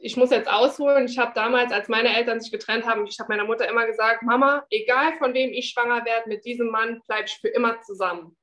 ich 0.00 0.16
muss 0.16 0.30
jetzt 0.30 0.48
ausholen. 0.48 1.06
Ich 1.06 1.18
habe 1.18 1.32
damals, 1.34 1.72
als 1.72 1.88
meine 1.88 2.14
Eltern 2.16 2.40
sich 2.40 2.50
getrennt 2.50 2.86
haben, 2.86 3.06
ich 3.06 3.18
habe 3.18 3.28
meiner 3.28 3.44
Mutter 3.44 3.68
immer 3.68 3.86
gesagt, 3.86 4.22
Mama, 4.22 4.64
egal 4.70 5.16
von 5.18 5.34
wem 5.34 5.50
ich 5.50 5.70
schwanger 5.70 6.04
werde, 6.04 6.28
mit 6.28 6.44
diesem 6.44 6.68
Mann 6.68 7.02
bleibe 7.06 7.26
ich 7.26 7.38
für 7.40 7.48
immer 7.48 7.80
zusammen. 7.82 8.36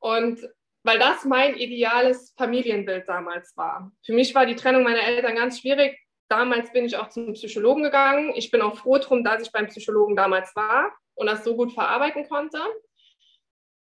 Und 0.00 0.40
weil 0.84 0.98
das 0.98 1.24
mein 1.24 1.54
ideales 1.56 2.34
Familienbild 2.36 3.08
damals 3.08 3.56
war. 3.56 3.92
Für 4.04 4.12
mich 4.12 4.34
war 4.34 4.46
die 4.46 4.56
Trennung 4.56 4.82
meiner 4.82 5.02
Eltern 5.02 5.36
ganz 5.36 5.60
schwierig. 5.60 5.96
Damals 6.28 6.72
bin 6.72 6.84
ich 6.84 6.96
auch 6.96 7.08
zum 7.08 7.34
Psychologen 7.34 7.84
gegangen. 7.84 8.32
Ich 8.34 8.50
bin 8.50 8.62
auch 8.62 8.76
froh 8.76 8.98
drum, 8.98 9.22
dass 9.22 9.42
ich 9.42 9.52
beim 9.52 9.68
Psychologen 9.68 10.16
damals 10.16 10.54
war 10.56 10.92
und 11.14 11.26
das 11.26 11.44
so 11.44 11.56
gut 11.56 11.72
verarbeiten 11.72 12.28
konnte. 12.28 12.58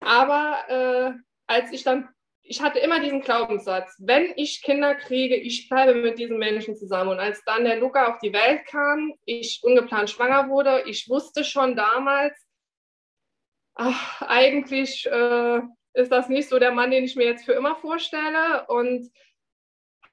Aber 0.01 0.57
äh, 0.69 1.13
als 1.47 1.73
ich 1.73 1.85
dann 1.85 2.09
ich 2.49 2.63
hatte 2.63 2.79
immer 2.79 3.01
diesen 3.01 3.21
Glaubenssatz, 3.21 3.95
wenn 3.99 4.33
ich 4.37 4.63
Kinder 4.63 4.95
kriege, 4.95 5.37
ich 5.37 5.69
bleibe 5.69 5.95
mit 5.95 6.19
diesen 6.19 6.39
Menschen 6.39 6.77
zusammen. 6.77 7.11
Und 7.11 7.21
als 7.21 7.45
dann 7.45 7.65
der 7.65 7.77
Luca 7.77 8.11
auf 8.11 8.19
die 8.21 8.33
Welt 8.33 8.65
kam, 8.67 9.13
ich 9.27 9.61
ungeplant 9.63 10.09
schwanger 10.09 10.49
wurde, 10.49 10.85
ich 10.87 11.09
wusste 11.11 11.45
schon 11.45 11.77
damals, 11.77 12.35
ach, 13.75 14.23
eigentlich 14.23 15.07
äh, 15.07 15.61
ist 15.93 16.11
das 16.11 16.31
nicht 16.31 16.49
so 16.49 16.59
der 16.59 16.73
Mann, 16.73 16.91
den 16.91 17.05
ich 17.05 17.17
mir 17.17 17.27
jetzt 17.27 17.45
für 17.45 17.53
immer 17.53 17.77
vorstelle. 17.77 18.67
Und 18.69 19.11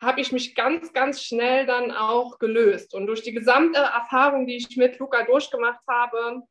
habe 0.01 0.19
ich 0.19 0.33
mich 0.33 0.55
ganz, 0.55 0.91
ganz 0.91 1.23
schnell 1.23 1.65
dann 1.65 1.91
auch 1.91 2.37
gelöst. 2.37 2.93
Und 2.93 3.07
durch 3.07 3.23
die 3.23 3.33
gesamte 3.33 3.79
Erfahrung, 3.79 4.45
die 4.45 4.57
ich 4.57 4.75
mit 4.75 4.99
Luca 4.99 5.23
durchgemacht 5.23 5.81
habe, 5.87 6.41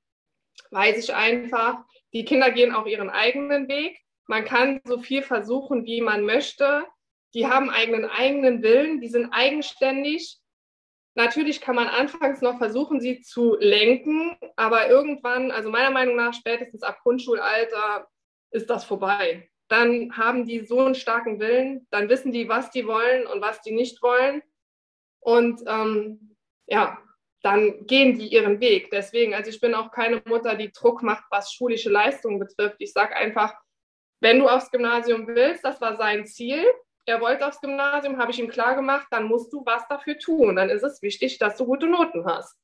weiß 0.71 0.97
ich 0.97 1.15
einfach, 1.15 1.85
die 2.15 2.25
Kinder 2.25 2.51
gehen 2.51 2.75
auch 2.75 2.87
ihren 2.87 3.11
eigenen 3.11 3.69
Weg. 3.69 4.01
Man 4.27 4.45
kann 4.45 4.81
so 4.85 4.99
viel 4.99 5.23
versuchen, 5.23 5.85
wie 5.85 6.01
man 6.01 6.25
möchte. 6.25 6.85
Die 7.35 7.47
haben 7.47 7.71
eigenen 7.71 8.05
eigenen 8.05 8.63
Willen, 8.63 9.01
die 9.01 9.09
sind 9.09 9.31
eigenständig. 9.33 10.39
Natürlich 11.17 11.61
kann 11.61 11.77
man 11.77 11.89
anfangs 11.89 12.41
noch 12.41 12.59
versuchen, 12.59 13.01
sie 13.01 13.21
zu 13.21 13.57
lenken, 13.59 14.37
aber 14.57 14.89
irgendwann, 14.89 15.51
also 15.51 15.71
meiner 15.71 15.91
Meinung 15.91 16.17
nach 16.17 16.35
spätestens 16.35 16.83
ab 16.83 16.99
Grundschulalter, 17.03 18.09
ist 18.51 18.71
das 18.71 18.85
vorbei. 18.85 19.49
Dann 19.69 20.17
haben 20.17 20.45
die 20.45 20.65
so 20.65 20.81
einen 20.81 20.95
starken 20.95 21.41
Willen, 21.41 21.87
dann 21.91 22.09
wissen 22.09 22.33
die, 22.33 22.49
was 22.49 22.71
die 22.71 22.87
wollen 22.87 23.27
und 23.27 23.41
was 23.41 23.61
die 23.63 23.73
nicht 23.73 24.03
wollen. 24.03 24.43
Und 25.21 25.63
ähm, 25.67 26.37
ja, 26.67 26.99
dann 27.43 27.87
gehen 27.87 28.19
die 28.19 28.29
ihren 28.29 28.61
Weg. 28.61 28.91
Deswegen, 28.91 29.35
also 29.35 29.51
ich 29.51 29.61
bin 29.61 29.75
auch 29.75 29.91
keine 29.91 30.23
Mutter, 30.27 30.55
die 30.55 30.73
Druck 30.73 31.03
macht, 31.03 31.25
was 31.31 31.53
schulische 31.53 31.91
Leistungen 31.91 32.39
betrifft. 32.39 32.77
Ich 32.79 32.93
sage 32.93 33.15
einfach, 33.17 33.55
wenn 34.21 34.39
du 34.39 34.49
aufs 34.49 34.71
Gymnasium 34.71 35.27
willst, 35.27 35.65
das 35.65 35.81
war 35.81 35.97
sein 35.97 36.27
Ziel, 36.27 36.65
er 37.07 37.21
wollte 37.21 37.47
aufs 37.47 37.61
Gymnasium, 37.61 38.19
habe 38.19 38.31
ich 38.31 38.39
ihm 38.39 38.49
klar 38.49 38.75
gemacht, 38.75 39.07
dann 39.11 39.25
musst 39.25 39.53
du 39.53 39.65
was 39.65 39.87
dafür 39.89 40.19
tun. 40.19 40.57
Dann 40.57 40.71
ist 40.71 40.83
es 40.83 41.03
wichtig, 41.03 41.39
dass 41.39 41.57
du 41.57 41.67
gute 41.67 41.87
Noten 41.87 42.25
hast. 42.25 42.57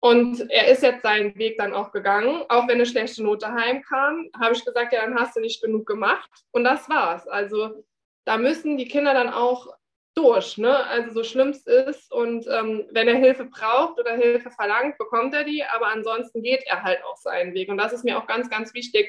Und 0.00 0.50
er 0.50 0.68
ist 0.68 0.82
jetzt 0.82 1.02
seinen 1.02 1.36
Weg 1.36 1.58
dann 1.58 1.72
auch 1.72 1.92
gegangen. 1.92 2.44
Auch 2.48 2.66
wenn 2.66 2.74
eine 2.74 2.86
schlechte 2.86 3.22
Note 3.22 3.52
heimkam, 3.52 4.28
habe 4.40 4.54
ich 4.54 4.64
gesagt, 4.64 4.92
ja, 4.92 5.04
dann 5.04 5.18
hast 5.18 5.36
du 5.36 5.40
nicht 5.40 5.62
genug 5.62 5.86
gemacht. 5.86 6.28
Und 6.50 6.64
das 6.64 6.88
war's. 6.88 7.26
Also 7.28 7.84
da 8.24 8.36
müssen 8.36 8.76
die 8.76 8.88
Kinder 8.88 9.14
dann 9.14 9.28
auch 9.28 9.68
durch. 10.14 10.58
Ne? 10.58 10.76
Also 10.86 11.12
so 11.12 11.24
schlimm 11.24 11.50
es 11.50 11.66
ist. 11.66 12.12
Und 12.12 12.46
ähm, 12.48 12.86
wenn 12.90 13.06
er 13.06 13.16
Hilfe 13.16 13.44
braucht 13.44 13.98
oder 14.00 14.14
Hilfe 14.14 14.50
verlangt, 14.50 14.98
bekommt 14.98 15.34
er 15.34 15.44
die. 15.44 15.64
Aber 15.64 15.86
ansonsten 15.86 16.42
geht 16.42 16.64
er 16.66 16.82
halt 16.82 16.98
auch 17.04 17.16
seinen 17.16 17.54
Weg. 17.54 17.68
Und 17.68 17.78
das 17.78 17.92
ist 17.92 18.04
mir 18.04 18.18
auch 18.18 18.26
ganz, 18.26 18.50
ganz 18.50 18.74
wichtig, 18.74 19.08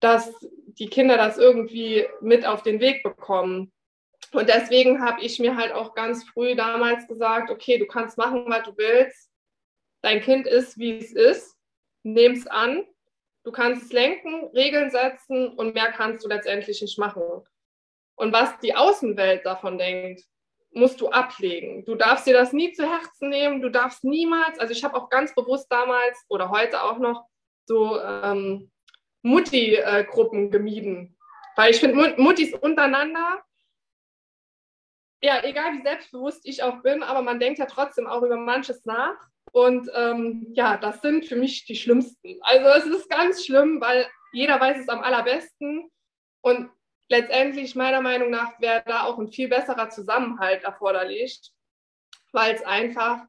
dass 0.00 0.32
die 0.78 0.88
Kinder 0.88 1.16
das 1.16 1.38
irgendwie 1.38 2.06
mit 2.20 2.46
auf 2.46 2.62
den 2.62 2.80
Weg 2.80 3.02
bekommen. 3.02 3.72
Und 4.32 4.48
deswegen 4.48 5.00
habe 5.00 5.20
ich 5.22 5.38
mir 5.38 5.56
halt 5.56 5.72
auch 5.72 5.94
ganz 5.94 6.24
früh 6.24 6.56
damals 6.56 7.06
gesagt, 7.06 7.50
okay, 7.50 7.78
du 7.78 7.86
kannst 7.86 8.18
machen, 8.18 8.44
was 8.48 8.64
du 8.64 8.76
willst. 8.76 9.30
Dein 10.02 10.20
Kind 10.20 10.46
ist, 10.46 10.78
wie 10.78 10.98
es 10.98 11.12
ist. 11.12 11.56
Nimm 12.02 12.32
es 12.32 12.46
an. 12.46 12.84
Du 13.44 13.52
kannst 13.52 13.84
es 13.84 13.92
lenken, 13.92 14.46
Regeln 14.54 14.90
setzen 14.90 15.48
und 15.48 15.74
mehr 15.74 15.92
kannst 15.92 16.24
du 16.24 16.28
letztendlich 16.28 16.80
nicht 16.80 16.98
machen. 16.98 17.22
Und 18.16 18.32
was 18.32 18.58
die 18.60 18.74
Außenwelt 18.74 19.44
davon 19.44 19.78
denkt, 19.78 20.24
musst 20.72 21.00
du 21.00 21.08
ablegen. 21.08 21.84
Du 21.84 21.94
darfst 21.94 22.26
dir 22.26 22.34
das 22.34 22.52
nie 22.52 22.72
zu 22.72 22.90
Herzen 22.90 23.28
nehmen. 23.28 23.62
Du 23.62 23.70
darfst 23.70 24.04
niemals, 24.04 24.58
also 24.58 24.72
ich 24.72 24.82
habe 24.82 24.96
auch 24.96 25.08
ganz 25.08 25.34
bewusst 25.34 25.70
damals 25.70 26.24
oder 26.28 26.50
heute 26.50 26.82
auch 26.82 26.98
noch 26.98 27.26
so 27.66 28.00
ähm, 28.00 28.70
Mutti-Gruppen 29.24 30.50
gemieden. 30.50 31.16
Weil 31.56 31.70
ich 31.70 31.80
finde, 31.80 32.14
Muttis 32.18 32.52
untereinander, 32.54 33.42
ja, 35.22 35.42
egal 35.42 35.72
wie 35.72 35.82
selbstbewusst 35.82 36.42
ich 36.44 36.62
auch 36.62 36.82
bin, 36.82 37.02
aber 37.02 37.22
man 37.22 37.40
denkt 37.40 37.58
ja 37.58 37.66
trotzdem 37.66 38.06
auch 38.06 38.22
über 38.22 38.36
manches 38.36 38.84
nach. 38.84 39.16
Und 39.52 39.88
ähm, 39.94 40.48
ja, 40.52 40.76
das 40.76 41.00
sind 41.00 41.26
für 41.26 41.36
mich 41.36 41.64
die 41.64 41.76
schlimmsten. 41.76 42.38
Also 42.42 42.68
es 42.68 42.98
ist 42.98 43.08
ganz 43.08 43.44
schlimm, 43.44 43.80
weil 43.80 44.06
jeder 44.32 44.60
weiß 44.60 44.80
es 44.80 44.88
am 44.88 45.02
allerbesten. 45.02 45.90
Und 46.42 46.70
letztendlich, 47.08 47.74
meiner 47.74 48.02
Meinung 48.02 48.30
nach, 48.30 48.60
wäre 48.60 48.82
da 48.84 49.04
auch 49.04 49.18
ein 49.18 49.28
viel 49.28 49.48
besserer 49.48 49.88
Zusammenhalt 49.88 50.64
erforderlich, 50.64 51.40
weil 52.32 52.54
es 52.54 52.62
einfach, 52.62 53.24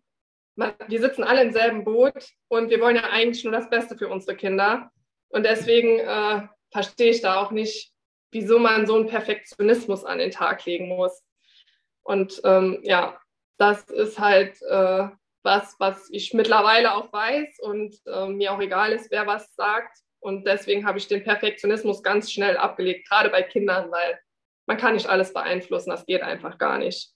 man, 0.55 0.73
wir 0.87 0.99
sitzen 0.99 1.23
alle 1.23 1.43
im 1.43 1.53
selben 1.53 1.85
Boot 1.85 2.31
und 2.49 2.69
wir 2.69 2.81
wollen 2.81 2.95
ja 2.95 3.03
eigentlich 3.03 3.43
nur 3.43 3.53
das 3.53 3.69
Beste 3.69 3.97
für 3.97 4.09
unsere 4.09 4.35
Kinder. 4.35 4.91
Und 5.29 5.43
deswegen 5.43 5.99
äh, 5.99 6.47
verstehe 6.71 7.11
ich 7.11 7.21
da 7.21 7.41
auch 7.41 7.51
nicht, 7.51 7.91
wieso 8.31 8.59
man 8.59 8.85
so 8.85 8.95
einen 8.95 9.07
Perfektionismus 9.07 10.03
an 10.03 10.19
den 10.19 10.31
Tag 10.31 10.65
legen 10.65 10.87
muss. 10.87 11.23
Und 12.03 12.41
ähm, 12.43 12.79
ja, 12.83 13.19
das 13.57 13.89
ist 13.89 14.19
halt 14.19 14.61
äh, 14.63 15.07
was, 15.43 15.75
was 15.79 16.09
ich 16.11 16.33
mittlerweile 16.33 16.95
auch 16.95 17.13
weiß 17.13 17.59
und 17.61 17.95
äh, 18.07 18.27
mir 18.27 18.51
auch 18.51 18.59
egal 18.59 18.91
ist, 18.91 19.11
wer 19.11 19.25
was 19.27 19.53
sagt. 19.55 19.99
Und 20.19 20.45
deswegen 20.45 20.85
habe 20.85 20.97
ich 20.97 21.07
den 21.07 21.23
Perfektionismus 21.23 22.01
ganz 22.03 22.31
schnell 22.31 22.57
abgelegt, 22.57 23.07
gerade 23.07 23.29
bei 23.29 23.43
Kindern, 23.43 23.91
weil 23.91 24.19
man 24.65 24.77
kann 24.77 24.95
nicht 24.95 25.07
alles 25.07 25.33
beeinflussen, 25.33 25.91
das 25.91 26.05
geht 26.05 26.23
einfach 26.23 26.57
gar 26.57 26.79
nicht. 26.79 27.13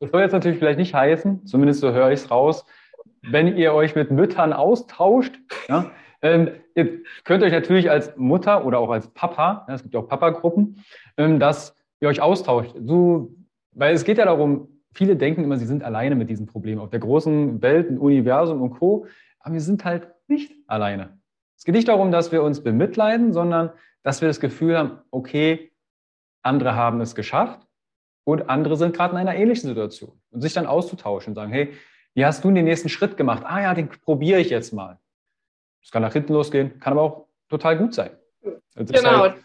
Das 0.00 0.10
soll 0.10 0.20
jetzt 0.20 0.32
natürlich 0.32 0.58
vielleicht 0.58 0.78
nicht 0.78 0.94
heißen, 0.94 1.46
zumindest 1.46 1.80
so 1.80 1.92
höre 1.92 2.12
ich 2.12 2.20
es 2.20 2.30
raus, 2.30 2.64
wenn 3.22 3.56
ihr 3.56 3.72
euch 3.72 3.94
mit 3.94 4.10
Müttern 4.10 4.52
austauscht, 4.52 5.34
ja, 5.68 5.90
ähm, 6.22 6.50
ihr 6.74 7.02
könnt 7.24 7.42
euch 7.42 7.52
natürlich 7.52 7.90
als 7.90 8.16
Mutter 8.16 8.64
oder 8.64 8.78
auch 8.78 8.90
als 8.90 9.08
Papa, 9.08 9.64
ja, 9.68 9.74
es 9.74 9.82
gibt 9.82 9.94
ja 9.94 10.00
auch 10.00 10.08
Papa-Gruppen, 10.08 10.84
ähm, 11.16 11.38
dass 11.38 11.76
ihr 12.00 12.08
euch 12.08 12.20
austauscht. 12.20 12.74
So, 12.84 13.34
weil 13.72 13.94
es 13.94 14.04
geht 14.04 14.18
ja 14.18 14.24
darum, 14.24 14.68
viele 14.92 15.16
denken 15.16 15.44
immer, 15.44 15.56
sie 15.56 15.66
sind 15.66 15.84
alleine 15.84 16.16
mit 16.16 16.28
diesem 16.28 16.46
Problem 16.46 16.80
auf 16.80 16.90
der 16.90 17.00
großen 17.00 17.62
Welt, 17.62 17.88
im 17.88 17.98
Universum 17.98 18.62
und 18.62 18.70
Co. 18.70 19.06
Aber 19.40 19.54
wir 19.54 19.60
sind 19.60 19.84
halt 19.84 20.08
nicht 20.26 20.52
alleine. 20.66 21.18
Es 21.56 21.64
geht 21.64 21.74
nicht 21.74 21.88
darum, 21.88 22.12
dass 22.12 22.32
wir 22.32 22.42
uns 22.42 22.62
bemitleiden, 22.62 23.32
sondern 23.32 23.70
dass 24.02 24.20
wir 24.20 24.28
das 24.28 24.40
Gefühl 24.40 24.76
haben, 24.76 24.98
okay, 25.10 25.72
andere 26.42 26.74
haben 26.74 27.00
es 27.00 27.14
geschafft 27.14 27.60
und 28.24 28.48
andere 28.48 28.76
sind 28.76 28.94
gerade 28.94 29.12
in 29.12 29.18
einer 29.18 29.34
ähnlichen 29.34 29.68
Situation. 29.68 30.20
Und 30.30 30.40
sich 30.40 30.52
dann 30.52 30.66
auszutauschen 30.66 31.32
und 31.32 31.34
sagen, 31.34 31.52
hey, 31.52 31.72
wie 32.14 32.24
hast 32.24 32.44
du 32.44 32.50
den 32.50 32.64
nächsten 32.64 32.88
Schritt 32.88 33.16
gemacht? 33.16 33.42
Ah 33.46 33.60
ja, 33.60 33.74
den 33.74 33.88
probiere 33.88 34.40
ich 34.40 34.50
jetzt 34.50 34.72
mal. 34.72 34.98
Es 35.82 35.90
kann 35.90 36.02
nach 36.02 36.12
hinten 36.12 36.32
losgehen, 36.32 36.78
kann 36.80 36.92
aber 36.92 37.02
auch 37.02 37.26
total 37.48 37.78
gut 37.78 37.94
sein. 37.94 38.10
Das 38.74 38.90
genau. 38.90 39.20
Halt, 39.20 39.36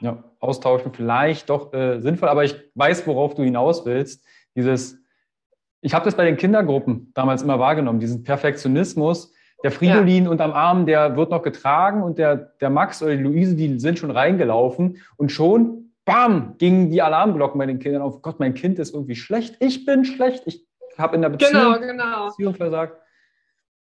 ja, 0.00 0.22
austauschen 0.40 0.92
vielleicht 0.92 1.48
doch 1.48 1.72
äh, 1.72 2.00
sinnvoll, 2.00 2.28
aber 2.28 2.44
ich 2.44 2.54
weiß, 2.74 3.06
worauf 3.06 3.34
du 3.34 3.42
hinaus 3.42 3.86
willst. 3.86 4.24
Dieses, 4.54 4.98
ich 5.80 5.94
habe 5.94 6.04
das 6.04 6.14
bei 6.14 6.24
den 6.24 6.36
Kindergruppen 6.36 7.12
damals 7.14 7.42
immer 7.42 7.58
wahrgenommen, 7.58 8.00
diesen 8.00 8.22
Perfektionismus. 8.22 9.32
Der 9.62 9.72
Fridolin 9.72 10.24
ja. 10.24 10.30
unterm 10.30 10.52
Arm, 10.52 10.84
der 10.84 11.16
wird 11.16 11.30
noch 11.30 11.42
getragen 11.42 12.02
und 12.02 12.18
der, 12.18 12.36
der 12.36 12.68
Max 12.68 13.02
oder 13.02 13.16
die 13.16 13.22
Luise, 13.22 13.56
die 13.56 13.78
sind 13.80 13.98
schon 13.98 14.10
reingelaufen 14.10 15.02
und 15.16 15.32
schon, 15.32 15.94
bam, 16.04 16.56
gingen 16.58 16.90
die 16.90 17.00
Alarmglocken 17.00 17.58
bei 17.58 17.66
den 17.66 17.78
Kindern 17.78 18.02
auf. 18.02 18.20
Gott, 18.20 18.38
mein 18.38 18.54
Kind 18.54 18.78
ist 18.78 18.94
irgendwie 18.94 19.16
schlecht. 19.16 19.56
Ich 19.60 19.86
bin 19.86 20.04
schlecht. 20.04 20.42
Ich 20.46 20.66
habe 20.98 21.16
in 21.16 21.22
der 21.22 21.30
Beziehung, 21.30 21.52
genau, 21.52 21.78
genau. 21.78 22.26
Beziehung 22.26 22.54
versagt. 22.54 23.00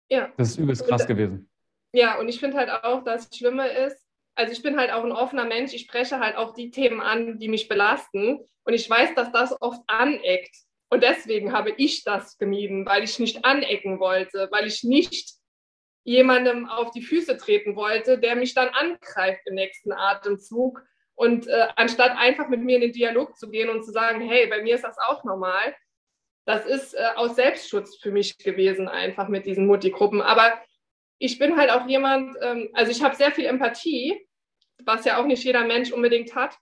Ja. 0.10 0.32
Das 0.38 0.49
ist 0.49 0.57
übelst 0.57 0.88
krass 0.88 1.01
und, 1.01 1.07
gewesen. 1.07 1.49
Ja, 1.93 2.20
und 2.20 2.28
ich 2.30 2.39
finde 2.39 2.57
halt 2.57 2.70
auch, 2.70 3.03
das 3.03 3.30
Schlimme 3.34 3.68
ist, 3.68 4.05
also 4.36 4.53
ich 4.53 4.62
bin 4.62 4.78
halt 4.78 4.91
auch 4.91 5.03
ein 5.03 5.12
offener 5.12 5.45
Mensch, 5.45 5.74
ich 5.74 5.82
spreche 5.82 6.20
halt 6.20 6.36
auch 6.38 6.53
die 6.53 6.72
Themen 6.72 7.01
an, 7.01 7.39
die 7.39 7.49
mich 7.49 7.68
belasten. 7.68 8.39
Und 8.64 8.74
ich 8.74 8.89
weiß, 8.89 9.16
dass 9.16 9.32
das 9.32 9.60
oft 9.62 9.82
aneckt. 9.88 10.55
Und 10.89 11.03
deswegen 11.03 11.53
habe 11.53 11.72
ich 11.78 12.03
das 12.03 12.38
gemieden, 12.38 12.86
weil 12.86 13.03
ich 13.03 13.20
nicht 13.20 13.45
anecken 13.45 13.99
wollte, 13.99 14.47
weil 14.51 14.66
ich 14.66 14.84
nicht 14.84 15.34
jemandem 16.03 16.68
auf 16.68 16.91
die 16.91 17.01
Füße 17.01 17.38
treten 17.38 17.76
wollte, 17.76 18.18
der 18.18 18.36
mich 18.36 18.53
dann 18.53 18.70
angreift 18.70 19.41
im 19.45 19.55
nächsten 19.55 19.91
Atemzug. 19.91 20.82
Und 21.16 21.47
äh, 21.47 21.68
anstatt 21.76 22.18
einfach 22.18 22.47
mit 22.47 22.62
mir 22.62 22.76
in 22.76 22.82
den 22.82 22.93
Dialog 22.93 23.38
zu 23.38 23.49
gehen 23.49 23.70
und 23.70 23.84
zu 23.84 23.91
sagen, 23.91 24.22
hey, 24.22 24.47
bei 24.47 24.62
mir 24.62 24.76
ist 24.76 24.86
das 24.86 24.97
auch 24.97 25.24
normal, 25.24 25.76
das 26.50 26.66
ist 26.66 26.95
äh, 26.95 27.10
aus 27.16 27.36
Selbstschutz 27.36 27.97
für 27.97 28.10
mich 28.10 28.36
gewesen, 28.39 28.88
einfach 28.88 29.28
mit 29.28 29.45
diesen 29.45 29.68
Multigruppen. 29.68 30.20
Aber 30.20 30.60
ich 31.20 31.38
bin 31.38 31.56
halt 31.56 31.70
auch 31.70 31.86
jemand, 31.86 32.36
ähm, 32.41 32.70
also 32.74 32.91
ich 32.91 33.04
habe 33.04 33.16
sehr 33.16 33.32
viel 33.32 33.45
Empathie, 33.45 34.28
was 34.84 35.06
ja 35.06 35.22
auch 35.22 35.28
nicht 35.28 35.43
jeder 35.43 35.64
Mensch 35.64 35.91
unbedingt 35.91 36.34
hat. 36.34 36.58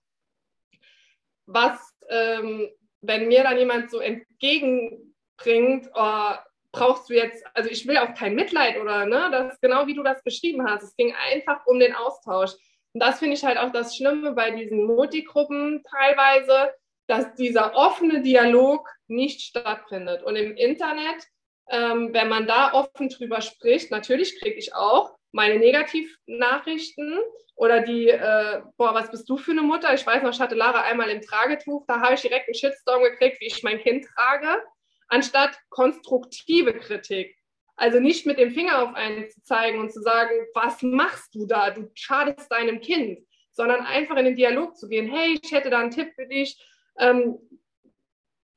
Was, 1.45 1.79
ähm, 2.09 2.69
wenn 2.99 3.29
mir 3.29 3.43
dann 3.43 3.57
jemand 3.57 3.89
so 3.89 3.99
entgegenbringt, 3.99 5.89
oh, 5.93 6.33
brauchst 6.73 7.09
du 7.09 7.13
jetzt, 7.13 7.45
also 7.53 7.69
ich 7.69 7.87
will 7.87 7.97
auch 7.97 8.13
kein 8.13 8.35
Mitleid 8.35 8.81
oder, 8.81 9.05
ne, 9.05 9.29
das 9.31 9.57
genau 9.61 9.87
wie 9.87 9.93
du 9.93 10.03
das 10.03 10.21
beschrieben 10.21 10.69
hast. 10.69 10.83
Es 10.83 10.97
ging 10.97 11.15
einfach 11.31 11.65
um 11.65 11.79
den 11.79 11.95
Austausch. 11.95 12.51
Und 12.91 13.01
das 13.01 13.19
finde 13.19 13.35
ich 13.35 13.45
halt 13.45 13.57
auch 13.57 13.71
das 13.71 13.95
Schlimme 13.95 14.33
bei 14.33 14.51
diesen 14.51 14.83
Multigruppen 14.83 15.81
teilweise, 15.89 16.73
dass 17.07 17.33
dieser 17.35 17.73
offene 17.73 18.21
Dialog 18.21 18.89
nicht 19.09 19.41
stattfindet. 19.41 20.23
Und 20.23 20.35
im 20.35 20.55
Internet, 20.55 21.27
ähm, 21.69 22.13
wenn 22.13 22.29
man 22.29 22.47
da 22.47 22.73
offen 22.73 23.09
drüber 23.09 23.41
spricht, 23.41 23.91
natürlich 23.91 24.39
kriege 24.39 24.57
ich 24.57 24.73
auch 24.73 25.15
meine 25.31 25.59
Negativnachrichten 25.59 27.19
oder 27.55 27.81
die, 27.81 28.09
äh, 28.09 28.61
boah, 28.77 28.93
was 28.93 29.11
bist 29.11 29.27
du 29.29 29.37
für 29.37 29.51
eine 29.51 29.63
Mutter? 29.63 29.93
Ich 29.93 30.05
weiß 30.05 30.23
noch, 30.23 30.31
ich 30.31 30.39
hatte 30.39 30.55
Lara 30.55 30.81
einmal 30.81 31.09
im 31.09 31.21
Tragetuch, 31.21 31.85
da 31.87 32.01
habe 32.01 32.13
ich 32.13 32.21
direkt 32.21 32.47
einen 32.47 32.55
Shitstorm 32.55 33.03
gekriegt, 33.03 33.41
wie 33.41 33.47
ich 33.47 33.63
mein 33.63 33.79
Kind 33.79 34.05
trage, 34.15 34.61
anstatt 35.07 35.57
konstruktive 35.69 36.73
Kritik. 36.73 37.35
Also 37.75 37.99
nicht 37.99 38.25
mit 38.25 38.39
dem 38.39 38.51
Finger 38.51 38.81
auf 38.83 38.95
einen 38.95 39.29
zu 39.29 39.41
zeigen 39.43 39.79
und 39.79 39.91
zu 39.91 40.01
sagen, 40.01 40.31
was 40.53 40.81
machst 40.81 41.35
du 41.35 41.45
da? 41.45 41.69
Du 41.69 41.91
schadest 41.93 42.51
deinem 42.51 42.79
Kind, 42.79 43.19
sondern 43.51 43.81
einfach 43.85 44.17
in 44.17 44.25
den 44.25 44.35
Dialog 44.35 44.75
zu 44.77 44.87
gehen. 44.87 45.07
Hey, 45.07 45.39
ich 45.41 45.51
hätte 45.51 45.69
da 45.69 45.79
einen 45.79 45.91
Tipp 45.91 46.11
für 46.15 46.25
dich 46.25 46.59
ähm, 46.99 47.37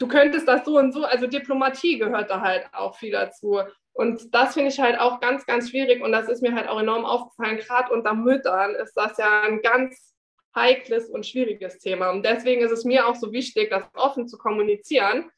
du 0.00 0.08
könntest 0.08 0.48
das 0.48 0.64
so 0.64 0.78
und 0.78 0.92
so, 0.92 1.04
also 1.04 1.26
Diplomatie 1.26 1.98
gehört 1.98 2.30
da 2.30 2.40
halt 2.40 2.66
auch 2.72 2.96
viel 2.96 3.12
dazu. 3.12 3.60
Und 3.92 4.34
das 4.34 4.54
finde 4.54 4.70
ich 4.70 4.80
halt 4.80 4.98
auch 4.98 5.20
ganz, 5.20 5.46
ganz 5.46 5.70
schwierig 5.70 6.02
und 6.02 6.10
das 6.10 6.28
ist 6.28 6.42
mir 6.42 6.54
halt 6.54 6.68
auch 6.68 6.80
enorm 6.80 7.04
aufgefallen. 7.04 7.58
Gerade 7.58 7.92
unter 7.92 8.14
Müttern 8.14 8.74
ist 8.74 8.94
das 8.94 9.18
ja 9.18 9.42
ein 9.42 9.60
ganz 9.60 10.14
heikles 10.54 11.10
und 11.10 11.26
schwieriges 11.26 11.78
Thema. 11.78 12.10
Und 12.10 12.24
deswegen 12.24 12.62
ist 12.62 12.72
es 12.72 12.84
mir 12.84 13.06
auch 13.06 13.14
so 13.14 13.30
wichtig, 13.30 13.70
das 13.70 13.84
offen 13.94 14.26
zu 14.26 14.38
kommunizieren. 14.38 15.30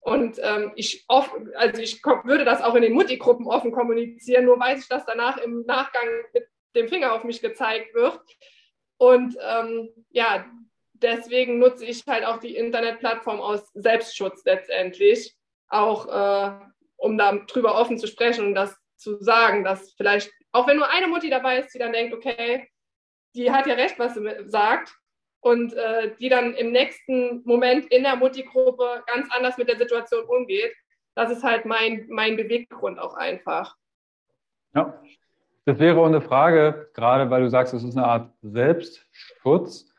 Und 0.00 0.38
ähm, 0.42 0.72
ich, 0.76 1.04
oft, 1.08 1.32
also 1.54 1.80
ich 1.80 2.04
würde 2.04 2.44
das 2.44 2.60
auch 2.60 2.74
in 2.74 2.82
den 2.82 2.92
Mutti-Gruppen 2.92 3.46
offen 3.46 3.72
kommunizieren, 3.72 4.44
nur 4.44 4.60
weiß 4.60 4.82
ich, 4.82 4.88
dass 4.88 5.06
danach 5.06 5.38
im 5.38 5.64
Nachgang 5.66 6.06
mit 6.34 6.46
dem 6.76 6.88
Finger 6.88 7.14
auf 7.14 7.24
mich 7.24 7.40
gezeigt 7.40 7.94
wird. 7.94 8.20
Und 8.98 9.34
ähm, 9.40 9.88
ja, 10.10 10.44
deswegen 11.04 11.58
nutze 11.58 11.84
ich 11.84 12.04
halt 12.06 12.24
auch 12.24 12.38
die 12.38 12.56
Internetplattform 12.56 13.40
aus 13.40 13.70
Selbstschutz 13.74 14.42
letztendlich, 14.44 15.36
auch 15.68 16.06
äh, 16.06 16.58
um 16.96 17.18
da 17.18 17.32
drüber 17.46 17.78
offen 17.78 17.98
zu 17.98 18.06
sprechen 18.06 18.46
und 18.46 18.54
das 18.54 18.76
zu 18.96 19.22
sagen, 19.22 19.62
dass 19.62 19.92
vielleicht, 19.92 20.32
auch 20.52 20.66
wenn 20.66 20.78
nur 20.78 20.90
eine 20.90 21.06
Mutti 21.06 21.30
dabei 21.30 21.58
ist, 21.58 21.74
die 21.74 21.78
dann 21.78 21.92
denkt, 21.92 22.14
okay, 22.14 22.68
die 23.34 23.52
hat 23.52 23.66
ja 23.66 23.74
recht, 23.74 23.98
was 23.98 24.14
sie 24.14 24.26
sagt, 24.46 24.96
und 25.40 25.74
äh, 25.74 26.14
die 26.18 26.30
dann 26.30 26.54
im 26.54 26.72
nächsten 26.72 27.42
Moment 27.44 27.86
in 27.92 28.02
der 28.02 28.16
Mutti-Gruppe 28.16 29.04
ganz 29.06 29.28
anders 29.30 29.58
mit 29.58 29.68
der 29.68 29.76
Situation 29.76 30.24
umgeht. 30.24 30.74
Das 31.14 31.30
ist 31.30 31.44
halt 31.44 31.66
mein, 31.66 32.06
mein 32.08 32.36
Beweggrund 32.36 32.98
auch 32.98 33.14
einfach. 33.14 33.76
Ja, 34.74 35.02
das 35.66 35.78
wäre 35.78 36.00
auch 36.00 36.06
eine 36.06 36.22
Frage, 36.22 36.90
gerade 36.94 37.30
weil 37.30 37.42
du 37.42 37.50
sagst, 37.50 37.74
es 37.74 37.84
ist 37.84 37.96
eine 37.96 38.06
Art 38.06 38.32
Selbstschutz 38.40 39.93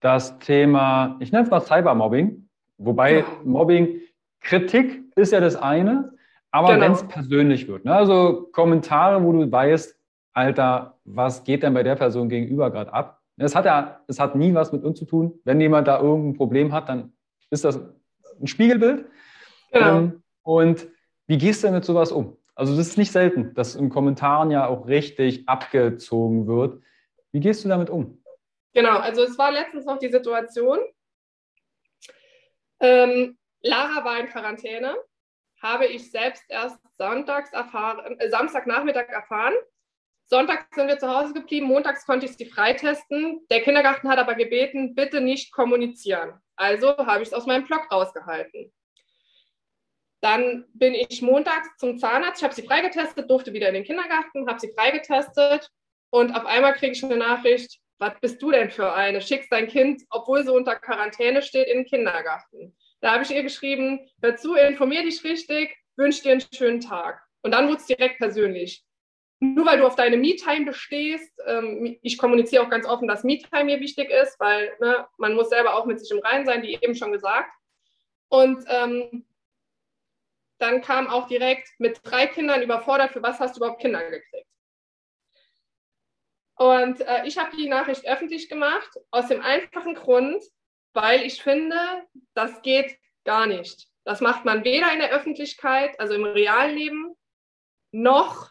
das 0.00 0.38
Thema, 0.38 1.16
ich 1.20 1.32
nenne 1.32 1.44
es 1.44 1.50
mal 1.50 1.60
Cybermobbing, 1.60 2.48
wobei 2.78 3.18
ja. 3.18 3.24
Mobbing, 3.44 4.00
Kritik 4.40 5.02
ist 5.16 5.32
ja 5.32 5.40
das 5.40 5.56
eine, 5.56 6.12
aber 6.50 6.74
genau. 6.74 6.80
wenn 6.80 6.92
es 6.92 7.06
persönlich 7.06 7.68
wird, 7.68 7.84
ne? 7.84 7.94
also 7.94 8.48
Kommentare, 8.52 9.22
wo 9.22 9.32
du 9.32 9.50
weißt, 9.50 9.96
Alter, 10.32 10.98
was 11.04 11.44
geht 11.44 11.62
denn 11.62 11.74
bei 11.74 11.82
der 11.82 11.96
Person 11.96 12.28
gegenüber 12.28 12.70
gerade 12.70 12.92
ab? 12.92 13.20
Es 13.36 13.54
hat 13.54 13.64
ja, 13.64 14.00
es 14.06 14.20
hat 14.20 14.36
nie 14.36 14.54
was 14.54 14.70
mit 14.72 14.84
uns 14.84 14.98
zu 14.98 15.06
tun. 15.06 15.32
Wenn 15.44 15.60
jemand 15.60 15.88
da 15.88 16.00
irgendein 16.00 16.36
Problem 16.36 16.72
hat, 16.72 16.88
dann 16.88 17.12
ist 17.50 17.64
das 17.64 17.80
ein 18.40 18.46
Spiegelbild. 18.46 19.06
Genau. 19.72 19.98
Ähm, 19.98 20.22
und 20.42 20.86
wie 21.26 21.38
gehst 21.38 21.62
du 21.62 21.68
denn 21.68 21.74
mit 21.74 21.84
sowas 21.84 22.12
um? 22.12 22.36
Also 22.54 22.76
das 22.76 22.88
ist 22.88 22.98
nicht 22.98 23.12
selten, 23.12 23.54
dass 23.54 23.76
in 23.76 23.88
Kommentaren 23.88 24.50
ja 24.50 24.66
auch 24.66 24.86
richtig 24.86 25.48
abgezogen 25.48 26.46
wird. 26.46 26.82
Wie 27.32 27.40
gehst 27.40 27.64
du 27.64 27.68
damit 27.68 27.88
um? 27.88 28.18
Genau, 28.72 28.98
also 28.98 29.22
es 29.22 29.36
war 29.36 29.50
letztens 29.50 29.84
noch 29.84 29.98
die 29.98 30.10
Situation. 30.10 30.78
Ähm, 32.80 33.38
Lara 33.62 34.04
war 34.04 34.18
in 34.18 34.28
Quarantäne, 34.28 34.96
habe 35.60 35.86
ich 35.86 36.10
selbst 36.10 36.44
erst 36.48 36.78
sonntags 36.96 37.52
erfahren, 37.52 38.18
äh, 38.18 38.28
Samstagnachmittag 38.30 39.08
erfahren. 39.08 39.54
Sonntag 40.26 40.68
sind 40.74 40.86
wir 40.86 40.98
zu 40.98 41.08
Hause 41.08 41.34
geblieben, 41.34 41.66
montags 41.66 42.06
konnte 42.06 42.26
ich 42.26 42.36
sie 42.36 42.46
freitesten. 42.46 43.44
Der 43.50 43.62
Kindergarten 43.62 44.08
hat 44.08 44.18
aber 44.18 44.34
gebeten, 44.34 44.94
bitte 44.94 45.20
nicht 45.20 45.52
kommunizieren. 45.52 46.40
Also 46.54 46.96
habe 46.96 47.22
ich 47.22 47.28
es 47.28 47.34
aus 47.34 47.46
meinem 47.46 47.66
Blog 47.66 47.90
rausgehalten. 47.90 48.72
Dann 50.20 50.66
bin 50.74 50.94
ich 50.94 51.20
montags 51.22 51.68
zum 51.78 51.98
Zahnarzt. 51.98 52.40
Ich 52.40 52.44
habe 52.44 52.54
sie 52.54 52.66
freigetestet, 52.66 53.28
durfte 53.28 53.52
wieder 53.52 53.68
in 53.68 53.74
den 53.74 53.84
Kindergarten, 53.84 54.46
habe 54.48 54.60
sie 54.60 54.72
freigetestet 54.72 55.68
und 56.10 56.36
auf 56.36 56.46
einmal 56.46 56.74
kriege 56.74 56.92
ich 56.92 57.02
eine 57.02 57.16
Nachricht, 57.16 57.80
was 58.00 58.18
bist 58.20 58.42
du 58.42 58.50
denn 58.50 58.70
für 58.70 58.92
eine? 58.92 59.20
Schickst 59.20 59.52
dein 59.52 59.68
Kind, 59.68 60.02
obwohl 60.10 60.42
sie 60.42 60.52
unter 60.52 60.74
Quarantäne 60.74 61.42
steht, 61.42 61.68
in 61.68 61.78
den 61.78 61.86
Kindergarten. 61.86 62.74
Da 63.00 63.12
habe 63.12 63.22
ich 63.22 63.30
ihr 63.30 63.42
geschrieben, 63.42 64.00
hör 64.22 64.36
zu, 64.36 64.54
informier 64.54 65.02
dich 65.02 65.22
richtig, 65.22 65.76
wünsche 65.96 66.22
dir 66.22 66.32
einen 66.32 66.44
schönen 66.52 66.80
Tag. 66.80 67.22
Und 67.42 67.52
dann 67.52 67.68
wurde 67.68 67.76
es 67.76 67.86
direkt 67.86 68.18
persönlich. 68.18 68.84
Nur 69.38 69.64
weil 69.64 69.78
du 69.78 69.86
auf 69.86 69.96
deine 69.96 70.16
Me-Time 70.16 70.66
bestehst, 70.66 71.32
ähm, 71.46 71.98
ich 72.02 72.18
kommuniziere 72.18 72.62
auch 72.62 72.70
ganz 72.70 72.86
offen, 72.86 73.08
dass 73.08 73.24
Me-Time 73.24 73.64
mir 73.64 73.80
wichtig 73.80 74.10
ist, 74.10 74.38
weil 74.40 74.72
ne, 74.80 75.06
man 75.18 75.34
muss 75.34 75.48
selber 75.48 75.74
auch 75.74 75.86
mit 75.86 76.00
sich 76.00 76.10
im 76.10 76.18
Reinen 76.18 76.44
sein, 76.44 76.62
wie 76.62 76.74
eben 76.74 76.94
schon 76.94 77.12
gesagt. 77.12 77.52
Und 78.28 78.64
ähm, 78.68 79.26
dann 80.58 80.82
kam 80.82 81.08
auch 81.08 81.26
direkt 81.26 81.68
mit 81.78 82.00
drei 82.02 82.26
Kindern 82.26 82.62
überfordert, 82.62 83.12
für 83.12 83.22
was 83.22 83.40
hast 83.40 83.56
du 83.56 83.60
überhaupt 83.60 83.80
Kinder 83.80 84.02
gekriegt? 84.10 84.49
Und 86.60 87.00
äh, 87.00 87.24
ich 87.24 87.38
habe 87.38 87.56
die 87.56 87.70
Nachricht 87.70 88.06
öffentlich 88.06 88.50
gemacht, 88.50 88.90
aus 89.10 89.28
dem 89.28 89.40
einfachen 89.40 89.94
Grund, 89.94 90.44
weil 90.92 91.22
ich 91.22 91.42
finde, 91.42 91.74
das 92.34 92.60
geht 92.60 92.98
gar 93.24 93.46
nicht. 93.46 93.88
Das 94.04 94.20
macht 94.20 94.44
man 94.44 94.62
weder 94.62 94.92
in 94.92 94.98
der 94.98 95.10
Öffentlichkeit, 95.10 95.98
also 95.98 96.12
im 96.12 96.24
realen 96.24 96.76
Leben, 96.76 97.16
noch 97.92 98.50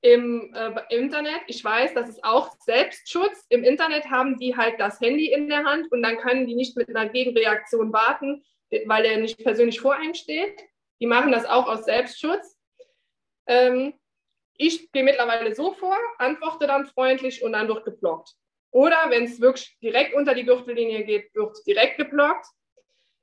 im, 0.00 0.54
äh, 0.54 0.72
Internet. 0.88 1.42
Ich 1.46 1.62
weiß, 1.62 1.92
das 1.92 2.08
ist 2.08 2.24
auch 2.24 2.50
Selbstschutz. 2.60 3.44
Im 3.50 3.62
Internet 3.62 4.06
haben 4.06 4.38
die 4.38 4.56
halt 4.56 4.80
das 4.80 4.98
Handy 5.00 5.30
in 5.30 5.50
der 5.50 5.64
Hand 5.64 5.92
und 5.92 6.02
dann 6.02 6.16
können 6.16 6.46
die 6.46 6.54
nicht 6.54 6.78
mit 6.78 6.88
einer 6.88 7.10
Gegenreaktion 7.10 7.92
warten, 7.92 8.42
weil 8.86 9.04
er 9.04 9.18
nicht 9.18 9.36
persönlich 9.44 9.80
vor 9.80 9.94
einem 9.94 10.14
steht. 10.14 10.62
Die 10.98 11.06
machen 11.06 11.30
das 11.30 11.44
auch 11.44 11.68
aus 11.68 11.84
Selbstschutz. 11.84 12.56
Ähm, 13.46 13.92
ich 14.56 14.90
gehe 14.92 15.02
mittlerweile 15.02 15.54
so 15.54 15.72
vor, 15.72 15.96
antworte 16.18 16.66
dann 16.66 16.86
freundlich 16.86 17.42
und 17.42 17.52
dann 17.52 17.68
wird 17.68 17.84
geblockt. 17.84 18.34
Oder 18.70 19.06
wenn 19.08 19.24
es 19.24 19.40
wirklich 19.40 19.76
direkt 19.80 20.14
unter 20.14 20.34
die 20.34 20.44
Gürtellinie 20.44 21.04
geht, 21.04 21.34
wird 21.34 21.56
direkt 21.66 21.96
geblockt. 21.96 22.46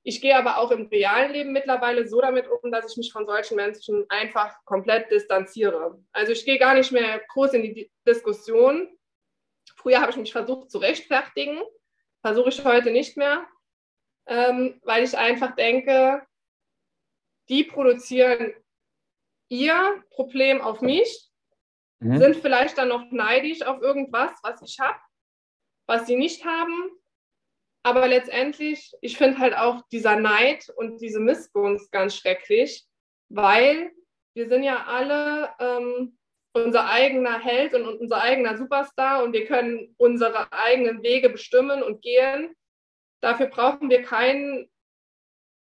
Ich 0.04 0.20
gehe 0.20 0.36
aber 0.36 0.58
auch 0.58 0.72
im 0.72 0.88
realen 0.88 1.32
Leben 1.32 1.52
mittlerweile 1.52 2.08
so 2.08 2.22
damit 2.22 2.48
um, 2.50 2.72
dass 2.72 2.92
ich 2.92 2.98
mich 2.98 3.12
von 3.12 3.26
solchen 3.26 3.56
Menschen 3.56 4.06
einfach 4.10 4.56
komplett 4.66 5.12
distanziere. 5.12 6.02
Also 6.12 6.32
ich 6.32 6.44
gehe 6.44 6.58
gar 6.58 6.74
nicht 6.74 6.92
mehr 6.92 7.22
groß 7.30 7.54
in 7.54 7.64
die 7.64 7.92
Diskussion. 8.08 8.90
Früher 9.76 10.02
habe 10.02 10.12
ich 10.12 10.18
mich 10.18 10.32
versucht 10.32 10.72
zu 10.72 10.80
rechtfertigen, 10.80 11.62
versuche 12.22 12.50
ich 12.50 12.64
heute 12.64 12.92
nicht 12.92 13.16
mehr, 13.16 13.46
ähm, 14.26 14.80
weil 14.84 15.04
ich 15.04 15.16
einfach 15.16 15.56
denke, 15.56 16.26
die 17.50 17.64
produzieren 17.64 18.54
ihr 19.52 20.04
Problem 20.12 20.62
auf 20.62 20.82
mich, 20.82 21.30
mhm. 22.00 22.18
sind 22.18 22.36
vielleicht 22.38 22.78
dann 22.78 22.88
noch 22.88 23.12
neidisch 23.12 23.62
auf 23.64 23.82
irgendwas, 23.82 24.32
was 24.44 24.62
ich 24.62 24.80
habe, 24.80 24.98
was 25.88 26.08
sie 26.08 26.16
nicht 26.16 26.46
haben. 26.46 26.90
Aber 27.84 28.08
letztendlich, 28.08 28.94
ich 29.02 29.18
finde 29.18 29.40
halt 29.40 29.56
auch 29.56 29.82
dieser 29.92 30.16
Neid 30.16 30.72
und 30.76 31.02
diese 31.02 31.20
Missgunst 31.20 31.92
ganz 31.92 32.16
schrecklich, 32.16 32.86
weil 33.30 33.92
wir 34.34 34.48
sind 34.48 34.64
ja 34.64 34.86
alle 34.86 35.50
ähm, 35.60 36.18
unser 36.54 36.90
eigener 36.90 37.40
Held 37.40 37.74
und 37.74 37.86
unser 37.86 38.22
eigener 38.22 38.58
Superstar 38.58 39.24
und 39.24 39.34
wir 39.34 39.46
können 39.46 39.96
unsere 39.98 40.52
eigenen 40.52 41.02
Wege 41.04 41.30
bestimmen 41.30 41.82
und 41.82 42.02
gehen. 42.02 42.56
Dafür 43.22 43.48
brauchen 43.48 43.90
wir 43.90 44.04
keinen, 44.04 44.70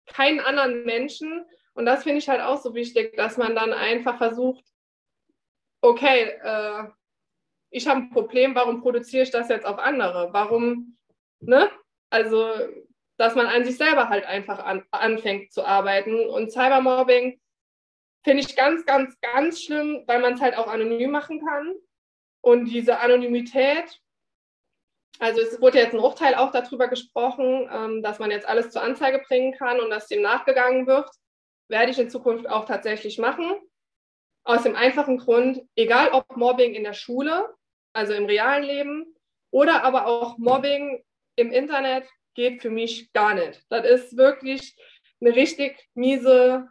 keinen 0.05 0.39
anderen 0.39 0.83
Menschen. 0.85 1.45
Und 1.73 1.85
das 1.85 2.03
finde 2.03 2.19
ich 2.19 2.29
halt 2.29 2.41
auch 2.41 2.61
so 2.61 2.75
wichtig, 2.75 3.15
dass 3.15 3.37
man 3.37 3.55
dann 3.55 3.73
einfach 3.73 4.17
versucht, 4.17 4.63
okay, 5.81 6.23
äh, 6.43 6.83
ich 7.69 7.87
habe 7.87 8.01
ein 8.01 8.09
Problem, 8.11 8.53
warum 8.55 8.81
produziere 8.81 9.23
ich 9.23 9.31
das 9.31 9.49
jetzt 9.49 9.65
auf 9.65 9.79
andere? 9.79 10.29
Warum, 10.33 10.97
ne? 11.39 11.69
Also, 12.09 12.51
dass 13.17 13.35
man 13.35 13.47
an 13.47 13.63
sich 13.63 13.77
selber 13.77 14.09
halt 14.09 14.25
einfach 14.25 14.59
an, 14.59 14.83
anfängt 14.91 15.53
zu 15.53 15.65
arbeiten. 15.65 16.29
Und 16.29 16.51
Cybermobbing 16.51 17.39
finde 18.23 18.43
ich 18.43 18.55
ganz, 18.55 18.85
ganz, 18.85 19.19
ganz 19.21 19.61
schlimm, 19.61 20.03
weil 20.07 20.19
man 20.19 20.33
es 20.33 20.41
halt 20.41 20.57
auch 20.57 20.67
anonym 20.67 21.11
machen 21.11 21.43
kann. 21.45 21.73
Und 22.41 22.65
diese 22.65 22.99
Anonymität, 22.99 24.01
also 25.19 25.39
es 25.39 25.61
wurde 25.61 25.77
jetzt 25.77 25.93
ein 25.93 25.99
Urteil 25.99 26.35
auch 26.35 26.51
darüber 26.51 26.87
gesprochen, 26.87 27.69
ähm, 27.71 28.03
dass 28.03 28.19
man 28.19 28.31
jetzt 28.31 28.47
alles 28.47 28.71
zur 28.71 28.81
Anzeige 28.81 29.19
bringen 29.19 29.53
kann 29.53 29.79
und 29.79 29.89
dass 29.89 30.07
dem 30.07 30.21
nachgegangen 30.21 30.87
wird 30.87 31.09
werde 31.71 31.91
ich 31.91 31.97
in 31.97 32.09
Zukunft 32.11 32.47
auch 32.47 32.65
tatsächlich 32.65 33.17
machen. 33.17 33.55
Aus 34.43 34.63
dem 34.63 34.75
einfachen 34.75 35.17
Grund, 35.17 35.61
egal 35.75 36.09
ob 36.11 36.35
Mobbing 36.35 36.75
in 36.75 36.83
der 36.83 36.93
Schule, 36.93 37.49
also 37.93 38.13
im 38.13 38.25
realen 38.25 38.63
Leben, 38.63 39.15
oder 39.49 39.83
aber 39.83 40.05
auch 40.05 40.37
Mobbing 40.37 41.03
im 41.35 41.51
Internet, 41.51 42.07
geht 42.35 42.61
für 42.61 42.69
mich 42.69 43.11
gar 43.13 43.33
nicht. 43.33 43.63
Das 43.69 43.85
ist 43.85 44.17
wirklich 44.17 44.75
eine 45.19 45.35
richtig 45.35 45.89
miese 45.93 46.67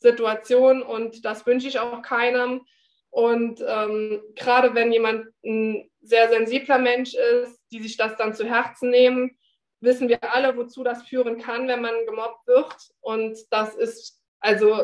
Situation 0.00 0.82
und 0.82 1.24
das 1.24 1.46
wünsche 1.46 1.68
ich 1.68 1.78
auch 1.78 2.02
keinem. 2.02 2.62
Und 3.10 3.62
ähm, 3.66 4.22
gerade 4.34 4.74
wenn 4.74 4.92
jemand 4.92 5.26
ein 5.44 5.90
sehr 6.00 6.28
sensibler 6.28 6.78
Mensch 6.78 7.14
ist, 7.14 7.60
die 7.70 7.82
sich 7.82 7.96
das 7.96 8.16
dann 8.16 8.34
zu 8.34 8.44
Herzen 8.44 8.90
nehmen, 8.90 9.36
wissen 9.82 10.08
wir 10.08 10.32
alle, 10.32 10.56
wozu 10.56 10.84
das 10.84 11.02
führen 11.02 11.38
kann, 11.38 11.68
wenn 11.68 11.82
man 11.82 11.94
gemobbt 12.06 12.46
wird. 12.46 12.74
Und 13.00 13.36
das 13.50 13.74
ist, 13.74 14.22
also 14.40 14.76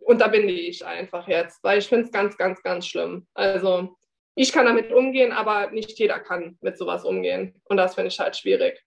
unterbinde 0.00 0.52
ich 0.52 0.86
einfach 0.86 1.26
jetzt, 1.26 1.62
weil 1.64 1.78
ich 1.78 1.88
finde 1.88 2.06
es 2.06 2.12
ganz, 2.12 2.36
ganz, 2.36 2.62
ganz 2.62 2.86
schlimm. 2.86 3.26
Also 3.34 3.96
ich 4.36 4.52
kann 4.52 4.66
damit 4.66 4.92
umgehen, 4.92 5.32
aber 5.32 5.70
nicht 5.70 5.98
jeder 5.98 6.20
kann 6.20 6.56
mit 6.60 6.78
sowas 6.78 7.04
umgehen. 7.04 7.60
Und 7.64 7.76
das 7.76 7.94
finde 7.94 8.08
ich 8.08 8.20
halt 8.20 8.36
schwierig. 8.36 8.84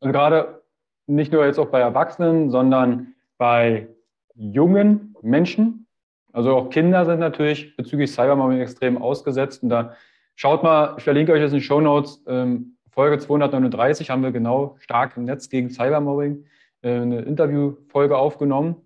Und 0.00 0.12
gerade 0.12 0.62
nicht 1.06 1.32
nur 1.32 1.44
jetzt 1.44 1.58
auch 1.58 1.68
bei 1.68 1.80
Erwachsenen, 1.80 2.50
sondern 2.50 3.14
bei 3.36 3.88
jungen 4.34 5.14
Menschen. 5.20 5.86
Also 6.32 6.56
auch 6.56 6.70
Kinder 6.70 7.04
sind 7.04 7.18
natürlich 7.20 7.76
bezüglich 7.76 8.10
Cybermobbing 8.10 8.60
extrem 8.60 8.96
ausgesetzt. 9.00 9.62
Und 9.62 9.68
da 9.68 9.94
schaut 10.36 10.62
mal, 10.62 10.94
ich 10.96 11.04
verlinke 11.04 11.32
euch 11.32 11.42
das 11.42 11.52
in 11.52 11.58
den 11.58 11.64
Show 11.64 11.80
Notes, 11.80 12.22
ähm, 12.26 12.78
Folge 12.92 13.18
239 13.18 14.10
haben 14.10 14.22
wir 14.22 14.32
genau 14.32 14.76
stark 14.78 15.16
im 15.16 15.24
Netz 15.24 15.48
gegen 15.48 15.70
Cybermobbing 15.70 16.44
äh, 16.82 17.00
eine 17.00 17.22
Interviewfolge 17.22 18.18
aufgenommen, 18.18 18.76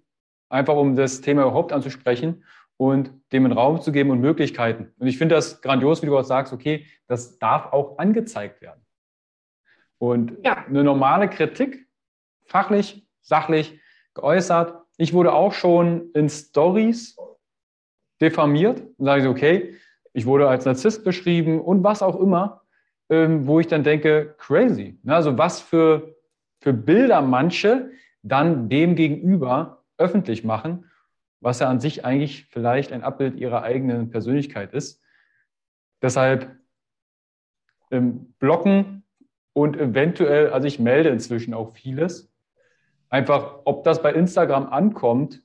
einfach 0.49 0.77
um 0.77 0.95
das 0.95 1.21
Thema 1.21 1.43
überhaupt 1.43 1.73
anzusprechen 1.73 2.45
und 2.77 3.11
dem 3.33 3.45
einen 3.45 3.53
Raum 3.53 3.81
zu 3.81 3.91
geben 3.91 4.11
und 4.11 4.21
Möglichkeiten. 4.21 4.93
Und 4.99 5.09
ich 5.09 5.19
finde 5.19 5.35
das 5.35 5.61
grandios, 5.61 6.03
wie 6.03 6.07
du 6.07 6.17
auch 6.17 6.25
sagst, 6.25 6.53
okay, 6.53 6.87
das 7.09 7.39
darf 7.39 7.73
auch 7.73 7.99
angezeigt 7.99 8.63
werden. 8.63 8.81
Und 9.99 10.37
ja. 10.45 10.65
eine 10.67 10.85
normale 10.85 11.29
Kritik, 11.29 11.89
fachlich, 12.45 13.09
sachlich 13.23 13.81
geäußert. 14.15 14.85
Ich 14.99 15.15
wurde 15.15 15.33
auch 15.33 15.53
schon 15.53 16.13
in 16.13 16.29
Stories 16.29 17.17
diffamiert. 18.21 18.83
Und 18.99 19.05
sage 19.05 19.23
ich, 19.23 19.29
okay, 19.29 19.75
ich 20.13 20.27
wurde 20.27 20.49
als 20.49 20.65
Narzisst 20.65 21.03
beschrieben 21.03 21.61
und 21.61 21.83
was 21.83 22.03
auch 22.03 22.21
immer 22.21 22.66
ähm, 23.09 23.47
wo 23.47 23.61
ich 23.61 23.67
dann 23.67 23.85
denke, 23.85 24.35
crazy. 24.39 24.99
Ne? 25.03 25.15
Also 25.15 25.39
was 25.39 25.61
für, 25.61 26.17
für 26.61 26.73
Bilder 26.73 27.23
manche 27.23 27.91
dann 28.23 28.69
dem 28.69 28.97
gegenüber 28.97 29.85
öffentlich 29.99 30.45
machen, 30.45 30.91
was 31.41 31.61
ja 31.61 31.69
an 31.69 31.81
sich 31.81 32.05
eigentlich 32.05 32.47
vielleicht 32.47 32.93
ein 32.93 33.03
Abbild 33.03 33.37
ihrer 33.37 33.63
eigenen 33.63 34.11
Persönlichkeit 34.11 34.75
ist. 34.75 35.03
Deshalb 36.03 36.57
ähm, 37.91 38.35
blocken 38.39 39.05
und 39.53 39.77
eventuell, 39.77 40.51
also 40.51 40.67
ich 40.67 40.79
melde 40.79 41.09
inzwischen 41.11 41.55
auch 41.55 41.73
vieles. 41.73 42.33
Einfach, 43.09 43.61
ob 43.65 43.85
das 43.85 44.03
bei 44.03 44.13
Instagram 44.13 44.67
ankommt, 44.67 45.43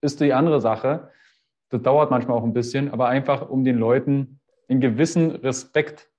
ist 0.00 0.20
die 0.20 0.32
andere 0.32 0.60
Sache. 0.60 1.10
Das 1.68 1.82
dauert 1.82 2.10
manchmal 2.10 2.38
auch 2.38 2.44
ein 2.44 2.52
bisschen, 2.52 2.90
aber 2.92 3.08
einfach, 3.08 3.48
um 3.48 3.64
den 3.64 3.78
Leuten 3.78 4.40
einen 4.68 4.80
gewissen 4.80 5.32
Respekt 5.32 6.11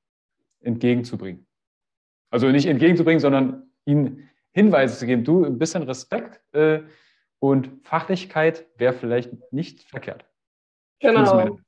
entgegenzubringen. 0.64 1.46
Also 2.30 2.48
nicht 2.50 2.66
entgegenzubringen, 2.66 3.20
sondern 3.20 3.72
ihnen 3.86 4.30
Hinweise 4.54 4.98
zu 4.98 5.06
geben. 5.06 5.24
Du, 5.24 5.44
ein 5.44 5.60
bisschen 5.60 5.84
Respekt 5.84 6.42
äh, 6.54 6.84
und 7.40 7.86
Fachlichkeit 7.86 8.68
wäre 8.78 8.94
vielleicht 8.94 9.32
nicht 9.52 9.84
verkehrt. 9.84 10.26
Genau. 11.00 11.46
Mhm. 11.46 11.64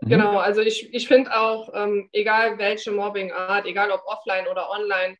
Genau, 0.00 0.38
also 0.38 0.60
ich, 0.60 0.92
ich 0.92 1.08
finde 1.08 1.34
auch, 1.34 1.70
ähm, 1.72 2.10
egal 2.12 2.58
welche 2.58 2.90
Mobbingart, 2.90 3.64
egal 3.64 3.90
ob 3.90 4.02
offline 4.04 4.46
oder 4.48 4.68
online, 4.68 5.16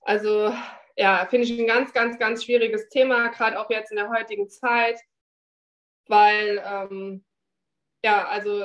also 0.00 0.54
ja, 0.96 1.26
finde 1.28 1.46
ich 1.46 1.58
ein 1.58 1.66
ganz, 1.66 1.92
ganz, 1.92 2.18
ganz 2.18 2.44
schwieriges 2.44 2.88
Thema, 2.88 3.28
gerade 3.28 3.60
auch 3.60 3.68
jetzt 3.68 3.90
in 3.90 3.98
der 3.98 4.08
heutigen 4.08 4.48
Zeit, 4.48 4.98
weil 6.06 6.62
ähm, 6.64 7.24
ja, 8.02 8.26
also 8.28 8.64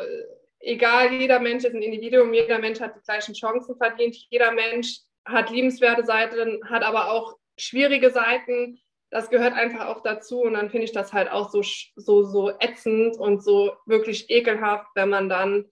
egal, 0.64 1.14
jeder 1.14 1.40
Mensch 1.40 1.64
ist 1.64 1.76
ein 1.76 1.82
Individuum, 1.82 2.34
jeder 2.34 2.60
Mensch 2.60 2.80
hat 2.80 2.96
die 2.96 3.02
gleichen 3.02 3.34
Chancen 3.34 3.76
verdient, 3.76 4.16
jeder 4.30 4.52
Mensch 4.52 5.00
hat 5.26 5.50
liebenswerte 5.50 6.06
Seiten, 6.06 6.60
hat 6.70 6.84
aber 6.84 7.12
auch 7.12 7.38
schwierige 7.58 8.12
Seiten. 8.12 8.80
Das 9.10 9.30
gehört 9.30 9.54
einfach 9.54 9.88
auch 9.88 10.02
dazu. 10.02 10.42
Und 10.42 10.54
dann 10.54 10.70
finde 10.70 10.86
ich 10.86 10.92
das 10.92 11.14
halt 11.14 11.30
auch 11.30 11.50
so, 11.50 11.62
so, 11.96 12.24
so 12.24 12.50
ätzend 12.60 13.18
und 13.18 13.44
so 13.44 13.74
wirklich 13.86 14.30
ekelhaft, 14.30 14.88
wenn 14.96 15.10
man 15.10 15.30
dann 15.30 15.72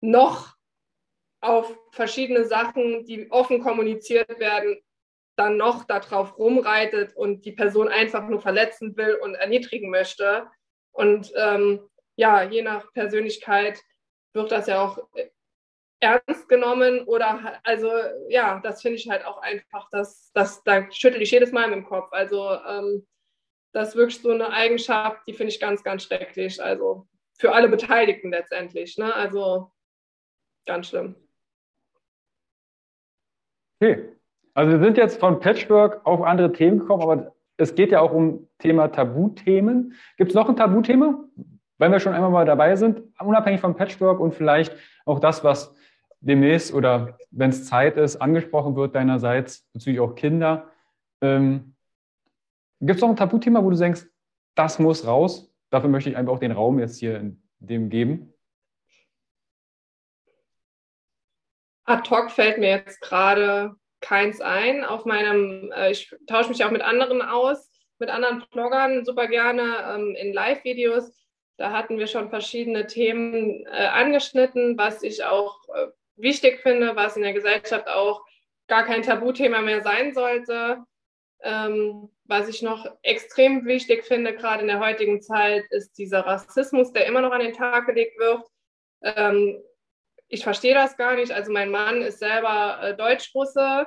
noch 0.00 0.56
auf 1.40 1.78
verschiedene 1.92 2.44
Sachen, 2.44 3.04
die 3.04 3.30
offen 3.30 3.60
kommuniziert 3.60 4.40
werden, 4.40 4.78
dann 5.36 5.58
noch 5.58 5.84
darauf 5.84 6.38
rumreitet 6.38 7.14
und 7.14 7.44
die 7.44 7.52
Person 7.52 7.88
einfach 7.88 8.26
nur 8.28 8.40
verletzen 8.40 8.96
will 8.96 9.14
und 9.22 9.34
erniedrigen 9.34 9.90
möchte. 9.90 10.48
Und 10.92 11.32
ähm, 11.36 11.80
ja, 12.16 12.42
je 12.42 12.62
nach 12.62 12.92
Persönlichkeit 12.92 13.80
wird 14.36 14.52
das 14.52 14.68
ja 14.68 14.84
auch 14.84 14.98
ernst 16.00 16.48
genommen 16.48 17.00
oder 17.06 17.60
also 17.64 17.90
ja, 18.28 18.60
das 18.62 18.82
finde 18.82 18.98
ich 18.98 19.08
halt 19.08 19.24
auch 19.24 19.38
einfach, 19.38 19.90
dass 19.90 20.30
das 20.32 20.62
da 20.62 20.90
schüttel 20.92 21.22
ich 21.22 21.30
jedes 21.30 21.52
Mal 21.52 21.68
mit 21.68 21.76
dem 21.76 21.86
Kopf. 21.86 22.12
Also 22.12 22.50
ähm, 22.50 23.06
das 23.72 23.90
ist 23.90 23.96
wirklich 23.96 24.20
so 24.22 24.30
eine 24.30 24.50
Eigenschaft, 24.50 25.22
die 25.26 25.34
finde 25.34 25.52
ich 25.52 25.60
ganz, 25.60 25.82
ganz 25.82 26.04
schrecklich. 26.04 26.62
Also 26.62 27.06
für 27.38 27.52
alle 27.52 27.68
Beteiligten 27.68 28.30
letztendlich. 28.30 28.96
Ne? 28.96 29.12
Also 29.14 29.72
ganz 30.66 30.88
schlimm. 30.88 31.16
Okay. 33.80 34.12
Also 34.54 34.72
wir 34.72 34.82
sind 34.82 34.96
jetzt 34.96 35.20
von 35.20 35.40
Patchwork 35.40 36.00
auf 36.06 36.22
andere 36.22 36.50
Themen 36.52 36.78
gekommen, 36.78 37.02
aber 37.02 37.36
es 37.58 37.74
geht 37.74 37.90
ja 37.90 38.00
auch 38.00 38.12
um 38.12 38.48
Thema 38.58 38.88
Tabuthemen. 38.88 39.94
Gibt 40.16 40.30
es 40.30 40.34
noch 40.34 40.48
ein 40.48 40.56
Tabuthema, 40.56 41.24
wenn 41.78 41.92
wir 41.92 42.00
schon 42.00 42.14
einmal 42.14 42.30
mal 42.30 42.46
dabei 42.46 42.76
sind, 42.76 43.02
unabhängig 43.20 43.60
vom 43.60 43.76
Patchwork 43.76 44.20
und 44.20 44.34
vielleicht 44.34 44.74
auch 45.04 45.20
das, 45.20 45.44
was 45.44 45.74
demnächst 46.20 46.72
oder 46.72 47.18
wenn 47.30 47.50
es 47.50 47.66
Zeit 47.66 47.96
ist, 47.96 48.16
angesprochen 48.16 48.76
wird 48.76 48.94
deinerseits 48.94 49.68
bezüglich 49.72 50.00
auch 50.00 50.14
Kinder. 50.14 50.70
Ähm, 51.20 51.74
Gibt 52.80 52.96
es 52.96 53.02
noch 53.02 53.10
ein 53.10 53.16
Tabuthema, 53.16 53.62
wo 53.62 53.70
du 53.70 53.76
denkst, 53.76 54.06
das 54.54 54.78
muss 54.78 55.06
raus? 55.06 55.52
Dafür 55.70 55.88
möchte 55.88 56.10
ich 56.10 56.16
einfach 56.16 56.32
auch 56.32 56.38
den 56.38 56.52
Raum 56.52 56.78
jetzt 56.78 56.98
hier 56.98 57.18
in 57.18 57.42
dem 57.58 57.88
geben. 57.88 58.32
Ad 61.84 62.10
hoc 62.10 62.30
fällt 62.30 62.58
mir 62.58 62.70
jetzt 62.70 63.00
gerade 63.00 63.76
keins 64.00 64.40
ein. 64.40 64.84
Auf 64.84 65.04
meinem, 65.04 65.70
äh, 65.72 65.92
ich 65.92 66.14
tausche 66.26 66.48
mich 66.48 66.64
auch 66.64 66.70
mit 66.70 66.82
anderen 66.82 67.22
aus, 67.22 67.70
mit 67.98 68.10
anderen 68.10 68.44
Bloggern 68.50 69.04
super 69.04 69.28
gerne 69.28 69.94
ähm, 69.94 70.14
in 70.16 70.32
Live-Videos. 70.32 71.25
Da 71.56 71.72
hatten 71.72 71.98
wir 71.98 72.06
schon 72.06 72.28
verschiedene 72.28 72.86
Themen 72.86 73.64
äh, 73.66 73.86
angeschnitten, 73.86 74.76
was 74.76 75.02
ich 75.02 75.24
auch 75.24 75.56
äh, 75.74 75.86
wichtig 76.16 76.60
finde, 76.60 76.96
was 76.96 77.16
in 77.16 77.22
der 77.22 77.32
Gesellschaft 77.32 77.88
auch 77.88 78.24
gar 78.66 78.84
kein 78.84 79.02
Tabuthema 79.02 79.60
mehr 79.62 79.82
sein 79.82 80.12
sollte. 80.12 80.84
Ähm, 81.42 82.10
was 82.24 82.48
ich 82.48 82.62
noch 82.62 82.86
extrem 83.02 83.64
wichtig 83.66 84.04
finde, 84.04 84.34
gerade 84.34 84.62
in 84.62 84.68
der 84.68 84.80
heutigen 84.80 85.22
Zeit, 85.22 85.64
ist 85.70 85.96
dieser 85.96 86.20
Rassismus, 86.20 86.92
der 86.92 87.06
immer 87.06 87.20
noch 87.20 87.30
an 87.30 87.40
den 87.40 87.52
Tag 87.52 87.86
gelegt 87.86 88.18
wird. 88.18 88.42
Ähm, 89.02 89.62
ich 90.28 90.42
verstehe 90.42 90.74
das 90.74 90.96
gar 90.96 91.14
nicht. 91.14 91.32
Also 91.32 91.52
mein 91.52 91.70
Mann 91.70 92.02
ist 92.02 92.18
selber 92.18 92.80
äh, 92.82 92.96
Deutsch-Russe. 92.96 93.86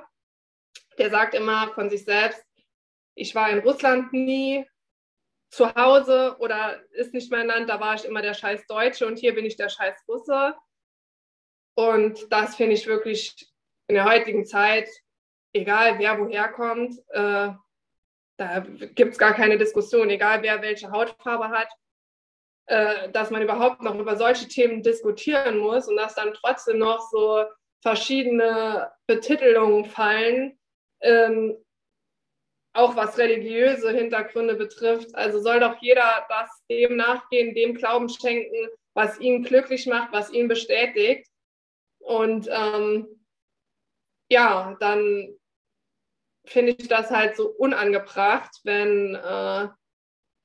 Der 0.97 1.09
sagt 1.09 1.33
immer 1.33 1.71
von 1.73 1.89
sich 1.89 2.05
selbst, 2.05 2.43
ich 3.15 3.35
war 3.35 3.49
in 3.49 3.59
Russland 3.59 4.13
nie 4.13 4.65
zu 5.49 5.73
Hause 5.73 6.35
oder 6.39 6.79
ist 6.91 7.13
nicht 7.13 7.31
mein 7.31 7.47
Land, 7.47 7.69
da 7.69 7.79
war 7.79 7.95
ich 7.95 8.05
immer 8.05 8.21
der 8.21 8.33
scheiß 8.33 8.67
Deutsche 8.67 9.07
und 9.07 9.17
hier 9.17 9.33
bin 9.33 9.45
ich 9.45 9.55
der 9.55 9.69
scheiß 9.69 10.03
Russe. 10.07 10.55
Und 11.75 12.31
das 12.31 12.55
finde 12.55 12.73
ich 12.75 12.85
wirklich 12.87 13.49
in 13.87 13.95
der 13.95 14.05
heutigen 14.05 14.45
Zeit, 14.45 14.87
egal 15.53 15.97
wer 15.97 16.19
woher 16.19 16.49
kommt, 16.49 16.99
äh, 17.09 17.51
da 18.37 18.59
gibt 18.59 19.13
es 19.13 19.17
gar 19.17 19.33
keine 19.33 19.57
Diskussion, 19.57 20.09
egal 20.09 20.41
wer 20.43 20.61
welche 20.61 20.91
Hautfarbe 20.91 21.49
hat, 21.49 21.69
äh, 22.67 23.09
dass 23.11 23.31
man 23.31 23.41
überhaupt 23.41 23.81
noch 23.81 23.95
über 23.95 24.15
solche 24.15 24.47
Themen 24.47 24.83
diskutieren 24.83 25.57
muss 25.57 25.87
und 25.87 25.97
dass 25.97 26.15
dann 26.15 26.33
trotzdem 26.33 26.77
noch 26.77 27.01
so 27.09 27.43
verschiedene 27.81 28.91
Betitelungen 29.07 29.85
fallen, 29.85 30.59
ähm, 31.01 31.57
auch 32.79 32.95
was 32.95 33.17
religiöse 33.17 33.91
Hintergründe 33.91 34.55
betrifft. 34.55 35.13
Also 35.13 35.39
soll 35.41 35.59
doch 35.59 35.75
jeder 35.81 36.25
das 36.29 36.49
dem 36.69 36.95
nachgehen, 36.95 37.53
dem 37.53 37.75
Glauben 37.75 38.09
schenken, 38.09 38.69
was 38.93 39.19
ihn 39.19 39.43
glücklich 39.43 39.85
macht, 39.85 40.11
was 40.11 40.31
ihn 40.31 40.47
bestätigt. 40.47 41.27
Und 41.99 42.47
ähm, 42.51 43.07
ja, 44.29 44.77
dann 44.79 45.35
finde 46.45 46.75
ich 46.77 46.87
das 46.87 47.11
halt 47.11 47.35
so 47.35 47.49
unangebracht, 47.49 48.51
wenn 48.63 49.15
äh, 49.15 49.67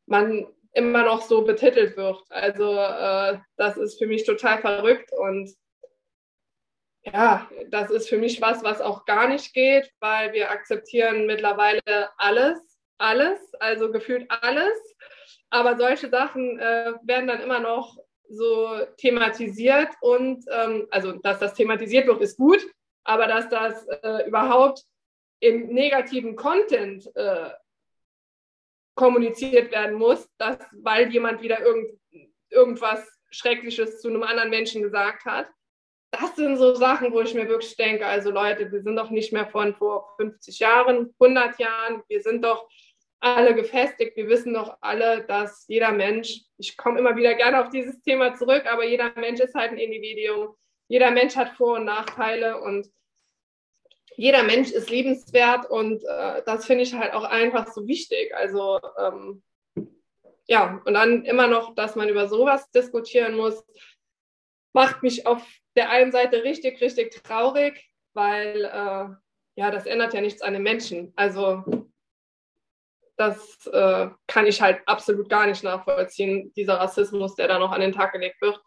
man 0.07 0.47
immer 0.73 1.05
noch 1.05 1.23
so 1.23 1.43
betitelt 1.43 1.97
wird. 1.97 2.21
Also 2.31 2.75
äh, 2.75 3.39
das 3.57 3.77
ist 3.77 3.99
für 3.99 4.07
mich 4.07 4.25
total 4.25 4.61
verrückt 4.61 5.11
und 5.13 5.55
ja, 7.05 7.49
das 7.69 7.91
ist 7.91 8.09
für 8.09 8.19
mich 8.19 8.41
was, 8.41 8.63
was 8.65 8.81
auch 8.81 9.05
gar 9.05 9.29
nicht 9.29 9.53
geht, 9.53 9.91
weil 10.01 10.33
wir 10.33 10.51
akzeptieren 10.51 11.27
mittlerweile 11.27 12.09
alles, 12.17 12.59
alles, 12.99 13.39
also 13.61 13.91
gefühlt 13.91 14.31
alles. 14.31 14.79
Aber 15.51 15.77
solche 15.77 16.09
Sachen 16.09 16.59
äh, 16.59 16.93
werden 17.03 17.29
dann 17.29 17.41
immer 17.41 17.61
noch 17.61 17.97
so 18.29 18.81
thematisiert 18.97 19.91
und 20.01 20.45
ähm, 20.51 20.87
also 20.91 21.13
dass 21.13 21.39
das 21.39 21.55
thematisiert 21.55 22.07
wird, 22.07 22.23
ist 22.23 22.39
gut, 22.39 22.67
aber 23.05 23.27
dass 23.27 23.49
das 23.49 23.87
äh, 23.87 24.27
überhaupt 24.27 24.83
im 25.41 25.69
negativen 25.69 26.37
Content 26.37 27.15
äh, 27.15 27.51
kommuniziert 28.95 29.73
werden 29.73 29.97
muss, 29.97 30.29
dass, 30.39 30.59
weil 30.73 31.13
jemand 31.13 31.43
wieder 31.43 31.61
irgend, 31.61 32.01
irgendwas 32.49 33.07
Schreckliches 33.31 34.01
zu 34.01 34.09
einem 34.09 34.23
anderen 34.23 34.51
Menschen 34.51 34.83
gesagt 34.83 35.25
hat. 35.25 35.49
Das 36.21 36.37
sind 36.37 36.57
so 36.57 36.75
Sachen, 36.75 37.13
wo 37.13 37.21
ich 37.21 37.35
mir 37.35 37.49
wirklich 37.49 37.77
denke, 37.77 38.07
also 38.07 38.31
Leute, 38.31 38.71
wir 38.71 38.83
sind 38.83 38.97
doch 38.97 39.11
nicht 39.11 39.33
mehr 39.33 39.47
von 39.47 39.75
vor 39.75 40.15
50 40.17 40.59
Jahren, 40.59 41.15
100 41.19 41.59
Jahren, 41.59 42.03
wir 42.09 42.21
sind 42.21 42.45
doch 42.45 42.69
alle 43.21 43.55
gefestigt, 43.55 44.17
wir 44.17 44.29
wissen 44.29 44.55
doch 44.55 44.77
alle, 44.81 45.25
dass 45.25 45.65
jeder 45.67 45.93
Mensch, 45.93 46.43
ich 46.59 46.77
komme 46.77 46.99
immer 46.99 47.17
wieder 47.17 47.35
gerne 47.35 47.63
auf 47.63 47.71
dieses 47.71 48.01
Thema 48.03 48.35
zurück, 48.35 48.65
aber 48.67 48.85
jeder 48.85 49.13
Mensch 49.17 49.41
ist 49.41 49.55
halt 49.55 49.73
ein 49.73 49.79
Individuum, 49.79 50.55
jeder 50.89 51.11
Mensch 51.11 51.35
hat 51.35 51.57
Vor- 51.57 51.77
und 51.77 51.87
Nachteile 51.87 52.61
und 52.61 52.87
jeder 54.17 54.43
Mensch 54.43 54.71
ist 54.71 54.91
liebenswert 54.91 55.69
und 55.69 56.05
äh, 56.05 56.43
das 56.45 56.67
finde 56.67 56.85
ich 56.85 56.95
halt 56.95 57.15
auch 57.15 57.25
einfach 57.25 57.73
so 57.73 57.87
wichtig. 57.87 58.35
Also 58.35 58.79
ähm, 58.99 59.43
ja, 60.47 60.81
und 60.85 60.95
dann 60.95 61.25
immer 61.25 61.47
noch, 61.47 61.75
dass 61.75 61.97
man 61.97 62.09
über 62.09 62.29
sowas 62.29 62.71
diskutieren 62.71 63.35
muss, 63.35 63.65
macht 64.73 65.03
mich 65.03 65.27
auf 65.27 65.43
der 65.77 65.91
einen 65.91 66.13
Seite 66.13 66.45
richtig, 66.45 66.81
richtig 66.81 67.23
traurig, 67.23 67.91
weil 68.15 68.65
äh, 68.65 69.09
ja, 69.57 69.71
das 69.71 69.87
ändert 69.87 70.15
ja 70.15 70.21
nichts 70.21 70.43
an 70.43 70.53
den 70.53 70.63
Menschen. 70.63 71.13
Also 71.17 71.65
das 73.17 73.67
äh, 73.69 74.09
kann 74.27 74.47
ich 74.47 74.61
halt 74.61 74.83
absolut 74.87 75.29
gar 75.29 75.47
nicht 75.47 75.63
nachvollziehen, 75.63 76.53
dieser 76.55 76.81
Rassismus, 76.81 77.35
der 77.37 77.49
da 77.49 77.59
noch 77.59 77.71
an 77.73 77.81
den 77.81 77.93
Tag 77.93 78.13
gelegt 78.13 78.41
wird. 78.41 78.61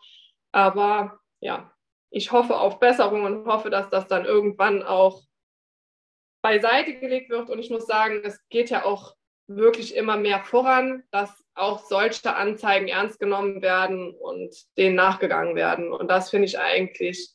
Aber 0.53 1.19
ja, 1.41 1.71
ich 2.09 2.31
hoffe 2.31 2.57
auf 2.57 2.79
Besserung 2.79 3.23
und 3.25 3.45
hoffe, 3.45 3.69
dass 3.69 3.89
das 3.89 4.07
dann 4.07 4.25
irgendwann 4.25 4.83
auch 4.83 5.23
beiseite 6.41 6.97
gelegt 6.99 7.29
wird. 7.29 7.49
Und 7.49 7.59
ich 7.59 7.69
muss 7.69 7.85
sagen, 7.85 8.21
es 8.23 8.39
geht 8.49 8.69
ja 8.69 8.85
auch 8.85 9.15
wirklich 9.47 9.95
immer 9.95 10.17
mehr 10.17 10.43
voran, 10.43 11.03
dass 11.11 11.43
auch 11.57 11.79
solche 11.85 12.35
Anzeigen 12.35 12.87
ernst 12.87 13.19
genommen 13.19 13.61
werden 13.61 14.13
und 14.13 14.55
denen 14.77 14.95
nachgegangen 14.95 15.55
werden. 15.55 15.91
Und 15.91 16.09
das 16.09 16.29
finde 16.29 16.45
ich 16.45 16.59
eigentlich 16.59 17.33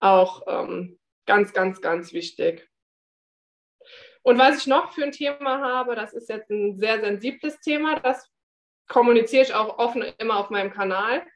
auch 0.00 0.42
ähm, 0.46 0.98
ganz, 1.26 1.52
ganz, 1.52 1.80
ganz 1.80 2.12
wichtig. 2.12 2.68
Und 4.22 4.38
was 4.38 4.58
ich 4.58 4.66
noch 4.66 4.92
für 4.92 5.04
ein 5.04 5.12
Thema 5.12 5.60
habe, 5.60 5.94
das 5.96 6.12
ist 6.12 6.28
jetzt 6.28 6.50
ein 6.50 6.78
sehr 6.78 7.00
sensibles 7.00 7.58
Thema, 7.60 7.98
das 8.00 8.28
kommuniziere 8.88 9.42
ich 9.42 9.54
auch 9.54 9.78
offen 9.78 10.04
immer 10.18 10.38
auf 10.38 10.50
meinem 10.50 10.70
Kanal, 10.70 11.26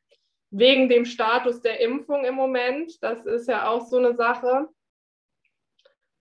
wegen 0.51 0.89
dem 0.89 1.05
Status 1.05 1.61
der 1.61 1.81
Impfung 1.81 2.25
im 2.25 2.35
Moment. 2.35 2.93
Das 3.03 3.27
ist 3.27 3.49
ja 3.49 3.69
auch 3.69 3.87
so 3.87 3.99
eine 3.99 4.15
Sache 4.15 4.69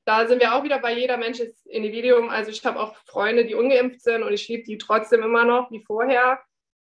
da 0.06 0.28
sind 0.28 0.40
wir 0.40 0.54
auch 0.54 0.64
wieder 0.64 0.80
bei 0.80 0.94
jeder 0.94 1.18
Mensch 1.18 1.40
ist 1.40 1.66
Individuum. 1.66 2.30
Also 2.30 2.52
ich 2.52 2.64
habe 2.64 2.80
auch 2.80 2.96
Freunde, 3.06 3.46
die 3.46 3.56
ungeimpft 3.56 4.02
sind 4.02 4.24
und 4.24 4.34
ich 4.34 4.48
liebe 4.48 4.64
die 4.64 4.78
trotzdem 4.78 5.24
immer 5.24 5.46
noch 5.46 5.72
wie 5.72 5.84
vorher. 5.84 6.40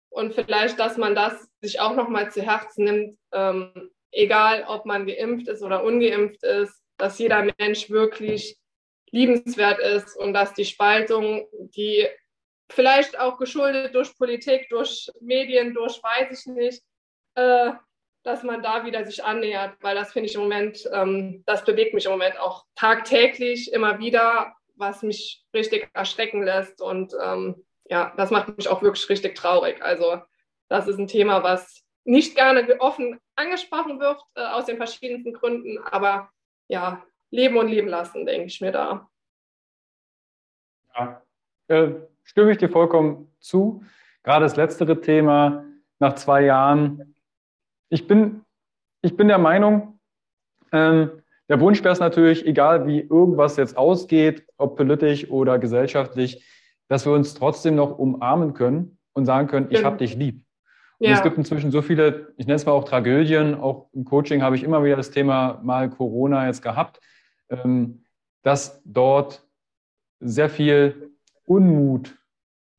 Und 0.09 0.33
vielleicht, 0.33 0.79
dass 0.79 0.97
man 0.97 1.13
das 1.13 1.49
sich 1.61 1.79
auch 1.79 1.95
nochmal 1.95 2.31
zu 2.31 2.41
Herzen 2.41 2.85
nimmt, 2.85 3.19
ähm, 3.33 3.91
egal 4.11 4.65
ob 4.67 4.85
man 4.85 5.05
geimpft 5.05 5.47
ist 5.47 5.61
oder 5.61 5.83
ungeimpft 5.83 6.43
ist, 6.43 6.81
dass 6.97 7.19
jeder 7.19 7.47
Mensch 7.57 7.89
wirklich 7.89 8.57
liebenswert 9.11 9.79
ist 9.79 10.17
und 10.17 10.33
dass 10.33 10.53
die 10.53 10.65
Spaltung, 10.65 11.47
die 11.75 12.07
vielleicht 12.69 13.19
auch 13.19 13.37
geschuldet 13.37 13.93
durch 13.93 14.17
Politik, 14.17 14.69
durch 14.69 15.09
Medien, 15.19 15.73
durch 15.73 16.01
weiß 16.01 16.39
ich 16.39 16.45
nicht, 16.53 16.83
äh, 17.35 17.71
dass 18.23 18.43
man 18.43 18.61
da 18.61 18.85
wieder 18.85 19.03
sich 19.05 19.23
annähert, 19.23 19.75
weil 19.81 19.95
das 19.95 20.13
finde 20.13 20.29
ich 20.29 20.35
im 20.35 20.41
Moment, 20.41 20.87
ähm, 20.93 21.43
das 21.45 21.63
bewegt 21.65 21.93
mich 21.93 22.05
im 22.05 22.11
Moment 22.11 22.39
auch 22.39 22.65
tagtäglich 22.75 23.73
immer 23.73 23.99
wieder, 23.99 24.53
was 24.75 25.01
mich 25.03 25.43
richtig 25.53 25.89
erschrecken 25.93 26.43
lässt. 26.43 26.81
Und 26.81 27.13
ähm, 27.23 27.63
ja, 27.85 28.13
das 28.17 28.31
macht 28.31 28.55
mich 28.57 28.67
auch 28.67 28.81
wirklich 28.81 29.09
richtig 29.09 29.35
traurig. 29.35 29.81
Also 29.81 30.21
das 30.69 30.87
ist 30.87 30.97
ein 30.97 31.07
Thema, 31.07 31.43
was 31.43 31.83
nicht 32.03 32.35
gerne 32.35 32.79
offen 32.79 33.19
angesprochen 33.35 33.99
wird, 33.99 34.21
äh, 34.35 34.45
aus 34.45 34.65
den 34.65 34.77
verschiedensten 34.77 35.33
Gründen. 35.33 35.79
Aber 35.79 36.29
ja, 36.67 37.03
leben 37.31 37.57
und 37.57 37.67
leben 37.67 37.87
lassen, 37.87 38.25
denke 38.25 38.47
ich 38.47 38.61
mir 38.61 38.71
da. 38.71 39.09
Ja, 40.95 41.21
äh, 41.67 41.91
stimme 42.23 42.51
ich 42.51 42.57
dir 42.57 42.69
vollkommen 42.69 43.33
zu. 43.39 43.83
Gerade 44.23 44.45
das 44.45 44.55
letztere 44.55 45.01
Thema 45.01 45.65
nach 45.99 46.15
zwei 46.15 46.43
Jahren. 46.43 47.15
Ich 47.91 48.07
bin, 48.07 48.45
ich 49.01 49.17
bin 49.17 49.27
der 49.27 49.37
Meinung, 49.37 49.99
ähm, 50.71 51.11
der 51.49 51.59
Wunsch 51.59 51.83
wäre 51.83 51.91
es 51.91 51.99
natürlich, 51.99 52.45
egal 52.45 52.87
wie 52.87 53.01
irgendwas 53.01 53.57
jetzt 53.57 53.75
ausgeht, 53.75 54.45
ob 54.55 54.77
politisch 54.77 55.29
oder 55.29 55.59
gesellschaftlich, 55.59 56.45
dass 56.87 57.05
wir 57.05 57.11
uns 57.11 57.33
trotzdem 57.33 57.75
noch 57.75 57.99
umarmen 57.99 58.53
können 58.53 58.97
und 59.11 59.25
sagen 59.25 59.49
können, 59.49 59.67
ich 59.71 59.83
habe 59.83 59.97
dich 59.97 60.15
lieb. 60.15 60.45
Und 60.99 61.07
ja. 61.09 61.15
es 61.15 61.23
gibt 61.23 61.37
inzwischen 61.37 61.69
so 61.69 61.81
viele, 61.81 62.33
ich 62.37 62.47
nenne 62.47 62.55
es 62.55 62.65
mal 62.65 62.71
auch 62.71 62.85
Tragödien, 62.85 63.55
auch 63.55 63.89
im 63.91 64.05
Coaching 64.05 64.41
habe 64.41 64.55
ich 64.55 64.63
immer 64.63 64.85
wieder 64.85 64.95
das 64.95 65.11
Thema 65.11 65.59
mal 65.61 65.89
Corona 65.89 66.47
jetzt 66.47 66.61
gehabt, 66.61 67.01
ähm, 67.49 68.05
dass 68.43 68.81
dort 68.85 69.45
sehr 70.21 70.49
viel 70.49 71.11
Unmut, 71.43 72.17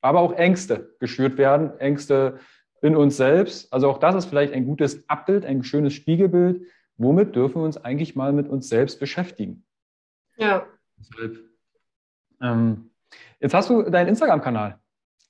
aber 0.01 0.21
auch 0.21 0.33
Ängste 0.33 0.95
geschürt 0.99 1.37
werden, 1.37 1.79
Ängste 1.79 2.39
in 2.83 2.97
uns 2.97 3.17
selbst. 3.17 3.73
Also 3.73 3.89
auch 3.89 3.99
das 3.99 4.15
ist 4.15 4.27
vielleicht 4.27 4.53
ein 4.53 4.67
gutes 4.67 5.09
Abbild, 5.09 5.47
ein 5.47 5.65
schönes 5.65 5.95
Spiegelbild. 5.95 6.67
Womit 6.99 7.35
dürfen 7.35 7.57
wir 7.57 7.65
uns 7.65 7.83
eigentlich 7.83 8.15
mal 8.17 8.33
mit 8.33 8.49
uns 8.49 8.69
selbst 8.69 9.01
beschäftigen? 9.01 9.65
Ja. 10.37 10.67
Deshalb, 10.99 11.39
ähm, 12.41 12.91
jetzt 13.41 13.55
hast 13.55 13.71
du 13.71 13.83
deinen 13.83 14.09
Instagram-Kanal 14.09 14.79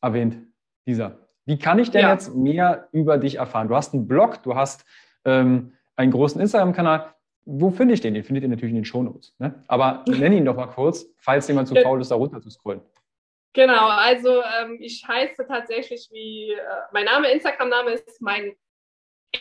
erwähnt, 0.01 0.39
dieser. 0.87 1.19
Wie 1.45 1.59
kann 1.59 1.79
ich 1.79 1.91
denn 1.91 2.03
ja. 2.03 2.13
jetzt 2.13 2.35
mehr 2.35 2.89
über 2.93 3.19
dich 3.19 3.37
erfahren? 3.37 3.69
Du 3.69 3.77
hast 3.77 3.95
einen 3.95 4.09
Blog, 4.09 4.43
du 4.43 4.55
hast 4.55 4.85
ähm, 5.25 5.73
einen 5.97 6.11
großen 6.11 6.41
Instagram-Kanal. 6.41 7.15
Wo 7.45 7.71
finde 7.71 7.95
ich 7.95 8.01
den? 8.01 8.15
Den 8.15 8.25
findet 8.25 8.45
ihr 8.45 8.49
natürlich 8.49 8.71
in 8.71 8.77
den 8.77 8.85
Shownotes. 8.85 9.35
Ne? 9.39 9.63
Aber 9.67 10.05
nenn 10.09 10.33
ihn 10.33 10.45
doch 10.45 10.57
mal 10.57 10.67
kurz, 10.67 11.07
falls 11.19 11.49
jemand 11.49 11.69
zu 11.69 11.75
faul 11.75 12.01
ist, 12.01 12.11
da 12.11 12.15
runter 12.15 12.41
zu 12.41 12.51
scrollen. 12.51 12.81
Genau, 13.55 13.89
also 13.89 14.43
ähm, 14.43 14.79
ich 14.81 15.07
heiße 15.07 15.47
tatsächlich 15.47 16.09
wie, 16.11 16.53
äh, 16.53 16.65
mein 16.93 17.05
Name, 17.05 17.31
Instagram-Name 17.31 17.91
ist 17.93 18.23
mein 18.23 18.57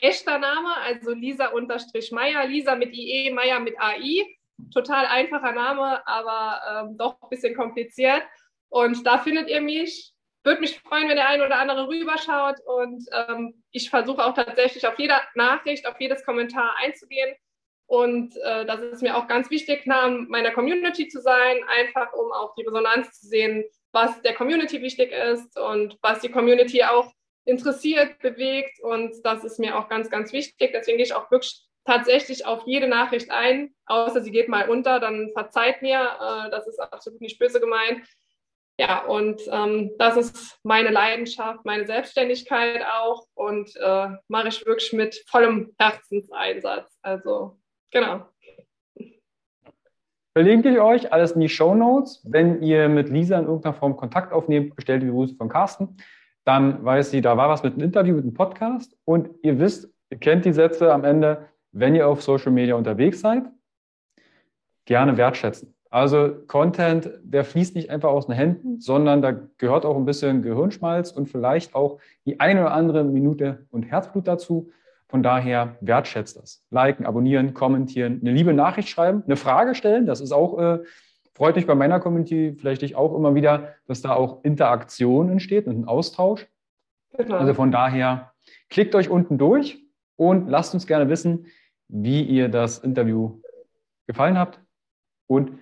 echter 0.02 0.38
Name, 0.38 0.76
also 0.78 1.12
Lisa-Meier, 1.12 2.46
Lisa 2.48 2.76
mit 2.76 2.94
IE, 2.94 3.32
Meier 3.32 3.60
mit 3.60 3.80
AI. 3.80 4.26
Total 4.74 5.06
einfacher 5.06 5.54
Name, 5.54 6.06
aber 6.06 6.62
ähm, 6.90 6.98
doch 6.98 7.22
ein 7.22 7.30
bisschen 7.30 7.56
kompliziert. 7.56 8.24
Und 8.70 9.06
da 9.06 9.18
findet 9.18 9.50
ihr 9.50 9.62
mich. 9.62 10.14
Würde 10.44 10.62
mich 10.62 10.80
freuen, 10.80 11.08
wenn 11.08 11.18
der 11.18 11.28
eine 11.30 11.46
oder 11.46 11.60
andere 11.60 11.88
rüberschaut. 11.88 12.58
Und 12.66 13.04
ähm, 13.12 13.64
ich 13.72 13.90
versuche 13.90 14.24
auch 14.26 14.34
tatsächlich 14.34 14.88
auf 14.88 14.98
jede 14.98 15.16
Nachricht, 15.36 15.88
auf 15.88 16.00
jedes 16.00 16.26
Kommentar 16.26 16.76
einzugehen. 16.80 17.36
Und 17.86 18.36
äh, 18.38 18.66
das 18.66 18.82
ist 18.82 19.02
mir 19.02 19.18
auch 19.18 19.28
ganz 19.28 19.50
wichtig, 19.50 19.86
nah 19.86 20.08
meiner 20.08 20.52
Community 20.52 21.10
zu 21.10 21.22
sein, 21.22 21.58
einfach 21.68 22.14
um 22.14 22.32
auch 22.32 22.56
die 22.56 22.64
Resonanz 22.64 23.20
zu 23.20 23.28
sehen, 23.28 23.66
was 23.92 24.22
der 24.22 24.34
Community 24.34 24.82
wichtig 24.82 25.12
ist 25.12 25.60
und 25.60 25.98
was 26.02 26.20
die 26.22 26.30
Community 26.30 26.84
auch 26.84 27.12
interessiert, 27.46 28.20
bewegt. 28.20 28.82
Und 28.82 29.14
das 29.24 29.44
ist 29.44 29.60
mir 29.60 29.78
auch 29.78 29.90
ganz, 29.90 30.10
ganz 30.10 30.32
wichtig. 30.34 30.72
Deswegen 30.74 30.98
gehe 30.98 31.06
ich 31.06 31.14
auch 31.14 31.30
wirklich 31.32 31.66
tatsächlich 31.86 32.46
auf 32.46 32.64
jede 32.66 32.88
Nachricht 32.88 33.32
ein, 33.32 33.74
außer 33.88 34.22
sie 34.22 34.32
geht 34.32 34.48
mal 34.48 34.70
unter, 34.70 35.00
dann 35.00 35.32
verzeiht 35.34 35.82
mir. 35.82 36.00
Äh, 36.00 36.52
das 36.52 36.68
ist 36.68 36.80
absolut 36.80 37.22
nicht 37.22 37.40
böse 37.40 37.60
gemeint. 37.60 38.06
Ja, 38.80 39.06
und 39.06 39.42
ähm, 39.52 39.92
das 39.98 40.18
ist 40.18 40.60
meine 40.64 40.90
Leidenschaft, 40.90 41.66
meine 41.66 41.86
Selbstständigkeit 41.86 42.84
auch 42.86 43.28
und 43.36 43.76
äh, 43.76 44.08
mache 44.28 44.48
ich 44.48 44.66
wirklich 44.66 44.94
mit 44.94 45.24
vollem 45.28 45.76
Herzenseinsatz. 45.78 46.98
Also 47.02 47.62
Genau. 47.92 48.31
Verlinke 50.34 50.70
ich 50.70 50.80
euch 50.80 51.12
alles 51.12 51.34
in 51.34 51.42
die 51.42 51.50
Show 51.50 51.76
Notes. 51.76 52.22
Wenn 52.24 52.62
ihr 52.62 52.88
mit 52.88 53.10
Lisa 53.10 53.38
in 53.38 53.46
irgendeiner 53.46 53.74
Form 53.74 53.98
Kontakt 53.98 54.32
aufnehmt, 54.32 54.76
bestellt 54.76 55.04
die 55.04 55.10
Grüße 55.10 55.36
von 55.36 55.50
Carsten. 55.50 55.98
Dann 56.46 56.84
weiß 56.84 57.12
sie, 57.12 57.22
da 57.22 57.36
war 57.36 57.50
was 57.50 57.64
mit 57.64 57.74
einem 57.74 57.84
Interview, 57.84 58.16
mit 58.16 58.24
einem 58.24 58.34
Podcast. 58.34 58.98
Und 59.04 59.30
ihr 59.44 59.60
wisst, 59.60 59.94
ihr 60.10 60.18
kennt 60.18 60.46
die 60.46 60.54
Sätze 60.54 60.94
am 60.94 61.04
Ende, 61.04 61.50
wenn 61.74 61.96
ihr 61.96 62.08
auf 62.08 62.22
Social 62.22 62.52
Media 62.52 62.76
unterwegs 62.76 63.20
seid, 63.20 63.44
gerne 64.86 65.18
wertschätzen. 65.18 65.74
Also 65.90 66.34
Content, 66.48 67.12
der 67.22 67.44
fließt 67.44 67.76
nicht 67.76 67.90
einfach 67.90 68.10
aus 68.10 68.28
den 68.28 68.36
Händen, 68.36 68.80
sondern 68.80 69.22
da 69.22 69.32
gehört 69.58 69.86
auch 69.86 69.98
ein 69.98 70.06
bisschen 70.06 70.42
Gehirnschmalz 70.42 71.12
und 71.12 71.28
vielleicht 71.28 71.76
auch 71.76 72.00
die 72.26 72.40
eine 72.40 72.62
oder 72.62 72.74
andere 72.74 73.04
Minute 73.04 73.68
und 73.70 73.84
Herzblut 73.84 74.26
dazu. 74.26 74.72
Von 75.12 75.24
daher 75.24 75.76
wertschätzt 75.82 76.38
das. 76.38 76.66
Liken, 76.70 77.06
abonnieren, 77.06 77.54
kommentieren, 77.54 78.22
eine 78.22 78.32
liebe 78.32 78.54
Nachricht 78.54 78.88
schreiben, 78.88 79.24
eine 79.26 79.36
Frage 79.36 79.76
stellen. 79.76 80.06
Das 80.06 80.22
ist 80.22 80.32
auch, 80.32 80.58
äh, 80.58 80.80
freut 81.34 81.58
mich 81.58 81.68
bei 81.68 81.76
meiner 81.76 82.00
Community 82.00 82.56
vielleicht 82.58 82.82
ich 82.82 82.96
auch 82.96 83.14
immer 83.14 83.36
wieder, 83.36 83.76
dass 83.88 84.02
da 84.02 84.14
auch 84.14 84.42
Interaktion 84.46 85.30
entsteht 85.30 85.68
und 85.68 85.82
ein 85.82 85.86
Austausch. 85.86 86.48
Genau. 87.18 87.36
Also 87.36 87.54
von 87.54 87.72
daher, 87.72 88.32
klickt 88.70 88.96
euch 88.96 89.10
unten 89.10 89.38
durch 89.38 89.86
und 90.16 90.48
lasst 90.48 90.74
uns 90.74 90.88
gerne 90.88 91.10
wissen, 91.10 91.48
wie 91.90 92.24
ihr 92.24 92.48
das 92.48 92.80
Interview 92.80 93.42
gefallen 94.08 94.38
habt 94.38 94.62
und 95.28 95.60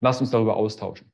lasst 0.00 0.20
uns 0.20 0.32
darüber 0.32 0.56
austauschen. 0.56 1.12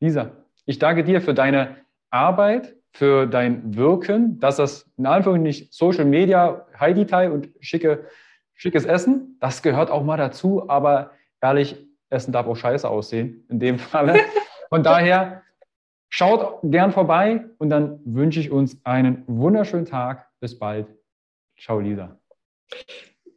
Lisa, 0.00 0.32
ich 0.66 0.80
danke 0.80 1.04
dir 1.04 1.20
für 1.20 1.32
deine 1.32 1.76
Arbeit, 2.10 2.74
für 2.92 3.26
dein 3.26 3.76
Wirken, 3.76 4.40
dass 4.40 4.56
das 4.56 4.90
in 4.96 5.06
Anführungszeichen 5.06 5.42
nicht 5.42 5.74
Social 5.74 6.04
Media, 6.04 6.66
High 6.78 6.94
Detail 6.94 7.32
und 7.32 7.50
schicke, 7.60 8.06
schickes 8.54 8.84
Essen, 8.84 9.36
das 9.40 9.62
gehört 9.62 9.90
auch 9.90 10.02
mal 10.02 10.16
dazu, 10.16 10.68
aber 10.68 11.12
ehrlich, 11.40 11.76
Essen 12.10 12.32
darf 12.32 12.46
auch 12.46 12.56
scheiße 12.56 12.88
aussehen, 12.88 13.46
in 13.48 13.60
dem 13.60 13.78
Falle. 13.78 14.20
Von 14.68 14.82
daher, 14.82 15.42
schaut 16.08 16.60
gern 16.62 16.92
vorbei 16.92 17.44
und 17.58 17.70
dann 17.70 18.00
wünsche 18.04 18.40
ich 18.40 18.50
uns 18.50 18.80
einen 18.84 19.24
wunderschönen 19.26 19.86
Tag. 19.86 20.26
Bis 20.40 20.58
bald. 20.58 20.88
Ciao, 21.58 21.80
Lisa. 21.80 22.18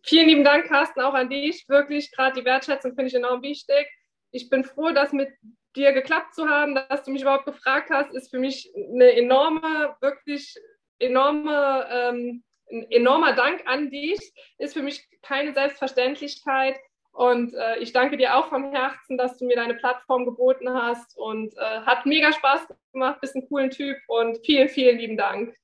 Vielen 0.04 0.28
lieben 0.28 0.44
Dank, 0.44 0.66
Carsten, 0.66 1.02
auch 1.02 1.14
an 1.14 1.30
dich. 1.30 1.68
Wirklich, 1.68 2.12
gerade 2.12 2.40
die 2.40 2.46
Wertschätzung 2.46 2.96
finde 2.96 3.08
ich 3.08 3.16
enorm 3.16 3.42
wichtig. 3.42 3.88
Ich 4.32 4.50
bin 4.50 4.64
froh, 4.64 4.92
dass 4.92 5.14
mit 5.14 5.30
dir 5.76 5.94
geklappt 5.94 6.34
zu 6.34 6.48
haben, 6.48 6.76
dass 6.76 7.04
du 7.04 7.12
mich 7.12 7.22
überhaupt 7.22 7.46
gefragt 7.46 7.90
hast, 7.92 8.14
ist 8.14 8.30
für 8.30 8.40
mich 8.40 8.72
eine 8.76 9.12
enorme, 9.14 9.96
wirklich 10.02 10.56
enorme, 11.00 11.88
ähm, 11.92 12.44
ein 12.72 12.90
enormer 12.90 13.34
Dank 13.34 13.64
an 13.66 13.90
dich. 13.90 14.20
Ist 14.58 14.74
für 14.74 14.82
mich 14.82 15.08
keine 15.22 15.54
Selbstverständlichkeit. 15.54 16.78
Und 17.14 17.54
äh, 17.54 17.78
ich 17.80 17.92
danke 17.92 18.16
dir 18.18 18.38
auch 18.38 18.48
vom 18.48 18.72
Herzen, 18.72 19.18
dass 19.18 19.38
du 19.38 19.46
mir 19.46 19.58
deine 19.58 19.74
Plattform 19.74 20.26
geboten 20.26 20.70
hast. 20.74 21.18
Und 21.18 21.54
äh, 21.58 21.82
hat 21.82 22.06
mega 22.06 22.32
Spaß 22.32 22.68
gemacht, 22.94 23.20
bist 23.22 23.36
ein 23.36 23.48
cooler 23.48 23.70
Typ 23.70 23.98
und 24.08 24.40
vielen, 24.46 24.70
vielen 24.70 24.98
lieben 24.98 25.18
Dank. 25.18 25.56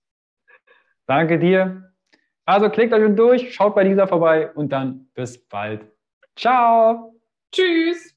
Danke 1.05 1.39
dir. 1.39 1.93
Also 2.45 2.70
klickt 2.70 2.93
euch 2.93 3.16
durch, 3.16 3.53
schaut 3.53 3.76
bei 3.76 3.84
dieser 3.84 4.08
vorbei 4.08 4.51
und 4.53 4.70
dann 4.70 5.10
bis 5.14 5.38
bald. 5.47 5.86
Ciao. 6.36 7.14
Tschüss. 7.51 8.16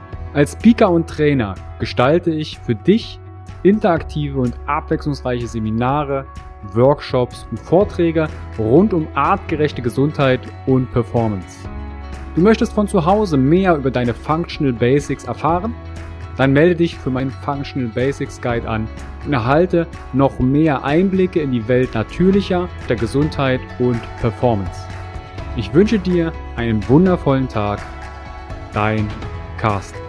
Als 0.33 0.53
Speaker 0.53 0.89
und 0.89 1.09
Trainer 1.09 1.55
gestalte 1.79 2.31
ich 2.31 2.57
für 2.57 2.73
dich 2.73 3.19
interaktive 3.63 4.39
und 4.39 4.55
abwechslungsreiche 4.65 5.45
Seminare, 5.45 6.25
Workshops 6.73 7.45
und 7.51 7.59
Vorträge 7.59 8.27
rund 8.57 8.93
um 8.93 9.09
artgerechte 9.13 9.81
Gesundheit 9.81 10.39
und 10.67 10.89
Performance. 10.93 11.67
Du 12.35 12.41
möchtest 12.41 12.71
von 12.71 12.87
zu 12.87 13.05
Hause 13.05 13.35
mehr 13.35 13.75
über 13.75 13.91
deine 13.91 14.13
Functional 14.13 14.71
Basics 14.71 15.25
erfahren? 15.25 15.75
Dann 16.37 16.53
melde 16.53 16.75
dich 16.75 16.95
für 16.97 17.09
meinen 17.09 17.31
Functional 17.31 17.89
Basics 17.89 18.39
Guide 18.39 18.69
an 18.69 18.87
und 19.25 19.33
erhalte 19.33 19.85
noch 20.13 20.39
mehr 20.39 20.85
Einblicke 20.85 21.41
in 21.41 21.51
die 21.51 21.67
Welt 21.67 21.93
natürlicher, 21.93 22.69
der 22.87 22.95
Gesundheit 22.95 23.59
und 23.79 23.99
Performance. 24.21 24.87
Ich 25.57 25.73
wünsche 25.73 25.99
dir 25.99 26.31
einen 26.55 26.87
wundervollen 26.87 27.49
Tag. 27.49 27.81
Dein 28.73 29.09
Carsten. 29.57 30.00